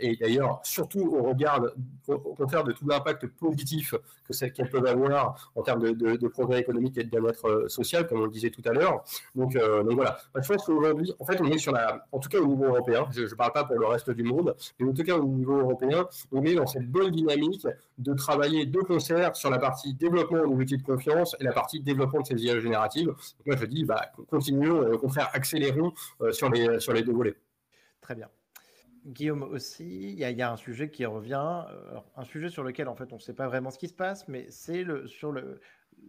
et 0.00 0.16
d'ailleurs, 0.16 0.60
surtout 0.64 1.00
au 1.00 1.22
regard, 1.22 1.64
au, 2.08 2.18
contraire 2.18 2.64
de 2.64 2.72
tout 2.72 2.86
l'impact 2.88 3.26
positif 3.26 3.94
que 4.28 4.32
qu'elles 4.48 4.70
peuvent 4.70 4.86
avoir 4.86 5.50
en 5.54 5.62
termes 5.62 5.92
de, 5.92 6.16
de, 6.16 6.28
progrès 6.28 6.60
économique 6.60 6.96
et 6.98 7.04
de 7.04 7.10
bien-être 7.10 7.46
euh, 7.46 7.68
social, 7.68 8.06
comme 8.06 8.20
on 8.20 8.24
le 8.24 8.30
disait 8.30 8.50
tout 8.50 8.62
à 8.64 8.72
l'heure. 8.72 9.04
Donc, 9.34 9.56
euh, 9.56 9.82
donc 9.82 9.94
voilà. 9.94 10.18
Je 10.34 10.52
pense 10.52 10.64
qu'aujourd'hui, 10.64 11.12
en 11.18 11.24
fait, 11.24 11.40
on 11.40 11.46
est 11.46 11.58
sur 11.58 11.72
la, 11.72 12.06
en 12.12 12.18
tout 12.18 12.28
cas 12.28 12.38
au 12.38 12.46
niveau 12.46 12.64
européen, 12.64 13.06
je 13.12 13.22
ne 13.22 13.34
parle 13.34 13.52
pas 13.52 13.64
pour 13.64 13.78
le 13.78 13.86
reste 13.86 14.10
du 14.10 14.22
monde, 14.22 14.54
mais 14.78 14.88
en 14.88 14.92
tout 14.92 15.04
cas 15.04 15.16
au 15.16 15.24
niveau 15.24 15.58
européen, 15.58 16.06
on 16.32 16.44
est 16.44 16.54
dans 16.54 16.66
cette 16.66 16.90
bonne 16.90 17.10
dynamique 17.10 17.66
de 17.98 18.14
travailler 18.14 18.66
de 18.66 18.80
concert 18.80 19.36
sur 19.36 19.50
la 19.50 19.58
partie 19.58 19.94
développement 19.94 20.21
de 20.30 20.38
l'outil 20.38 20.78
de 20.78 20.82
confiance 20.82 21.36
et 21.40 21.44
la 21.44 21.52
partie 21.52 21.80
développement 21.80 22.20
de 22.20 22.26
ces 22.26 22.42
IA 22.42 22.60
génératives. 22.60 23.06
Donc 23.06 23.46
moi, 23.46 23.56
je 23.56 23.66
dis, 23.66 23.84
bah, 23.84 24.12
continuons, 24.28 24.86
et 24.86 24.92
au 24.92 24.98
contraire, 24.98 25.30
accélérons 25.32 25.92
euh, 26.20 26.32
sur, 26.32 26.50
les, 26.50 26.80
sur 26.80 26.92
les 26.92 27.02
deux 27.02 27.12
volets. 27.12 27.36
Très 28.00 28.14
bien. 28.14 28.28
Guillaume 29.04 29.42
aussi, 29.42 30.12
il 30.12 30.18
y, 30.18 30.42
a 30.42 30.52
un 30.52 30.56
sujet 30.56 30.88
qui 30.88 31.04
revient, 31.04 31.64
euh, 31.70 31.98
un 32.16 32.24
sujet 32.24 32.48
sur 32.48 32.62
lequel 32.62 32.86
en 32.86 32.94
fait 32.94 33.12
on 33.12 33.16
ne 33.16 33.20
sait 33.20 33.34
pas 33.34 33.48
vraiment 33.48 33.70
ce 33.70 33.78
qui 33.78 33.88
se 33.88 33.94
passe, 33.94 34.28
mais 34.28 34.46
c'est 34.48 34.84
le, 34.84 35.08
sur 35.08 35.32
le, 35.32 35.60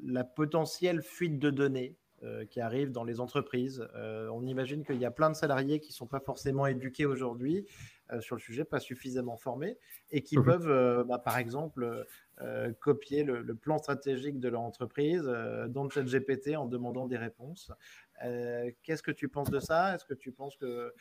la 0.04 0.24
potentielle 0.24 1.02
fuite 1.02 1.40
de 1.40 1.50
données 1.50 1.98
euh, 2.22 2.46
qui 2.46 2.62
arrive 2.62 2.92
dans 2.92 3.04
les 3.04 3.20
entreprises. 3.20 3.88
Euh, 3.96 4.30
on 4.30 4.46
imagine 4.46 4.86
qu'il 4.86 4.98
y 4.98 5.06
a 5.06 5.12
plein 5.12 5.32
de 5.32 5.36
salariés 5.36 5.80
qui 5.80 5.90
ne 5.90 5.96
sont 5.96 6.08
pas 6.08 6.20
forcément 6.20 6.68
éduqués 6.68 7.06
aujourd'hui 7.06 7.66
sur 8.20 8.36
le 8.36 8.42
sujet, 8.42 8.64
pas 8.64 8.80
suffisamment 8.80 9.38
formés, 9.38 9.80
et 10.12 10.22
qui 10.22 10.38
mmh 10.38 10.44
peuvent, 10.44 11.06
bah, 11.08 11.18
par 11.18 11.40
exemple, 11.40 12.06
copier 12.80 13.24
le, 13.24 13.56
plan 13.56 13.78
stratégique 13.78 14.40
de 14.40 14.50
leur 14.50 14.62
entreprise 14.62 15.24
dans 15.70 15.84
le 15.84 15.90
chat 15.90 16.04
GPT 16.04 16.56
en 16.56 16.66
demandant 16.66 17.08
des 17.08 17.18
réponses. 17.18 17.72
Qu'est-ce 18.84 19.04
que 19.04 19.12
tu 19.12 19.30
penses 19.30 19.50
de 19.50 19.60
ça? 19.60 19.96
Est-ce 19.96 20.06
que 20.06 20.14
tu 20.14 20.32
penses 20.32 20.58
que 20.58 20.94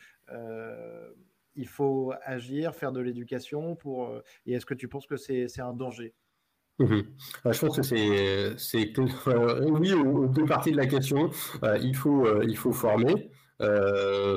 il 1.55 1.67
faut 1.67 2.13
agir, 2.23 2.75
faire 2.75 2.91
de 2.91 2.99
l'éducation 2.99 3.75
pour. 3.75 4.07
Euh, 4.07 4.23
et 4.45 4.53
est-ce 4.53 4.65
que 4.65 4.73
tu 4.73 4.87
penses 4.87 5.05
que 5.05 5.17
c'est 5.17 5.59
un 5.59 5.73
danger? 5.73 6.13
Mhm. 6.79 7.03
euh, 7.45 7.53
Je 7.53 7.59
pense 7.59 7.75
que 7.75 7.83
c'est 7.83 8.55
euh, 9.27 9.65
oui 9.69 9.93
aux 9.93 10.27
deux 10.27 10.45
parties 10.45 10.71
de 10.71 10.77
la 10.77 10.87
question. 10.87 11.29
il 11.81 11.95
faut 11.95 12.41
il 12.41 12.57
faut 12.57 12.71
former. 12.71 13.31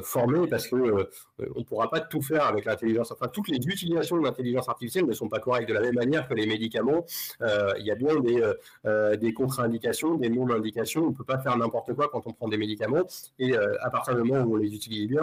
Former 0.03 0.47
parce 0.49 0.69
que 0.69 0.77
on 0.77 1.61
ne 1.61 1.65
pourra 1.65 1.91
pas 1.91 2.01
tout 2.01 2.23
faire 2.23 2.45
avec 2.45 2.65
l'intelligence. 2.65 3.13
Enfin, 3.13 3.29
toutes 3.29 3.49
les 3.49 3.57
utilisations 3.57 4.17
de 4.19 4.25
l'intelligence 4.25 4.69
artificielle 4.69 5.07
ne 5.07 5.13
sont 5.13 5.29
pas 5.29 5.41
correctes 5.41 5.69
de 5.69 5.75
la 5.75 5.81
même 5.81 5.95
manière 5.95 6.29
que 6.29 6.35
les 6.35 6.47
médicaments. 6.47 7.05
il 7.41 7.85
y 7.85 7.91
a 7.91 7.95
bien 7.95 8.17
des, 8.21 8.53
des 9.19 9.33
contre-indications, 9.33 10.15
des 10.15 10.29
non-indications. 10.29 11.05
On 11.05 11.11
ne 11.11 11.15
peut 11.15 11.25
pas 11.25 11.39
faire 11.39 11.57
n'importe 11.57 11.95
quoi 11.95 12.09
quand 12.09 12.27
on 12.27 12.33
prend 12.33 12.49
des 12.49 12.59
médicaments. 12.59 13.07
Et 13.39 13.57
à 13.57 13.91
partir 13.91 14.15
du 14.15 14.23
moment 14.23 14.45
où 14.45 14.55
on 14.55 14.59
les 14.59 14.75
utilise 14.75 15.09
bien, 15.09 15.23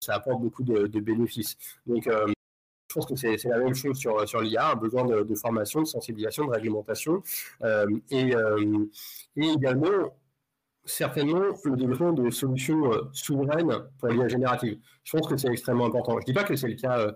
ça 0.00 0.14
apporte 0.14 0.40
beaucoup 0.40 0.62
de, 0.62 1.00
bénéfices. 1.00 1.56
Donc, 1.86 2.06
euh, 2.06 2.26
je 2.88 2.94
pense 2.94 3.06
que 3.06 3.16
c'est 3.16 3.42
la 3.44 3.58
même 3.58 3.74
chose 3.74 3.98
sur, 3.98 4.26
sur 4.28 4.40
l'IA, 4.40 4.70
un 4.70 4.76
besoin 4.76 5.04
de, 5.04 5.34
formation, 5.34 5.82
de 5.82 5.86
sensibilisation, 5.86 6.46
de 6.46 6.52
réglementation. 6.52 7.22
Euh, 7.62 7.86
et, 8.10 8.34
euh, 8.34 8.86
et, 9.36 9.48
également, 9.48 10.16
certainement, 10.86 11.42
le 11.64 11.76
développement 11.76 12.12
de 12.12 12.30
solutions 12.30 12.90
souveraines 13.12 13.72
pour 13.98 14.08
l'IA 14.08 14.28
générative. 14.28 14.78
Je 15.04 15.16
pense 15.16 15.28
que 15.28 15.36
c'est 15.36 15.48
extrêmement 15.48 15.86
important. 15.86 16.12
Je 16.14 16.18
ne 16.18 16.24
dis 16.24 16.32
pas 16.32 16.44
que 16.44 16.56
c'est 16.56 16.68
le 16.68 16.74
cas 16.74 17.12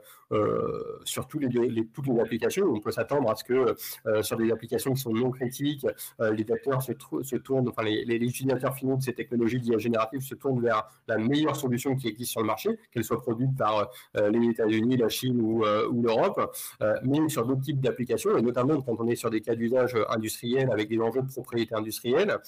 sur 1.05 1.27
tous 1.27 1.39
les, 1.39 1.49
toutes 1.93 2.07
les 2.07 2.21
applications. 2.21 2.67
On 2.67 2.81
peut 2.81 2.93
s'attendre 2.93 3.31
à 3.31 3.35
ce 3.35 3.45
que 3.45 3.75
sur 4.23 4.37
des 4.37 4.51
applications 4.53 4.93
qui 4.93 5.01
sont 5.01 5.13
non 5.13 5.31
critiques, 5.31 5.87
les 6.21 6.53
acteurs 6.53 6.83
se, 6.83 6.93
tournent, 7.37 7.69
enfin 7.69 7.83
les, 7.83 8.17
utilisateurs 8.17 8.77
finaux 8.77 8.97
de 8.97 9.03
ces 9.03 9.15
technologies 9.15 9.61
d'IA 9.61 9.79
générative 9.79 10.21
se 10.21 10.35
tournent 10.35 10.63
vers 10.63 10.85
la 11.09 11.19
meilleure 11.19 11.57
solution 11.57 11.97
qui 11.97 12.09
existe 12.09 12.33
sur 12.33 12.41
le 12.41 12.47
marché, 12.47 12.79
qu'elle 12.93 13.05
soit 13.05 13.21
produite 13.21 13.57
par 13.57 13.91
les 14.15 14.49
États-Unis, 14.49 14.97
la 14.97 15.09
Chine 15.09 15.41
ou, 15.41 15.65
ou 15.65 16.03
l'Europe, 16.03 16.57
mais 17.03 17.29
sur 17.29 17.47
d'autres 17.47 17.63
types 17.63 17.81
d'applications, 17.81 18.37
et 18.37 18.43
notamment 18.43 18.81
quand 18.83 18.97
on 18.99 19.09
est 19.09 19.17
sur 19.17 19.31
des 19.31 19.41
cas 19.41 19.55
d'usage 19.55 19.97
industriel 20.09 20.71
avec 20.71 20.89
des 20.89 20.99
enjeux 20.99 21.23
de 21.23 21.29
propriété 21.29 21.75
industrielle, 21.75 22.39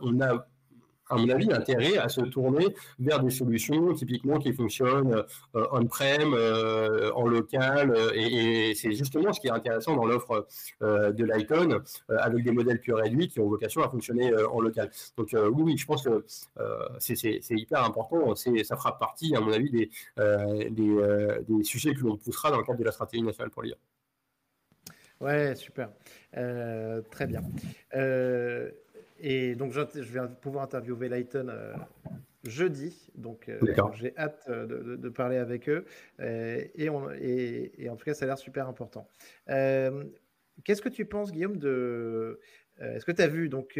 on 0.00 0.20
a 0.20 0.46
à 1.10 1.16
mon 1.16 1.28
avis, 1.28 1.52
intérêt 1.52 1.98
à 1.98 2.08
se 2.08 2.20
tourner 2.22 2.74
vers 2.98 3.20
des 3.20 3.30
solutions 3.30 3.92
typiquement 3.94 4.38
qui 4.38 4.52
fonctionnent 4.52 5.24
euh, 5.56 5.66
on-prem, 5.72 6.32
euh, 6.34 7.10
en 7.14 7.26
local. 7.26 7.90
Euh, 7.90 8.12
et, 8.14 8.74
c'est 8.74 8.92
justement 8.92 9.32
ce 9.32 9.40
qui 9.40 9.48
est 9.48 9.52
intéressant 9.52 9.96
dans 9.96 10.06
l'offre 10.06 10.46
de 10.80 11.24
Lighton, 11.24 11.82
avec 12.08 12.44
des 12.44 12.52
modèles 12.52 12.80
plus 12.80 12.92
réduits 12.92 13.28
qui 13.28 13.40
ont 13.40 13.48
vocation 13.48 13.82
à 13.82 13.88
fonctionner 13.88 14.32
en 14.34 14.60
local. 14.60 14.90
Donc 15.16 15.30
oui, 15.32 15.62
oui, 15.62 15.76
je 15.76 15.86
pense 15.86 16.04
que 16.04 16.24
c'est 16.98 17.40
hyper 17.50 17.84
important. 17.84 18.34
Ça 18.34 18.76
fera 18.76 18.98
partie, 18.98 19.34
à 19.34 19.40
mon 19.40 19.52
avis, 19.52 19.70
des 19.70 21.64
sujets 21.64 21.94
que 21.94 22.00
l'on 22.00 22.16
poussera 22.16 22.50
dans 22.50 22.58
le 22.58 22.64
cadre 22.64 22.78
de 22.78 22.84
la 22.84 22.92
stratégie 22.92 23.22
nationale 23.22 23.50
pour 23.50 23.62
l'IA. 23.62 23.76
Ouais, 25.20 25.54
super. 25.56 25.90
très 27.10 27.26
bien. 27.26 27.42
Et 29.20 29.54
donc, 29.54 29.72
je, 29.72 29.80
vais 29.80 30.20
pouvoir 30.40 30.64
interviewer 30.64 31.08
Lighton 31.08 31.48
euh, 31.48 31.74
jeudi. 32.44 33.10
Donc, 33.14 33.48
euh, 33.48 33.60
j'ai 33.94 34.16
hâte 34.16 34.44
euh, 34.48 34.96
de, 34.96 35.08
parler 35.08 35.36
avec 35.36 35.68
eux. 35.68 35.84
Et, 36.18 36.88
en 36.88 37.96
tout 37.96 38.04
cas, 38.04 38.14
ça 38.14 38.24
a 38.24 38.28
l'air 38.28 38.38
super 38.38 38.68
important. 38.68 39.06
Qu'est-ce 39.46 40.82
que 40.82 40.88
tu 40.88 41.04
penses, 41.04 41.32
Guillaume, 41.32 41.58
de. 41.58 42.40
Est-ce 42.78 43.04
que 43.04 43.12
tu 43.12 43.22
as 43.22 43.28
vu 43.28 43.48
donc 43.48 43.78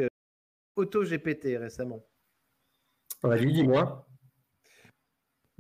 AutoGPT 0.77 1.57
récemment? 1.59 2.05
Vas-y, 3.23 3.53
dis-moi. 3.53 4.07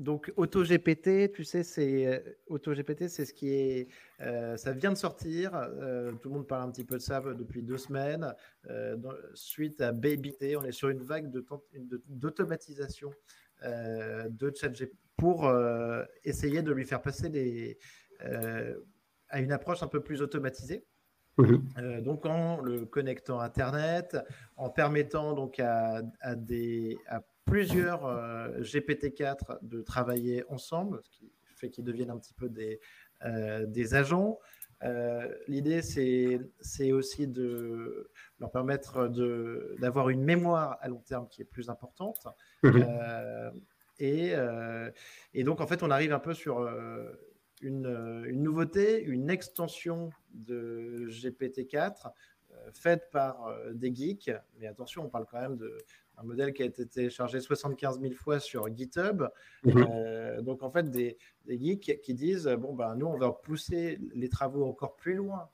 Donc 0.00 0.32
AutoGPT, 0.36 1.30
tu 1.30 1.44
sais, 1.44 1.62
c'est 1.62 2.06
euh, 2.06 2.18
AutoGPT, 2.46 3.06
c'est 3.08 3.26
ce 3.26 3.34
qui 3.34 3.52
est, 3.52 3.88
euh, 4.22 4.56
ça 4.56 4.72
vient 4.72 4.90
de 4.90 4.96
sortir. 4.96 5.54
Euh, 5.54 6.12
tout 6.12 6.30
le 6.30 6.36
monde 6.36 6.46
parle 6.46 6.62
un 6.62 6.70
petit 6.70 6.84
peu 6.84 6.94
de 6.94 7.02
ça 7.02 7.20
depuis 7.20 7.62
deux 7.62 7.76
semaines. 7.76 8.34
suite 9.34 9.82
à 9.82 9.92
BabyT, 9.92 10.56
on 10.56 10.64
est 10.64 10.72
sur 10.72 10.88
une 10.88 11.02
vague 11.02 11.30
d'automatisation 12.08 13.12
de, 13.62 14.52
ChatGPT 14.58 14.96
pour 15.18 15.52
essayer 16.24 16.62
de 16.62 16.72
lui 16.72 16.86
faire 16.86 17.02
passer 17.02 17.28
des, 17.28 17.78
à 19.28 19.38
une 19.38 19.52
approche 19.52 19.82
un 19.82 19.88
peu 19.88 20.00
plus 20.00 20.22
automatisée. 20.22 20.82
Mmh 21.36 22.00
donc 22.00 22.26
en 22.26 22.60
le 22.60 22.84
connectant 22.84 23.38
à 23.38 23.44
Internet, 23.44 24.16
en 24.56 24.68
permettant 24.68 25.32
donc 25.32 25.60
à, 25.60 26.02
à 26.20 26.34
des 26.34 26.98
à 27.06 27.22
plusieurs 27.44 28.06
euh, 28.06 28.60
GPT-4 28.60 29.58
de 29.62 29.82
travailler 29.82 30.44
ensemble, 30.48 31.00
ce 31.02 31.10
qui 31.10 31.32
fait 31.56 31.70
qu'ils 31.70 31.84
deviennent 31.84 32.10
un 32.10 32.18
petit 32.18 32.34
peu 32.34 32.48
des, 32.48 32.80
euh, 33.24 33.66
des 33.66 33.94
agents. 33.94 34.38
Euh, 34.82 35.28
l'idée, 35.46 35.82
c'est 35.82 36.92
aussi 36.92 37.26
de 37.26 38.10
leur 38.38 38.50
permettre 38.50 39.08
d'avoir 39.78 40.08
une 40.08 40.22
mémoire 40.22 40.78
à 40.80 40.88
long 40.88 41.02
terme 41.02 41.28
qui 41.28 41.42
est 41.42 41.46
plus 41.46 41.68
importante. 41.68 42.26
Mhm. 42.62 42.86
et, 43.98 44.32
et, 45.34 45.44
donc, 45.44 45.60
en 45.60 45.66
fait, 45.66 45.82
on 45.82 45.90
arrive 45.90 46.14
un 46.14 46.18
peu 46.18 46.32
sur 46.32 46.66
une, 47.60 48.24
une 48.26 48.42
nouveauté, 48.42 49.02
une 49.02 49.28
extension 49.28 50.10
de 50.32 51.08
GPT-4 51.10 52.10
faite 52.72 53.08
par 53.10 53.54
des 53.72 53.94
geeks. 53.94 54.30
Mais 54.58 54.66
attention, 54.66 55.04
on 55.04 55.08
parle 55.08 55.26
quand 55.30 55.40
même 55.40 55.56
de, 55.56 55.76
un 56.20 56.24
modèle 56.24 56.52
qui 56.52 56.62
a 56.62 56.66
été 56.66 56.86
téléchargé 56.86 57.40
75 57.40 58.00
000 58.00 58.14
fois 58.14 58.40
sur 58.40 58.68
GitHub. 58.74 59.24
Mhm. 59.64 59.86
Euh, 59.90 60.42
donc, 60.42 60.62
en 60.62 60.70
fait, 60.70 60.90
des, 60.90 61.16
geeks 61.48 62.00
qui 62.02 62.14
disent 62.14 62.46
bon, 62.46 62.74
ben, 62.74 62.94
nous, 62.96 63.06
on 63.06 63.18
va 63.18 63.32
pousser 63.32 63.98
les 64.14 64.28
travaux 64.28 64.66
encore 64.66 64.96
plus 64.96 65.14
loin 65.14 65.50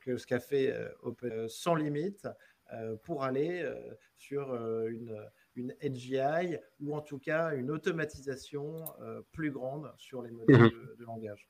que 0.00 0.16
ce 0.16 0.24
qu'a 0.24 0.38
fait 0.38 0.72
euh, 0.72 0.88
Open 1.02 1.48
sans 1.48 1.74
limite 1.74 2.28
euh, 2.72 2.94
pour 3.02 3.24
aller 3.24 3.68
sur 4.16 4.54
une, 4.86 5.16
une 5.56 5.74
AGI 5.82 6.58
ou 6.80 6.94
en 6.94 7.00
tout 7.00 7.18
cas 7.18 7.54
une 7.54 7.70
automatisation 7.70 8.84
plus 9.32 9.50
grande 9.50 9.92
sur 9.96 10.22
les 10.22 10.30
modèles 10.30 10.62
mhm. 10.62 10.96
de, 10.98 11.04
langage. 11.04 11.48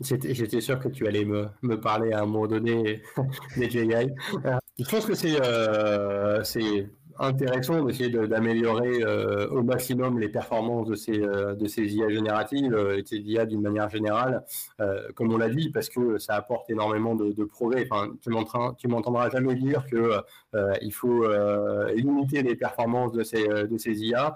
J'étais 0.00 0.60
sûr 0.60 0.78
que 0.80 0.88
tu 0.88 1.06
allais 1.06 1.24
me, 1.24 1.76
parler 1.76 2.12
à 2.12 2.22
un 2.22 2.26
moment 2.26 2.46
donné 2.46 3.02
des 3.56 3.70
GI. 3.70 4.10
Je 4.78 4.88
pense 4.90 5.06
que 5.06 5.14
c'est 5.14 5.38
intéressant 7.18 7.84
d'essayer 7.84 8.10
d'améliorer 8.10 9.02
euh, 9.02 9.48
au 9.48 9.62
maximum 9.62 10.18
les 10.18 10.28
performances 10.28 10.88
de 10.88 10.94
ces, 10.94 11.20
euh, 11.22 11.54
IA 11.78 12.08
génératives 12.08 12.74
euh, 12.74 12.98
et 12.98 13.04
ces 13.04 13.18
IA 13.18 13.46
d'une 13.46 13.62
manière 13.62 13.88
générale, 13.88 14.44
comme 15.14 15.32
on 15.32 15.38
l'a 15.38 15.48
dit, 15.48 15.70
parce 15.70 15.88
que 15.88 16.18
ça 16.18 16.34
apporte 16.34 16.68
énormément 16.70 17.14
de, 17.14 17.44
progrès. 17.44 17.86
Enfin, 17.90 18.12
tu 18.20 18.88
m'entendras 18.88 19.30
jamais 19.30 19.54
dire 19.54 19.84
qu'il 19.86 20.92
faut 20.92 21.26
limiter 21.94 22.42
les 22.42 22.56
performances 22.56 23.12
de 23.12 23.22
ces, 23.22 24.04
IA. 24.04 24.34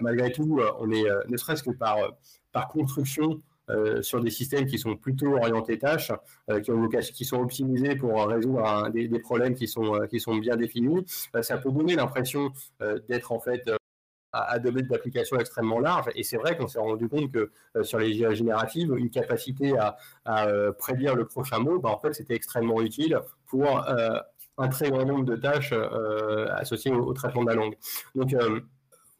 malgré 0.00 0.30
tout, 0.32 0.60
on 0.78 0.90
est, 0.90 1.04
ne 1.28 1.36
serait-ce 1.36 1.62
que 1.62 1.70
par 1.70 2.68
construction, 2.68 3.40
euh, 3.70 4.02
sur 4.02 4.20
des 4.20 4.30
systèmes 4.30 4.66
qui 4.66 4.76
sont 4.76 4.96
plutôt 4.96 5.36
orientés 5.36 5.78
tâches, 5.78 6.10
euh, 6.50 6.60
qui, 6.60 6.72
ont, 6.72 6.88
qui 6.88 7.24
sont 7.24 7.40
optimisés 7.40 7.94
pour 7.94 8.26
résoudre 8.26 8.90
des, 8.90 9.08
problèmes 9.20 9.54
qui 9.54 9.68
sont, 9.68 9.94
euh, 9.94 10.40
bien 10.40 10.56
définis. 10.56 11.04
ça 11.42 11.58
peut 11.58 11.70
donner 11.70 11.94
l'impression 11.94 12.52
d'être 13.08 13.30
en 13.30 13.38
fait 13.38 13.70
à, 14.32 14.58
domaine 14.58 14.86
d'application 14.88 15.38
extrêmement 15.38 15.78
large. 15.78 16.06
Et 16.16 16.24
c'est 16.24 16.38
vrai 16.38 16.56
qu'on 16.56 16.66
s'est 16.66 16.80
rendu 16.80 17.08
compte 17.08 17.30
que 17.30 17.52
sur 17.82 17.98
les 17.98 18.34
génératives, 18.34 18.92
une 18.96 19.10
capacité 19.10 19.74
à, 19.78 19.96
prédire 20.78 21.14
le 21.14 21.26
prochain 21.26 21.60
mot, 21.60 21.78
bah, 21.78 21.90
en 21.90 21.98
fait, 21.98 22.14
c'était 22.14 22.34
extrêmement 22.34 22.80
utile 22.80 23.20
pour 23.46 23.86
un 24.58 24.68
très 24.68 24.90
grand 24.90 25.04
nombre 25.04 25.24
de 25.24 25.36
tâches 25.36 25.72
associées 26.50 26.92
au, 26.92 27.12
traitement 27.12 27.44
de 27.44 27.50
la 27.50 27.54
langue. 27.54 27.76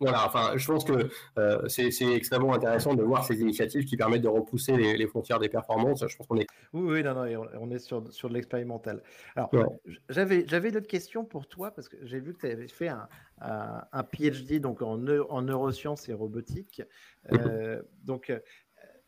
Voilà, 0.03 0.27
enfin, 0.27 0.57
je 0.57 0.67
pense 0.67 0.85
que 0.85 1.09
euh, 1.39 1.69
c'est 1.69 1.91
extrêmement 2.13 2.55
intéressant 2.55 2.95
de 2.95 3.03
voir 3.03 3.25
ces 3.25 3.41
initiatives 3.41 3.85
qui 3.85 3.97
permettent 3.97 4.23
de 4.23 4.29
repousser 4.29 4.77
les, 4.77 5.07
frontières 5.07 5.39
des 5.39 5.49
performances. 5.49 6.05
Je 6.07 6.17
pense 6.17 6.27
qu'on 6.27 6.39
est. 6.39 6.47
Oui, 6.73 6.93
oui, 6.95 7.03
non, 7.05 7.15
non, 7.15 7.47
on 7.61 7.71
est 7.71 7.79
sur, 7.79 8.13
sur 8.13 8.29
de 8.29 8.35
l'expérimental. 8.35 9.03
Alors, 9.37 9.51
j'avais 10.09 10.45
j'avais 10.49 10.73
d'autres 10.73 10.89
questions 10.89 11.25
pour 11.25 11.47
toi 11.47 11.71
parce 11.71 11.89
que 11.89 11.97
j'ai 12.03 12.19
vu 12.19 12.35
que 12.35 12.41
tu 12.41 12.47
avais 12.47 12.67
fait 12.67 12.89
un, 12.89 13.09
un, 13.41 14.03
PhD 14.03 14.61
donc 14.61 14.83
en, 14.83 15.07
en 15.07 15.43
neurosciences 15.43 16.09
et 16.09 16.13
robotique. 16.13 16.83
Euh, 17.33 17.81
donc, 18.03 18.31
euh, 18.31 18.41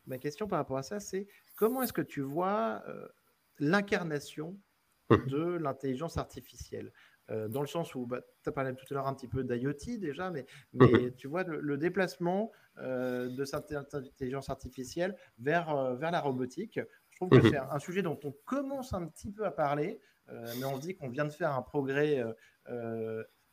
ma 0.07 0.17
question 0.17 0.47
par 0.47 0.59
rapport 0.59 0.77
à 0.77 0.83
ça, 0.83 1.01
c'est 1.01 1.27
comment 1.57 1.83
est-ce 1.83 1.93
que 1.93 2.01
tu 2.01 2.21
vois 2.21 2.83
l'incarnation 3.59 4.57
de 5.09 5.57
l'intelligence 5.57 6.17
artificielle? 6.17 6.93
Euh, 7.31 7.47
dans 7.47 7.61
le 7.61 7.67
sens 7.67 7.95
où 7.95 8.05
bah, 8.05 8.21
tu 8.43 8.49
as 8.49 8.51
parlé 8.51 8.73
tout 8.75 8.85
à 8.91 8.93
l'heure 8.93 9.07
un 9.07 9.13
petit 9.15 9.27
peu 9.27 9.43
d'IoT 9.43 9.97
déjà, 9.99 10.29
mais, 10.29 10.45
mais 10.73 11.11
tu 11.13 11.27
vois 11.27 11.43
le, 11.43 11.77
déplacement 11.77 12.51
euh, 12.77 13.29
de 13.29 13.45
cette 13.45 13.71
intelligence 13.71 14.49
artificielle 14.49 15.15
vers, 15.39 15.75
euh, 15.75 15.95
vers 15.95 16.11
la 16.11 16.21
robotique. 16.21 16.79
Je 17.09 17.15
trouve 17.17 17.29
que 17.29 17.43
mhm. 17.43 17.51
c'est 17.51 17.57
un, 17.57 17.79
sujet 17.79 18.01
dont 18.01 18.19
on 18.23 18.33
commence 18.45 18.93
un 18.93 19.07
petit 19.07 19.31
peu 19.31 19.45
à 19.45 19.51
parler, 19.51 19.99
mais 20.57 20.65
on 20.65 20.75
se 20.75 20.81
dit 20.81 20.95
qu'on 20.95 21.07
vient 21.07 21.25
de 21.25 21.31
faire 21.31 21.53
un 21.53 21.61
progrès 21.61 22.21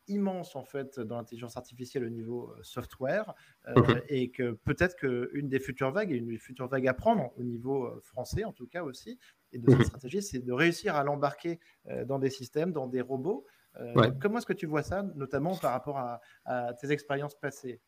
immense 0.09 0.57
en 0.57 0.65
fait 0.65 0.99
dans 0.99 1.17
l'intelligence 1.17 1.57
artificielle 1.57 2.05
au 2.05 2.09
niveau 2.09 2.53
software 2.63 3.35
mhm. 3.69 4.01
et 4.09 4.31
que 4.31 4.53
peut-être 4.53 4.97
qu'une 4.97 5.49
des 5.49 5.61
futures 5.61 5.93
vagues, 5.93 6.11
et 6.11 6.17
une 6.17 6.27
des 6.27 6.39
futures 6.39 6.67
vagues 6.67 6.89
à 6.89 6.95
prendre 6.95 7.31
au 7.37 7.43
niveau 7.45 7.89
français 8.01 8.43
en 8.45 8.53
tout 8.53 8.67
cas 8.67 8.83
aussi, 8.83 9.19
et 9.53 9.59
de 9.59 9.71
cette 9.71 9.79
mhm. 9.79 9.85
stratégie, 9.85 10.23
c'est 10.23 10.41
de 10.41 10.53
réussir 10.53 10.97
à 10.97 11.05
l'embarquer 11.05 11.61
dans 12.07 12.19
des 12.19 12.31
systèmes, 12.31 12.73
dans 12.73 12.89
des 12.89 13.03
robots 13.03 13.47
euh, 13.81 14.11
comment 14.21 14.39
est-ce 14.39 14.47
que 14.47 14.53
tu 14.53 14.67
vois 14.67 14.83
ça, 14.83 15.03
notamment 15.15 15.57
par 15.57 15.73
rapport 15.73 15.99
à, 15.99 16.75
tes 16.75 16.91
expériences 16.91 17.35
passées 17.35 17.81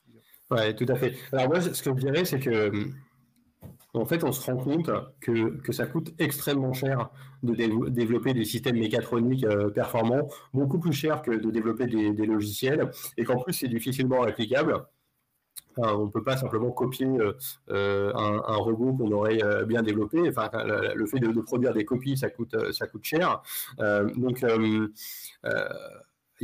Oui, 0.51 0.75
tout 0.75 0.87
à 0.89 0.95
fait. 0.95 1.15
Alors 1.33 1.49
moi, 1.49 1.61
ce 1.61 1.83
que 1.83 1.91
je 1.91 1.97
dirais, 1.97 2.25
c'est 2.25 2.41
que 2.41 2.51
euh, 2.51 2.85
en 3.95 4.05
fait, 4.05 4.25
on 4.25 4.33
se 4.33 4.51
rend 4.51 4.57
compte 4.57 4.91
que, 5.21 5.57
que 5.59 5.73
ça 5.73 5.87
coûte 5.87 6.15
extrêmement 6.19 6.73
cher 6.73 7.11
de 7.43 7.55
développer 7.89 8.35
des 8.35 8.45
systèmes 8.45 8.79
mécatroniques 8.79 9.45
euh, 9.45 9.71
performants, 9.71 10.29
beaucoup 10.53 10.79
plus 10.79 10.93
cher 10.93 11.23
que 11.23 11.31
de 11.31 11.51
développer 11.51 11.87
des, 11.87 12.13
des 12.13 12.27
logiciels, 12.27 12.91
et 13.17 13.25
qu'en 13.25 13.41
plus, 13.41 13.53
c'est 13.53 13.69
difficilement 13.69 14.25
on 15.77 16.07
ne 16.07 16.11
peut 16.11 16.23
pas 16.23 16.37
simplement 16.37 16.71
copier 16.71 17.07
euh, 17.07 17.33
euh, 17.71 18.13
un, 18.15 18.57
robot 18.57 18.93
qu'on 18.95 19.11
aurait 19.13 19.43
euh, 19.43 19.65
bien 19.65 19.83
développé. 19.83 20.19
Le 20.19 21.07
fait 21.07 21.21
de, 21.21 21.41
produire 21.41 21.73
des 21.73 21.85
copies, 21.85 22.17
ça 22.17 22.31
coûte, 22.31 22.57
ça 22.73 22.87
coûte 22.87 23.05
cher. 23.05 23.43
donc, 23.79 24.45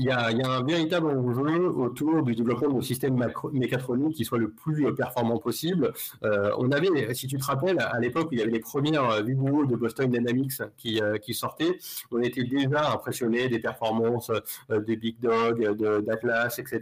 il 0.01 0.07
y, 0.07 0.11
a, 0.11 0.51
un 0.51 0.63
véritable 0.65 1.09
enjeu 1.09 1.69
autour 1.69 2.23
du 2.23 2.35
développement 2.35 2.79
de 2.79 2.81
systèmes 2.81 3.23
mécatroniques 3.53 4.17
qui 4.17 4.25
soit 4.25 4.39
le 4.39 4.51
plus 4.51 4.87
euh, 4.87 4.93
performant 4.93 5.39
possible. 5.39 5.93
Euh, 6.25 6.51
on 6.59 6.71
avait, 6.73 7.13
si 7.15 7.27
tu 7.27 7.37
te 7.37 7.45
rappelles, 7.45 7.79
à 7.81 7.99
l'époque, 8.01 8.29
il 8.33 8.39
y 8.39 8.43
avait 8.43 8.51
les 8.51 8.61
premières 8.61 9.23
vidéos 9.23 9.67
de 9.67 9.77
Boston 9.77 10.11
Dynamics 10.11 10.63
qui, 10.77 11.01
sortaient. 11.35 11.79
On 12.11 12.21
était 12.23 12.45
déjà 12.45 12.93
impressionné 12.93 13.49
des 13.49 13.59
performances 13.59 14.33
des 14.71 14.97
Big 14.97 15.21
Dog, 15.21 15.77
d'Atlas, 16.05 16.59
etc. 16.59 16.81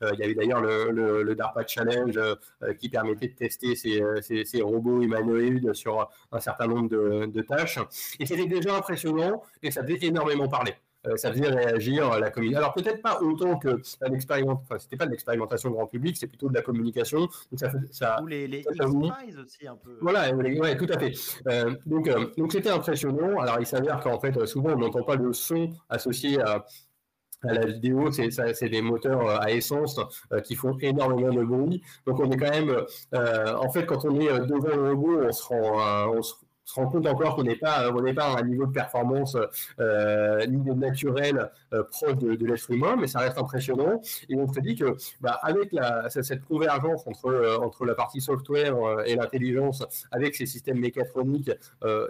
il 0.00 0.18
y 0.18 0.22
avait 0.22 0.34
d'ailleurs 0.34 0.60
le, 0.60 1.34
DARPA 1.34 1.66
Challenge 1.66 2.18
qui 2.78 2.88
permettait 2.88 3.28
de 3.28 3.34
tester 3.34 3.74
ces, 3.74 4.00
ces, 4.22 4.62
robots 4.62 5.02
humanoïdes 5.02 5.74
sur 5.74 6.08
un 6.32 6.40
certain 6.40 6.66
nombre 6.66 6.88
de, 6.88 7.26
de 7.26 7.42
tâches. 7.42 7.78
Et 8.20 8.26
c'était 8.26 8.46
déjà 8.46 8.76
impressionnant 8.76 9.42
et 9.62 9.70
ça 9.70 9.82
faisait 9.82 10.06
énormément 10.06 10.48
parler. 10.48 10.74
Euh, 11.06 11.16
ça 11.16 11.32
faisait 11.32 11.48
réagir 11.48 12.18
la 12.18 12.30
communauté. 12.30 12.56
Alors 12.56 12.72
peut-être 12.72 13.02
pas 13.02 13.20
autant 13.20 13.58
que 13.58 13.80
l'expérimentation, 14.08 14.62
enfin 14.64 14.78
c'était 14.78 14.96
pas 14.96 15.06
de 15.06 15.10
l'expérimentation 15.10 15.70
grand 15.70 15.86
public, 15.86 16.16
c'est 16.16 16.26
plutôt 16.26 16.48
de 16.48 16.54
la 16.54 16.62
communication. 16.62 17.28
ça, 17.90 18.22
Ou 18.22 18.26
les, 18.26 18.46
les 18.46 18.64
aussi 18.66 19.66
un 19.66 19.76
peu. 19.76 19.98
Voilà, 20.00 20.34
ouais, 20.34 20.76
tout 20.76 20.86
à 20.88 20.98
fait. 20.98 21.12
Euh, 21.48 21.74
donc 21.84 22.08
euh, 22.08 22.26
donc 22.38 22.52
c'était 22.52 22.70
impressionnant. 22.70 23.38
Alors 23.38 23.56
il 23.60 23.66
s'avère 23.66 24.00
qu'en 24.00 24.18
fait 24.18 24.46
souvent 24.46 24.70
on 24.70 24.78
n'entend 24.78 25.02
pas 25.02 25.16
le 25.16 25.32
son 25.32 25.70
associé 25.88 26.40
à 26.40 26.64
à 27.46 27.52
la 27.52 27.66
vidéo, 27.66 28.10
c'est 28.10 28.70
des 28.70 28.80
moteurs 28.80 29.28
à 29.42 29.50
essence 29.50 30.00
qui 30.44 30.54
font 30.54 30.78
énormément 30.80 31.30
de 31.30 31.44
bruit. 31.44 31.82
Donc 32.06 32.18
on 32.18 32.30
est 32.30 32.38
quand 32.38 32.48
même, 32.48 32.74
en 33.12 33.70
fait, 33.70 33.84
quand 33.84 34.02
on 34.06 34.18
est 34.18 34.40
devant 34.46 34.70
un 34.70 34.88
robot, 34.88 35.20
on 35.24 35.30
se 35.32 35.42
rend, 35.42 36.08
on 36.16 36.22
se, 36.22 36.32
se 36.64 36.74
rend 36.74 36.86
compte 36.88 37.06
encore 37.06 37.36
qu'on 37.36 37.44
n'est 37.44 37.56
pas, 37.56 37.90
on 37.92 38.00
n'est 38.00 38.14
pas 38.14 38.26
à 38.26 38.40
un 38.40 38.42
niveau 38.42 38.66
de 38.66 38.72
performance 38.72 39.36
euh, 39.80 40.46
niveau 40.46 40.74
naturel 40.74 41.50
euh, 41.72 41.82
proche 41.84 42.16
de, 42.16 42.46
l'être 42.46 42.70
humain, 42.70 42.96
mais 42.98 43.06
ça 43.06 43.20
reste 43.20 43.38
impressionnant. 43.38 44.00
Et 44.28 44.36
on 44.36 44.50
se 44.52 44.60
dit 44.60 44.76
que 44.76 44.96
bah, 45.20 45.38
avec 45.42 45.72
la, 45.72 46.08
cette 46.10 46.44
convergence 46.44 47.06
entre, 47.06 47.26
euh, 47.26 47.58
entre 47.58 47.84
la 47.84 47.94
partie 47.94 48.20
software 48.20 48.76
euh, 48.76 49.02
et 49.04 49.16
l'intelligence, 49.16 49.84
avec 50.10 50.34
ces 50.34 50.46
systèmes 50.46 50.78
mécatroniques 50.78 51.50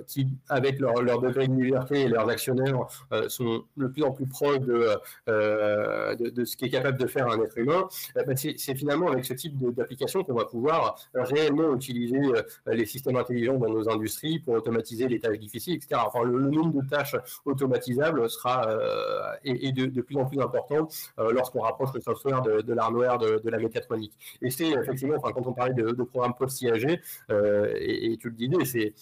qui, 0.07 0.28
avec 0.48 0.78
leur, 0.78 1.02
leur, 1.02 1.20
degré 1.20 1.48
de 1.48 1.55
liberté 1.55 2.02
et 2.02 2.09
leurs 2.09 2.28
actionnaires, 2.28 2.86
sont 3.28 3.64
de 3.76 3.86
plus 3.86 4.02
en 4.02 4.12
plus 4.12 4.26
proches 4.26 4.61
de, 4.61 4.88
de, 5.26 6.30
de, 6.30 6.44
ce 6.44 6.57
qui 6.57 6.66
est 6.66 6.70
capable 6.70 6.98
de 6.98 7.07
faire 7.07 7.28
un 7.28 7.40
être 7.42 7.57
humain, 7.59 7.88
bah, 8.14 8.22
c'est 8.36 8.74
finalement 8.74 9.09
avec 9.09 9.24
ce 9.24 9.34
type 9.34 9.57
d'application 9.74 10.22
qu'on 10.24 10.34
va 10.34 10.44
pouvoir 10.44 10.96
réellement 11.14 11.74
utiliser 11.74 12.20
les 12.66 12.86
systèmes 12.86 13.16
intelligents 13.16 13.57
dans 13.57 13.70
nos 13.70 13.88
industries 13.88 14.40
pour 14.45 14.55
automatiser 14.55 15.09
les 15.09 15.20
tâches 15.20 15.38
difficiles, 15.38 15.74
etc. 15.74 16.01
Enfin, 16.07 16.22
le, 16.24 16.38
nombre 16.51 16.82
de 16.82 16.88
tâches 16.88 17.16
automatisables 17.45 18.28
sera 18.28 18.68
euh, 18.68 19.32
est, 19.45 19.72
de, 19.72 20.01
plus 20.03 20.16
en 20.16 20.26
plus 20.26 20.40
important 20.40 20.88
euh, 21.18 21.32
lorsqu'on 21.32 21.61
rapproche 21.61 21.92
le 21.95 22.01
software 22.01 22.42
de, 22.42 22.61
de 22.61 22.72
l'hardware, 22.74 23.18
de, 23.18 23.51
la 23.51 23.59
mécatronique. 23.59 24.12
Et 24.42 24.51
c'est 24.51 24.70
effectivement, 24.70 25.16
enfin, 25.16 25.32
quand 25.32 25.47
on 25.47 25.53
parlait 25.53 25.74
de, 25.74 26.03
programmes 26.05 26.34
post-IAG, 26.34 27.01
euh, 27.30 27.72
et, 27.78 28.16
tu 28.18 28.28
le 28.28 28.34
disais, 28.34 28.64
c'est 28.64 28.95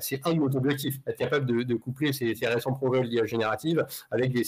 c'est 0.00 0.26
un 0.26 0.32
de 0.32 0.38
nos 0.38 0.56
objectifs, 0.56 0.98
être 1.06 1.18
capable 1.18 1.44
de, 1.44 1.74
coupler 1.74 2.10
ces, 2.10 2.34
récents 2.46 2.72
progrès 2.72 3.02
de 3.02 3.08
l'IA 3.08 3.26
générative 3.26 3.84
avec 4.10 4.32
des, 4.32 4.42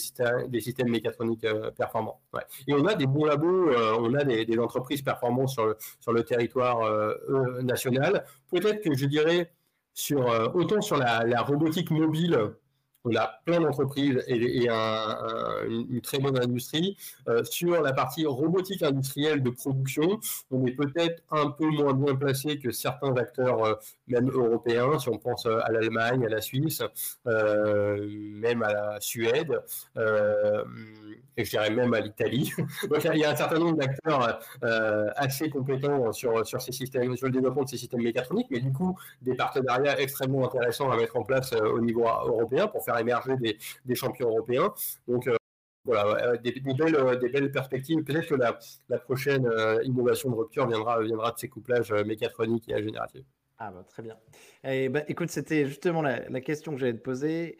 des 0.47 0.59
systèmes 0.59 0.89
mécatroniques 0.89 1.45
performants. 1.77 2.19
Et 2.67 2.73
on 2.73 2.83
a 2.87 2.95
des 2.95 3.05
bons 3.05 3.25
labos, 3.25 3.69
on 3.99 4.11
a 4.15 4.23
des, 4.23 4.57
entreprises 4.57 5.03
performantes 5.03 5.49
sur 5.49 5.67
le, 5.67 5.77
sur 5.99 6.13
le 6.13 6.23
territoire 6.23 6.79
national. 7.61 8.25
Peut-être 8.49 8.81
que 8.81 8.95
je 8.95 9.05
dirais 9.05 9.51
sur, 9.99 10.31
euh, 10.31 10.47
autant 10.53 10.81
sur 10.81 10.97
la, 10.97 11.41
robotique 11.41 11.91
mobile, 11.91 12.37
on 13.05 13.15
a 13.15 13.39
plein 13.45 13.59
d'entreprises 13.59 14.23
et, 14.27 14.67
une, 14.67 16.01
très 16.01 16.19
bonne 16.19 16.41
industrie. 16.41 16.97
Euh, 17.27 17.43
sur 17.43 17.81
la 17.81 17.93
partie 17.93 18.25
robotique 18.25 18.83
industrielle 18.83 19.41
de 19.43 19.49
production, 19.49 20.19
on 20.51 20.65
est 20.65 20.71
peut-être 20.71 21.23
un 21.31 21.49
peu 21.49 21.67
moins 21.67 21.93
bien 21.93 22.15
placé 22.15 22.59
que 22.59 22.71
certains 22.71 23.15
acteurs, 23.15 23.63
euh, 23.63 23.75
même 24.07 24.29
européens, 24.29 24.99
si 24.99 25.09
on 25.09 25.17
pense 25.17 25.45
à 25.45 25.71
l'Allemagne, 25.71 26.25
à 26.25 26.29
la 26.29 26.41
Suisse, 26.41 26.81
même 27.25 28.63
à 28.63 28.73
la 28.73 28.97
Suède 28.99 29.61
et 31.39 31.45
je 31.45 31.51
dirais 31.51 31.69
même 31.69 31.93
à 31.93 32.01
l'Italie. 32.01 32.51
Donc 32.89 33.03
il 33.05 33.19
y 33.19 33.23
a 33.23 33.31
un 33.31 33.35
certain 33.35 33.59
nombre 33.59 33.77
d'acteurs 33.77 34.41
euh, 34.63 35.09
assez 35.15 35.49
compétents 35.49 36.11
sur, 36.11 36.45
sur 36.45 36.61
ces 36.61 36.73
systèmes, 36.73 37.15
sur 37.15 37.27
le 37.27 37.33
développement 37.33 37.63
de 37.63 37.69
ces 37.69 37.77
systèmes 37.77 38.01
mécatroniques, 38.01 38.47
mais 38.51 38.59
du 38.59 38.73
coup 38.73 38.97
des 39.21 39.35
partenariats 39.35 39.99
extrêmement 39.99 40.45
intéressants 40.45 40.91
à 40.91 40.97
mettre 40.97 41.15
en 41.15 41.23
place 41.23 41.53
euh, 41.53 41.71
au 41.71 41.79
niveau 41.79 42.05
européen 42.05 42.67
pour 42.67 42.83
faire 42.83 42.88
émerger 42.97 43.35
des, 43.37 43.57
des 43.85 43.95
champions 43.95 44.29
européens. 44.29 44.73
Donc 45.07 45.27
euh, 45.27 45.35
voilà, 45.85 46.37
des, 46.37 46.51
belles, 46.51 47.19
des, 47.19 47.29
belles, 47.29 47.51
perspectives. 47.51 48.03
Peut-être 48.03 48.27
que 48.27 48.35
la, 48.35 48.59
la 48.89 48.99
prochaine 48.99 49.49
innovation 49.83 50.29
de 50.29 50.35
rupture 50.35 50.67
viendra, 50.67 51.01
viendra 51.01 51.31
de 51.31 51.39
ces 51.39 51.47
couplages 51.47 51.91
mécatroniques 51.91 52.69
et 52.69 52.83
génératifs. 52.83 53.25
Ah 53.57 53.71
bah, 53.71 53.83
très 53.87 54.03
bien. 54.03 54.17
Et 54.63 54.85
eh 54.85 54.89
bah, 54.89 55.03
écoute, 55.07 55.29
c'était 55.31 55.65
justement 55.65 56.01
la, 56.01 56.29
la 56.29 56.41
question 56.41 56.73
que 56.73 56.77
j'allais 56.77 56.93
te 56.93 57.01
poser 57.01 57.57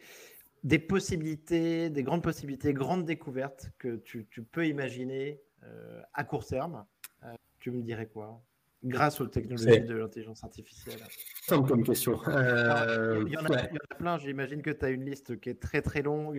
des 0.62 0.78
possibilités, 0.78 1.90
des 1.90 2.02
grandes 2.02 2.22
possibilités, 2.22 2.72
grandes 2.72 3.04
découvertes 3.04 3.70
que 3.78 3.96
tu, 3.96 4.26
peux 4.50 4.66
imaginer 4.66 5.40
euh, 5.62 6.02
à 6.12 6.24
court 6.24 6.46
terme. 6.46 6.84
Euh, 7.24 7.32
tu 7.58 7.70
me 7.70 7.82
dirais 7.82 8.06
quoi? 8.06 8.42
Grâce 8.82 9.20
aux 9.20 9.26
technologies 9.26 9.82
de 9.82 9.94
l'intelligence 9.94 10.42
artificielle. 10.42 11.00
Simple 11.42 11.68
comme 11.68 11.84
question. 11.84 12.18
Euh, 12.28 13.22
il, 13.26 13.32
y 13.32 13.36
en 13.36 13.44
a, 13.44 13.94
plein, 13.98 14.16
j'imagine 14.18 14.62
que 14.62 14.70
tu 14.70 14.84
as 14.84 14.90
une 14.90 15.04
liste 15.04 15.38
qui 15.38 15.50
est 15.50 15.60
très 15.60 15.82
très 15.82 16.02
longue. 16.02 16.38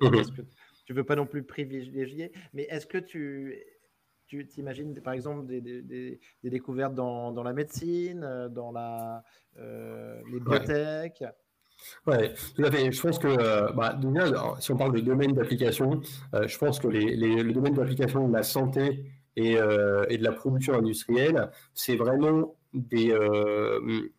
Mhm. 0.00 0.10
que 0.10 0.42
tu 0.84 0.94
veux 0.94 1.04
pas 1.04 1.14
non 1.14 1.26
plus 1.26 1.42
privilégier, 1.44 2.32
mais 2.54 2.62
est-ce 2.64 2.86
que 2.86 2.98
tu 2.98 3.62
tu 4.26 4.46
t'imagines 4.46 4.98
par 5.02 5.12
exemple 5.12 5.46
des, 5.46 5.60
des, 5.60 6.18
découvertes 6.42 6.94
dans, 6.94 7.32
dans, 7.32 7.42
la 7.42 7.52
médecine, 7.52 8.48
dans 8.50 8.72
la, 8.72 9.22
les 9.56 10.40
biotech? 10.40 11.22
Oui, 12.06 12.16
tout 12.54 12.64
à 12.64 12.70
fait. 12.70 12.92
Je 12.92 13.00
pense 13.00 13.18
que, 13.18 13.28
euh, 13.28 13.72
bah, 13.72 13.98
si 14.60 14.72
on 14.72 14.76
parle 14.76 14.94
de 14.94 15.00
domaine 15.00 15.32
d'application, 15.32 16.00
euh, 16.34 16.46
je 16.46 16.58
pense 16.58 16.78
que 16.78 16.88
les, 16.88 17.16
le 17.16 17.52
domaine 17.52 17.74
d'application 17.74 18.28
de 18.28 18.32
la 18.32 18.42
santé 18.42 19.04
et, 19.36 19.58
euh, 19.58 20.04
et, 20.08 20.18
de 20.18 20.24
la 20.24 20.32
production 20.32 20.74
industrielle, 20.74 21.50
c'est 21.74 21.96
vraiment 21.96 22.54
des, 22.74 23.14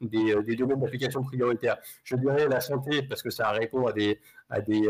des, 0.01 0.35
des, 0.43 0.55
domaines 0.55 0.79
d'application 0.79 1.23
prioritaires. 1.23 1.77
Je 2.03 2.15
dirais 2.15 2.47
la 2.47 2.61
santé 2.61 3.01
parce 3.01 3.23
que 3.23 3.29
ça 3.29 3.49
répond 3.49 3.87
à 3.87 3.93
des, 3.93 4.19
à 4.49 4.61
des 4.61 4.87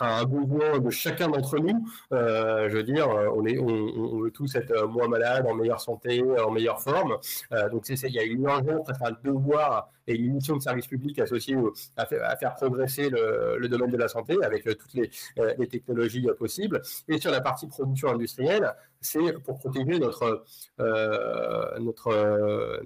un 0.00 0.24
besoin 0.24 0.78
de 0.78 0.90
chacun 0.90 1.28
d'entre 1.28 1.58
nous. 1.58 1.86
Euh, 2.12 2.68
je 2.68 2.76
veux 2.76 2.82
dire, 2.82 3.08
on, 3.08 3.44
est, 3.44 3.58
on, 3.58 4.20
veut 4.20 4.30
tous 4.30 4.54
être 4.54 4.86
moins 4.86 5.08
malades, 5.08 5.46
en 5.46 5.54
meilleure 5.54 5.80
santé, 5.80 6.22
en 6.22 6.50
meilleure 6.50 6.80
forme. 6.80 7.16
Euh, 7.52 7.68
donc, 7.70 7.88
il 7.88 8.10
y 8.10 8.18
a 8.18 8.22
une 8.22 8.42
urgence, 8.42 8.88
un 9.00 9.12
devoir 9.24 9.90
et 10.06 10.14
une 10.14 10.34
mission 10.34 10.56
de 10.56 10.62
service 10.62 10.86
public 10.86 11.18
associée 11.18 11.56
à, 11.96 12.06
faire, 12.06 12.54
progresser 12.54 13.10
le, 13.10 13.68
domaine 13.68 13.90
de 13.90 13.96
la 13.96 14.08
santé 14.08 14.36
avec 14.42 14.66
euh, 14.66 14.74
toutes 14.74 14.94
les, 14.94 15.10
les, 15.58 15.68
technologies 15.68 16.26
possibles. 16.38 16.80
Et 17.08 17.18
sur 17.18 17.30
la 17.30 17.40
partie 17.40 17.66
production 17.66 18.08
industrielle, 18.08 18.72
c'est 19.00 19.32
pour 19.44 19.58
protéger 19.58 19.98
notre, 19.98 20.44
notre 21.78 22.80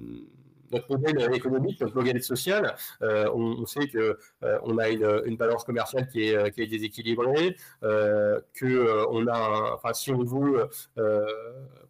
notre 0.73 0.91
modèle 0.91 1.35
économique, 1.35 1.81
notre 1.81 1.95
modèle 1.95 2.23
social, 2.23 2.75
euh, 3.03 3.31
on, 3.35 3.67
sait 3.67 3.89
que 3.89 4.19
euh, 4.43 4.59
on 4.65 4.79
a 4.79 4.89
une, 4.89 5.37
balance 5.37 5.65
commerciale 5.65 6.09
qui 6.09 6.23
est, 6.23 6.59
est 6.59 6.67
déséquilibrée, 6.67 7.57
euh, 7.83 8.41
que 8.55 9.07
on 9.11 9.27
a, 9.27 9.73
enfin, 9.75 9.93
si 9.93 10.13
on 10.13 10.25
veut 10.25 10.69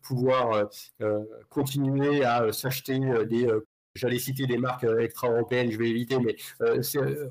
pouvoir 0.03 0.69
continuer 1.49 2.25
à 2.25 2.53
s'acheter 2.53 2.99
des 3.27 3.49
J'allais 3.95 4.19
citer 4.19 4.47
des 4.47 4.57
marques 4.57 4.85
extra-européennes, 4.85 5.71
je 5.71 5.77
vais 5.77 5.91
éviter, 5.91 6.17
mais 6.19 6.35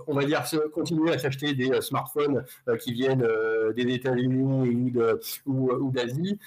on 0.06 0.14
va 0.14 0.24
dire 0.26 0.44
continuer 0.72 1.12
à 1.12 1.18
s'acheter 1.18 1.56
des 1.56 1.82
smartphones 1.82 2.46
qui 2.80 2.94
viennent 2.94 3.28
des 3.76 3.94
États-Unis 3.96 4.94
ou 5.48 5.92
d'Asie 5.92 6.38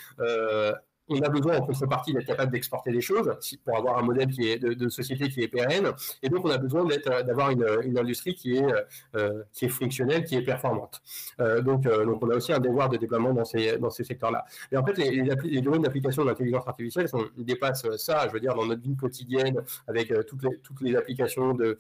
on 1.09 1.21
a 1.21 1.29
besoin 1.29 1.59
en 1.59 1.67
contrepartie 1.67 2.13
d'être 2.13 2.27
capable 2.27 2.53
d'exporter 2.53 2.93
des 2.93 3.01
choses 3.01 3.31
pour 3.65 3.77
avoir 3.77 3.99
un 3.99 4.03
modèle 4.03 4.29
qui 4.29 4.49
est 4.49 4.59
de, 4.59 4.89
société 4.89 5.29
qui 5.29 5.43
est 5.43 5.49
pérenne. 5.49 5.91
Et 6.23 6.29
donc, 6.29 6.45
on 6.45 6.51
a 6.51 6.59
besoin 6.59 6.87
d'avoir 7.25 7.51
une, 7.51 7.99
industrie 7.99 8.35
qui 8.35 8.57
est, 8.57 8.75
euh, 9.15 9.43
qui 9.53 9.67
est 9.67 9.69
fonctionnelle, 9.69 10.25
qui 10.25 10.37
est 10.37 10.43
performante. 10.43 11.01
Euh, 11.41 11.61
donc, 11.61 11.87
euh, 11.87 12.05
donc, 12.05 12.23
on 12.23 12.31
a 12.31 12.37
aussi 12.37 12.53
un 12.53 12.59
devoir 12.59 12.89
de 12.89 12.97
déploiement 12.97 13.33
dans 13.33 13.45
ces, 13.45 13.79
dans 13.79 13.91
ces 13.91 14.05
secteurs-là. 14.05 14.45
Et 14.73 14.77
en 14.77 14.85
fait, 14.85 14.97
les, 14.99 15.23
les, 15.45 15.61
domaines 15.61 15.83
d'application 15.83 16.23
de 16.25 16.29
l'intelligence 16.29 16.67
artificielle 16.67 17.07
dépassent 17.37 17.97
ça, 17.97 18.27
je 18.29 18.33
veux 18.33 18.41
dire, 18.41 18.55
dans 18.55 18.67
notre 18.67 18.83
vie 18.83 18.97
quotidienne, 18.97 19.63
avec 19.87 20.13
toutes, 20.27 20.43
les, 20.43 20.59
toutes 20.59 20.81
les 20.81 20.97
applications 20.97 21.55
de, 21.55 21.79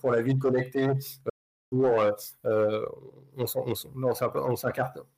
pour 0.00 0.10
la 0.10 0.22
ville 0.22 0.38
connectée, 0.38 0.88
on, 1.72 3.46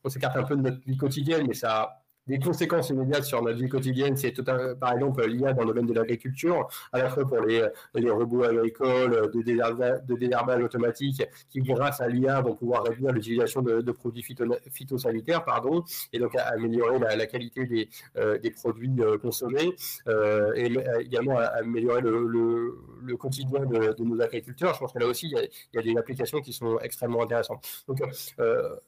s'écarte 0.09 0.37
un 0.37 0.43
peu 0.43 0.57
de 0.57 0.63
notre 0.63 0.81
vie 0.85 0.97
quotidienne, 0.97 1.47
mais 1.47 1.55
ça 1.55 2.02
des 2.27 2.39
conséquences 2.39 2.91
immédiates 2.91 3.25
sur 3.25 3.43
notre 3.43 3.59
vie 3.59 3.69
quotidienne. 3.69 4.17
C'est 4.17 4.33
par 4.43 4.95
exemple 4.95 5.27
l'IA 5.27 5.53
dans 5.53 5.63
le 5.63 5.69
domaine 5.69 5.87
de 5.87 5.95
l'agriculture, 5.95 6.69
à 6.93 6.99
la 6.99 7.09
fois 7.09 7.27
pour 7.27 7.41
les, 7.41 8.11
robots 8.11 8.45
agricoles 8.45 9.31
de 9.33 10.15
désherbage, 10.17 10.63
automatique 10.63 11.23
qui, 11.51 11.61
grâce 11.61 12.01
à 12.01 12.09
l'IA, 12.09 12.41
vont 12.41 12.55
pouvoir 12.55 12.85
réduire 12.85 13.13
l'utilisation 13.13 13.63
de, 13.63 13.93
produits 13.93 14.25
phytosanitaires 14.71 15.45
pardon, 15.45 15.85
et 16.13 16.19
donc 16.19 16.35
améliorer 16.37 16.99
la, 16.99 17.27
qualité 17.27 17.67
des, 17.67 17.89
euh, 18.17 18.39
produits 18.55 18.91
euh, 19.01 19.19
consommés 19.19 19.75
euh, 20.09 20.53
et 20.55 20.73
également 21.01 21.39
améliorer 21.39 22.01
le, 22.03 23.17
quotidien 23.17 23.61
de, 23.67 24.03
nos 24.03 24.21
agriculteurs. 24.21 24.75
Je 24.75 24.81
pense 24.81 24.93
que 24.93 24.99
là 24.99 25.07
aussi, 25.07 25.27
il 25.27 25.49
y, 25.75 25.79
a, 25.79 25.83
des 25.83 25.97
applications 25.97 26.41
qui 26.41 26.53
sont 26.53 26.79
extrêmement 26.81 27.23
intéressantes. 27.23 27.85
Donc, 27.87 28.03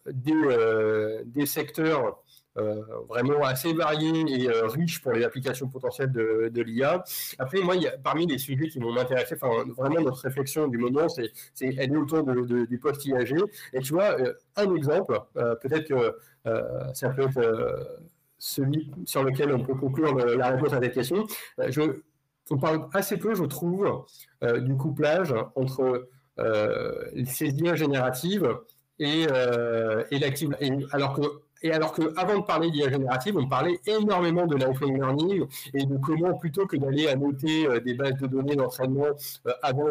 des, 0.06 1.46
secteurs 1.46 2.22
vraiment 3.08 3.42
assez 3.44 3.72
varié 3.72 4.24
et 4.28 4.48
euh, 4.48 4.66
riche 4.68 5.00
pour 5.02 5.12
les 5.12 5.24
applications 5.24 5.68
potentielles 5.68 6.12
de, 6.12 6.62
l'IA. 6.62 7.02
Après, 7.38 7.60
moi, 7.60 7.74
parmi 8.02 8.26
les 8.26 8.38
sujets 8.38 8.68
qui 8.68 8.78
vont 8.78 8.92
m'intéresser, 8.92 9.34
enfin, 9.34 9.64
vraiment 9.76 10.00
notre 10.00 10.22
réflexion 10.22 10.68
du 10.68 10.78
moment, 10.78 11.08
c'est, 11.08 11.32
elle 11.60 11.92
est 11.92 11.96
autour 11.96 12.22
de, 12.22 12.64
du 12.64 12.78
post-IAG. 12.78 13.36
Et 13.72 13.80
tu 13.80 13.92
vois, 13.92 14.18
euh, 14.20 14.34
un 14.56 14.74
exemple, 14.74 15.20
peut-être 15.34 15.88
que 15.88 16.16
ça 16.92 17.10
peut 17.10 17.22
être 17.22 17.98
celui 18.38 18.90
sur 19.06 19.24
lequel 19.24 19.52
on 19.52 19.62
peut 19.62 19.74
conclure 19.74 20.14
la 20.14 20.50
réponse 20.50 20.72
à 20.72 20.80
cette 20.80 20.94
question. 20.94 21.26
on 22.50 22.58
parle 22.58 22.88
assez 22.92 23.16
peu, 23.16 23.34
je 23.34 23.44
trouve, 23.44 24.06
du 24.42 24.76
couplage 24.76 25.34
entre 25.56 26.08
ces 27.26 27.48
IA 27.48 27.74
génératives 27.74 28.48
et, 28.98 29.22
et 29.22 30.18
l'active. 30.18 30.56
Alors 30.92 31.14
que 31.14 31.43
et 31.64 31.72
alors 31.72 31.94
qu'avant 31.94 32.40
de 32.40 32.44
parler 32.44 32.70
d'IA 32.70 32.90
générative, 32.90 33.38
on 33.38 33.48
parlait 33.48 33.80
énormément 33.86 34.46
de 34.46 34.54
lifelong 34.54 34.98
learning 34.98 35.46
et 35.72 35.86
de 35.86 35.96
comment, 35.96 36.34
plutôt 36.34 36.66
que 36.66 36.76
d'aller 36.76 37.08
annoter 37.08 37.66
euh, 37.66 37.80
des 37.80 37.94
bases 37.94 38.18
de 38.18 38.26
données 38.26 38.54
d'entraînement 38.54 39.06
euh, 39.46 39.52
avant, 39.62 39.86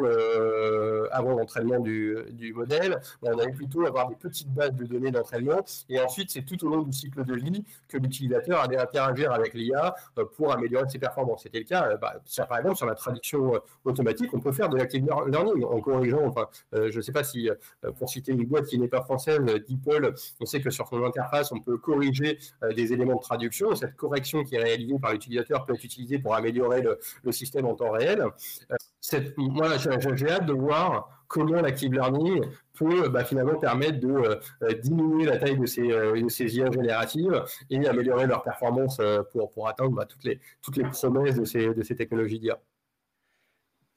avant 1.11 1.35
l'entraînement 1.35 1.79
du, 1.79 2.15
du, 2.31 2.53
modèle, 2.53 3.01
on 3.23 3.39
allait 3.39 3.51
plutôt 3.51 3.87
avoir 3.87 4.07
des 4.07 4.15
petites 4.15 4.53
bases 4.53 4.75
de 4.75 4.85
données 4.85 5.09
d'entraînement. 5.09 5.65
Et 5.89 5.99
ensuite, 5.99 6.29
c'est 6.29 6.43
tout 6.43 6.63
au 6.63 6.69
long 6.69 6.83
du 6.83 6.93
cycle 6.93 7.25
de 7.25 7.33
vie 7.33 7.65
que 7.87 7.97
l'utilisateur 7.97 8.61
allait 8.61 8.77
interagir 8.77 9.31
avec 9.31 9.55
l'IA 9.55 9.95
euh, 10.19 10.25
pour 10.25 10.53
améliorer 10.53 10.87
ses 10.89 10.99
performances. 10.99 11.41
C'était 11.41 11.59
le 11.59 11.65
cas, 11.65 11.97
bah, 11.97 12.21
par 12.47 12.59
exemple, 12.59 12.75
sur 12.75 12.85
la 12.85 12.93
traduction 12.93 13.53
automatique, 13.83 14.29
on 14.33 14.39
peut 14.39 14.51
faire 14.51 14.69
de 14.69 14.77
l'active 14.77 15.07
learning 15.27 15.63
en 15.63 15.81
corrigeant. 15.81 16.23
Enfin, 16.23 16.47
je 16.71 16.95
ne 16.95 17.01
sais 17.01 17.11
pas 17.11 17.23
si, 17.23 17.49
pour 17.97 18.09
citer 18.09 18.31
une 18.31 18.45
boîte 18.45 18.65
qui 18.65 18.77
n'est 18.77 18.87
pas 18.87 19.01
française, 19.01 19.39
DeepL, 19.39 20.13
on 20.39 20.45
sait 20.45 20.61
que 20.61 20.69
sur 20.69 20.87
son 20.87 21.03
interface, 21.03 21.51
on 21.51 21.62
peut 21.63 21.77
corriger 21.77 22.37
euh, 22.63 22.73
des 22.73 22.93
éléments 22.93 23.15
de 23.15 23.21
traduction. 23.21 23.75
Cette 23.75 23.95
correction 23.95 24.43
qui 24.43 24.55
est 24.55 24.63
réalisée 24.63 24.99
par 24.99 25.11
l'utilisateur 25.11 25.65
peut 25.65 25.73
être 25.73 25.83
utilisée 25.83 26.19
pour 26.19 26.35
améliorer 26.35 26.81
le, 26.81 27.31
système 27.31 27.65
en 27.65 27.75
temps 27.75 27.91
réel. 27.91 28.21
Euh, 28.21 29.19
moi, 29.37 29.77
j'ai 29.77 30.29
hâte 30.29 30.45
de 30.45 30.53
voir 30.53 31.23
comment 31.27 31.61
l'active 31.61 31.93
learning 31.93 32.43
peut 32.77 33.09
bah, 33.09 33.23
finalement 33.23 33.55
permettre 33.55 33.99
de 33.99 34.39
euh, 34.61 34.73
diminuer 34.81 35.25
la 35.25 35.37
taille 35.37 35.57
de 35.57 35.65
ces, 35.65 36.55
IA 36.55 36.71
génératives 36.71 37.43
et 37.69 37.87
améliorer 37.87 38.27
leur 38.27 38.43
performance 38.43 39.01
pour, 39.31 39.51
pour 39.51 39.67
atteindre 39.67 39.91
bah, 39.91 40.05
toutes, 40.05 40.23
les, 40.23 40.39
toutes 40.61 40.77
les 40.77 40.83
promesses 40.83 41.35
de 41.35 41.45
ces, 41.45 41.73
de 41.73 41.83
ces 41.83 41.95
technologies 41.95 42.39
d'IA. 42.39 42.59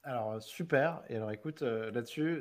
Alors, 0.06 0.40
super. 0.40 1.02
Et 1.08 1.16
alors, 1.16 1.32
écoute, 1.32 1.62
là-dessus, 1.62 2.40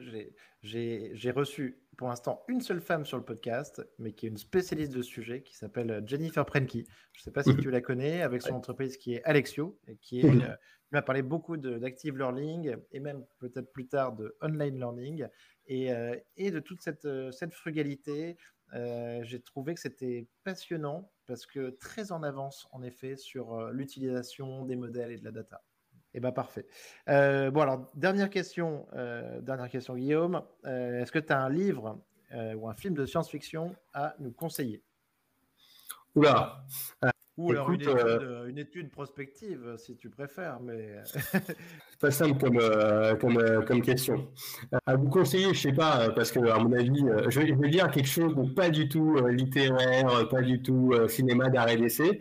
j'ai 0.61 1.31
reçu 1.31 1.81
pour 1.97 2.09
l'instant 2.09 2.43
une 2.47 2.61
seule 2.61 2.81
femme 2.81 3.05
sur 3.05 3.17
le 3.17 3.23
podcast, 3.23 3.85
mais 3.97 4.13
qui 4.13 4.25
est 4.25 4.29
une 4.29 4.37
spécialiste 4.37 4.93
de 4.93 5.01
ce 5.01 5.09
sujet, 5.09 5.41
qui 5.41 5.55
s'appelle 5.55 5.91
euh, 5.91 6.01
Jennifer 6.05 6.45
Prenke. 6.45 6.85
Je 7.13 7.19
ne 7.19 7.23
sais 7.23 7.31
pas 7.31 7.43
si 7.43 7.51
mhm. 7.51 7.61
tu 7.61 7.71
la 7.71 7.81
connais, 7.81 8.21
avec 8.21 8.41
son 8.41 8.53
entreprise 8.53 8.97
qui 8.97 9.15
est 9.15 9.23
Alexio, 9.23 9.79
et 9.87 9.97
qui 9.97 10.21
est, 10.21 10.29
mhm. 10.29 10.55
m'a 10.91 11.01
parlé 11.01 11.21
beaucoup 11.21 11.57
d'active 11.57 12.17
learning 12.17 12.75
et 12.91 12.99
même 12.99 13.25
peut-être 13.39 13.71
plus 13.71 13.87
tard 13.87 14.13
de 14.13 14.37
online 14.41 14.77
learning 14.77 15.27
et, 15.67 15.91
euh, 15.91 16.15
et 16.37 16.51
de 16.51 16.59
toute 16.59 16.81
cette, 16.81 17.05
euh, 17.05 17.31
cette 17.31 17.53
frugalité. 17.53 18.37
J'ai 19.21 19.39
trouvé 19.41 19.73
que 19.73 19.79
c'était 19.79 20.27
passionnant 20.43 21.09
parce 21.27 21.45
que 21.45 21.69
très 21.69 22.11
en 22.11 22.23
avance, 22.23 22.67
en 22.71 22.83
effet, 22.83 23.15
sur 23.15 23.71
l'utilisation 23.71 24.65
des 24.65 24.75
modèles 24.75 25.11
et 25.11 25.17
de 25.17 25.23
la 25.23 25.31
data. 25.31 25.63
Eh 26.17 26.21
bien, 26.21 26.31
parfait. 26.31 26.65
Euh, 27.09 27.51
bon, 27.51 27.59
alors, 27.59 27.91
dernière 27.93 28.29
question, 28.29 28.87
euh, 28.93 29.41
dernière 29.41 29.69
question 29.69 29.95
Guillaume. 29.95 30.41
Euh, 30.65 31.01
est-ce 31.01 31.11
que 31.11 31.19
tu 31.19 31.33
as 31.33 31.41
un 31.41 31.49
livre 31.49 31.99
ou 32.57 32.67
un 32.67 32.73
film 32.73 32.95
de 32.95 33.05
science-fiction 33.05 33.75
à 33.93 34.15
nous 34.19 34.31
conseiller? 34.31 34.81
Oula 36.15 36.65
Ou 37.37 37.51
alors 37.51 37.69
une 37.71 38.57
étude, 38.57 38.89
prospective, 38.89 39.75
si 39.77 39.95
tu 39.95 40.09
préfères. 40.09 40.59
Mais... 40.61 41.01
pas 41.99 42.11
simple 42.11 42.39
comme, 42.39 42.59
euh, 42.59 43.15
comme, 43.15 43.37
euh, 43.37 43.61
comme 43.61 43.81
question. 43.81 44.27
À 44.85 44.95
vous 44.95 45.09
conseiller, 45.09 45.53
je 45.53 45.59
sais 45.59 45.73
pas, 45.73 46.01
euh, 46.01 46.09
parce 46.09 46.31
que 46.31 46.39
à 46.39 46.59
mon 46.59 46.71
avis, 46.73 47.03
je 47.27 47.39
vais, 47.39 47.51
vous 47.51 47.67
dire 47.67 47.89
quelque 47.89 48.07
chose 48.07 48.35
de 48.35 48.53
pas 48.53 48.69
du 48.69 48.89
tout 48.89 49.15
littéraire, 49.27 50.27
pas 50.29 50.41
du 50.41 50.61
tout 50.61 50.93
cinéma 51.07 51.49
d'arrêt 51.49 51.77
d'essai. 51.77 52.19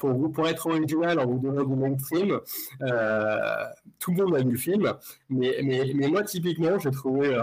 pour 0.00 0.12
vous, 0.12 0.30
pour 0.30 0.48
être 0.48 0.66
original, 0.66 1.18
en 1.18 1.26
vous 1.26 1.38
donnant 1.38 1.64
du 1.64 1.74
mainstream, 1.74 2.38
tout 3.98 4.12
le 4.12 4.24
monde 4.24 4.36
a 4.36 4.42
vu 4.42 4.52
le 4.52 4.58
film, 4.58 4.92
mais, 5.28 5.58
mais, 5.62 5.92
mais 5.94 6.08
moi 6.08 6.22
typiquement, 6.22 6.78
j'ai 6.78 6.90
trouvé, 6.90 7.40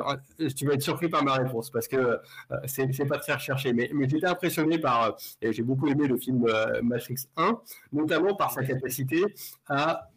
tu 0.55 0.65
vas 0.65 0.73
être 0.73 0.81
surpris 0.81 1.09
par 1.09 1.23
ma 1.23 1.33
réponse 1.33 1.69
parce 1.69 1.87
que 1.87 2.19
c'est, 2.65 2.91
c'est 2.93 3.05
pas 3.05 3.17
très 3.17 3.33
recherché, 3.33 3.73
mais, 3.73 3.89
mais 3.93 4.07
j'étais 4.07 4.27
impressionné 4.27 4.77
par, 4.77 5.17
et 5.41 5.51
j'ai 5.51 5.63
beaucoup 5.63 5.87
aimé 5.87 6.07
le 6.07 6.17
film 6.17 6.45
Matrix 6.81 7.27
1, 7.37 7.59
notamment 7.93 8.35
par 8.35 8.51
sa 8.51 8.63
capacité 8.63 9.23
à 9.67 10.09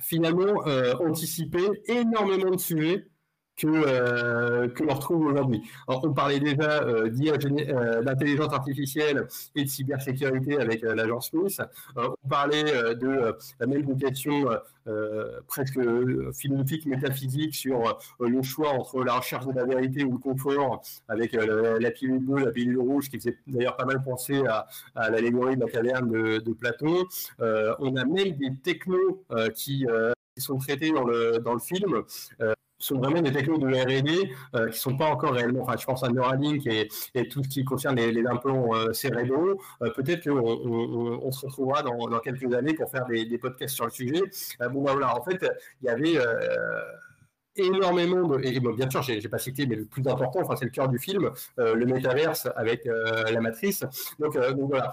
finalement 0.00 0.66
euh, 0.66 0.94
anticiper 1.00 1.68
énormément 1.86 2.50
de 2.50 2.60
sujets 2.60 3.06
que, 3.60 3.66
euh, 3.68 4.68
que 4.68 4.82
l'on 4.82 4.94
retrouve 4.94 5.26
aujourd'hui. 5.26 5.62
On 5.86 6.12
parlait 6.12 6.40
déjà 6.40 6.82
euh, 6.82 7.10
euh, 7.10 8.02
d'intelligence 8.02 8.52
artificielle 8.52 9.26
et 9.54 9.64
de 9.64 9.68
cybersécurité 9.68 10.58
avec 10.58 10.82
l'agence 10.82 11.30
Smith. 11.30 11.60
on 11.96 12.28
parlait 12.28 12.94
de 12.94 13.36
la 13.58 13.66
même 13.66 13.96
question 13.98 14.48
presque 15.46 15.78
philosophique, 16.32 16.86
métaphysique 16.86 17.54
sur 17.54 17.98
le 18.18 18.42
choix 18.42 18.70
entre 18.70 19.04
la 19.04 19.14
recherche 19.14 19.46
de 19.46 19.52
la 19.52 19.64
vérité 19.64 20.04
ou 20.04 20.12
le 20.12 20.18
confort 20.18 20.82
avec 21.08 21.32
la, 21.32 21.90
pilule 21.90 22.20
bleue, 22.20 22.44
la 22.46 22.50
pilule 22.50 22.78
rouge, 22.78 23.10
qui 23.10 23.18
faisait 23.18 23.36
d'ailleurs 23.46 23.76
pas 23.76 23.84
mal 23.84 24.02
penser 24.02 24.42
à, 24.46 25.10
l'allégorie 25.10 25.56
de 25.56 25.60
la 25.60 25.70
caverne 25.70 26.10
de, 26.10 26.38
de 26.38 26.52
Platon. 26.52 27.04
on 27.38 27.96
a 27.96 28.04
même 28.04 28.32
des 28.32 28.52
technos 28.62 29.24
qui 29.54 29.86
sont 30.38 30.56
traités 30.56 30.90
dans 30.90 31.04
le 31.04 31.60
film 31.60 32.02
sont 32.80 32.98
vraiment 32.98 33.20
des 33.20 33.30
technos 33.30 33.58
de 33.58 33.66
R&D 33.66 34.32
euh, 34.54 34.68
qui 34.70 34.78
sont 34.78 34.96
pas 34.96 35.06
encore 35.06 35.34
réellement. 35.34 35.62
Enfin, 35.62 35.76
je 35.78 35.84
pense 35.84 36.02
à 36.02 36.08
Neuralink 36.08 36.66
et, 36.66 36.88
tout 37.28 37.44
ce 37.44 37.48
qui 37.48 37.64
concerne 37.64 37.96
les, 37.96 38.10
les 38.10 38.26
implants 38.26 38.74
euh, 38.74 38.92
cérébraux. 38.92 39.60
Euh, 39.82 39.90
peut-être 39.90 40.24
qu'on 40.24 40.40
on, 41.22 41.30
se 41.30 41.46
retrouvera 41.46 41.82
dans, 41.82 42.18
quelques 42.20 42.52
années 42.54 42.74
pour 42.74 42.90
faire 42.90 43.04
des, 43.06 43.38
podcasts 43.38 43.74
sur 43.74 43.84
le 43.84 43.90
sujet. 43.90 44.22
Euh, 44.62 44.68
bon, 44.68 44.82
bah, 44.82 44.92
voilà. 44.92 45.16
En 45.16 45.22
fait, 45.22 45.46
il 45.82 45.86
y 45.86 45.88
avait 45.88 46.18
énormément 47.56 48.26
de, 48.26 48.40
et 48.42 48.58
bien 48.58 48.88
sûr, 48.88 49.02
j'ai 49.02 49.20
pas 49.28 49.38
cité, 49.38 49.66
mais 49.66 49.76
le 49.76 49.84
plus 49.84 50.06
important, 50.08 50.40
enfin, 50.40 50.56
c'est 50.56 50.64
le 50.64 50.70
cœur 50.70 50.88
du 50.88 50.98
film, 50.98 51.30
le 51.58 51.84
métaverse 51.84 52.48
avec 52.56 52.84
la 52.84 53.40
matrice. 53.40 53.84
Donc 54.18 54.36
voilà 54.36 54.90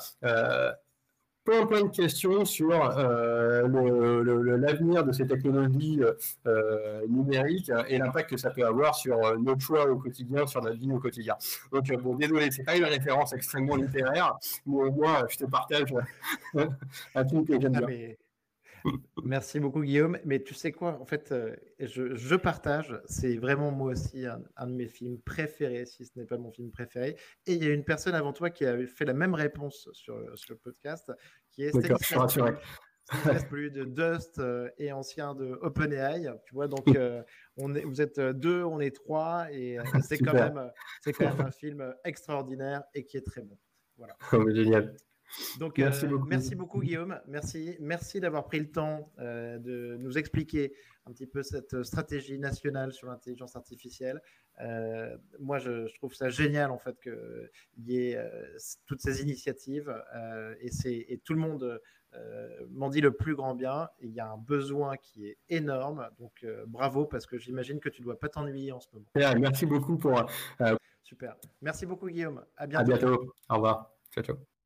plein, 1.47 1.65
plein 1.65 1.83
de 1.83 1.89
questions 1.89 2.43
sur 2.43 2.69
euh, 2.73 3.67
l'avenir 4.57 5.05
de 5.05 5.13
ces 5.13 5.25
technologies 5.25 6.01
euh, 6.45 7.07
numériques 7.07 7.71
et 7.87 7.97
l'impact 7.97 8.31
que 8.31 8.37
ça 8.37 8.49
peut 8.49 8.65
avoir 8.65 8.95
sur 8.95 9.17
euh, 9.17 9.37
notre 9.37 9.61
choix 9.61 9.89
au 9.89 9.95
quotidien, 9.95 10.45
sur 10.45 10.61
notre 10.61 10.77
vie 10.77 10.91
au 10.91 10.99
quotidien. 10.99 11.35
Donc, 11.71 11.89
bon, 12.01 12.15
désolé, 12.15 12.51
c'est 12.51 12.63
pas 12.63 12.75
une 12.75 12.83
référence 12.83 13.31
extrêmement 13.31 13.77
littéraire, 13.77 14.35
mais 14.65 14.83
au 14.83 14.91
moins, 14.91 15.25
je 15.29 15.37
te 15.37 15.45
partage 15.45 15.93
un 17.15 17.25
truc 17.25 17.47
que 17.47 17.61
j'aime 17.61 17.79
ah, 17.81 17.85
bien. 17.85 18.09
Merci 19.23 19.59
beaucoup, 19.59 19.81
Guillaume. 19.81 20.17
Mais 20.25 20.41
tu 20.41 20.53
sais 20.53 20.71
quoi, 20.71 20.99
en 21.01 21.05
fait, 21.05 21.31
euh, 21.31 21.55
je, 21.79 22.35
partage. 22.35 22.99
C'est 23.05 23.37
vraiment 23.37 23.71
moi 23.71 23.91
aussi 23.91 24.25
un, 24.25 24.67
de 24.67 24.73
mes 24.73 24.87
films 24.87 25.19
préférés, 25.19 25.85
si 25.85 26.05
ce 26.05 26.11
n'est 26.17 26.25
pas 26.25 26.37
mon 26.37 26.51
film 26.51 26.71
préféré. 26.71 27.17
Et 27.45 27.53
il 27.53 27.63
y 27.63 27.67
a 27.67 27.73
une 27.73 27.83
personne 27.83 28.15
avant 28.15 28.33
toi 28.33 28.49
qui 28.49 28.65
a 28.65 28.77
fait 28.87 29.05
la 29.05 29.13
même 29.13 29.33
réponse 29.33 29.89
sur, 29.93 30.17
sur 30.37 30.53
le 30.53 30.57
podcast, 30.57 31.11
qui 31.51 31.63
est 31.63 31.69
Stanislas 31.69 33.45
plus 33.49 33.71
de 33.71 33.85
Dust 33.85 34.39
euh, 34.39 34.69
et 34.77 34.91
ancien 34.91 35.33
de 35.33 35.57
OpenAI. 35.61 36.27
Tu 36.45 36.53
vois, 36.53 36.67
donc 36.67 36.85
euh, 36.95 37.23
on 37.57 37.73
est, 37.75 37.81
vous 37.81 38.01
êtes 38.01 38.19
deux, 38.19 38.63
on 38.63 38.79
est 38.79 38.95
trois, 38.95 39.47
et 39.51 39.77
c'est 40.03 40.17
quand, 40.17 40.33
même, 40.33 40.71
quand 41.05 41.25
même 41.25 41.41
un 41.41 41.51
film 41.51 41.93
extraordinaire 42.03 42.83
et 42.93 43.05
qui 43.05 43.17
est 43.17 43.25
très 43.25 43.41
bon. 43.41 43.57
Voilà. 43.97 44.15
génial. 44.53 44.95
Donc, 45.59 45.77
merci, 45.77 46.07
beaucoup. 46.07 46.27
merci 46.27 46.55
beaucoup, 46.55 46.81
Guillaume. 46.81 47.19
Merci, 47.27 47.77
merci 47.79 48.19
d'avoir 48.19 48.45
pris 48.45 48.59
le 48.59 48.69
temps 48.69 49.11
de 49.17 49.97
nous 49.99 50.17
expliquer 50.17 50.73
un 51.05 51.11
petit 51.11 51.27
peu 51.27 51.43
cette 51.43 51.83
stratégie 51.83 52.37
nationale 52.37 52.91
sur 52.91 53.07
l'intelligence 53.07 53.55
artificielle. 53.55 54.21
moi, 55.39 55.57
je, 55.59 55.93
trouve 55.95 56.13
ça 56.13 56.29
génial 56.29 56.71
en 56.71 56.79
fait 56.79 56.97
qu'il 57.01 57.49
y 57.85 57.97
ait 57.97 58.19
toutes 58.85 59.01
ces 59.01 59.21
initiatives 59.21 59.93
et, 60.61 61.13
et, 61.13 61.17
tout 61.19 61.33
le 61.33 61.39
monde 61.39 61.79
euh, 62.15 62.65
m'en 62.71 62.89
dit 62.89 63.01
le 63.01 63.11
plus 63.11 63.35
grand 63.35 63.55
bien. 63.55 63.89
Il 63.99 64.11
y 64.11 64.19
a 64.19 64.27
un 64.27 64.37
besoin 64.37 64.97
qui 64.97 65.27
est 65.27 65.37
énorme. 65.49 66.09
Donc 66.19 66.31
euh, 66.43 66.63
bravo 66.67 67.05
parce 67.05 67.25
que 67.25 67.37
j'imagine 67.37 67.79
que 67.79 67.89
tu 67.89 68.01
ne 68.01 68.05
dois 68.05 68.19
pas 68.19 68.29
t'ennuyer 68.29 68.71
en 68.71 68.79
ce 68.79 68.87
moment. 68.93 69.07
Merci 69.39 69.65
beaucoup 69.65 69.97
pour. 69.97 70.25
Euh, 70.61 70.75
Super. 71.03 71.35
Merci 71.61 71.85
beaucoup 71.85 72.07
Guillaume. 72.07 72.43
À 72.55 72.67
bientôt. 72.67 72.93
À 72.93 72.97
bientôt. 72.97 73.33
Au 73.49 73.55
revoir. 73.55 73.91
Ciao 74.11 74.23
ciao. 74.23 74.56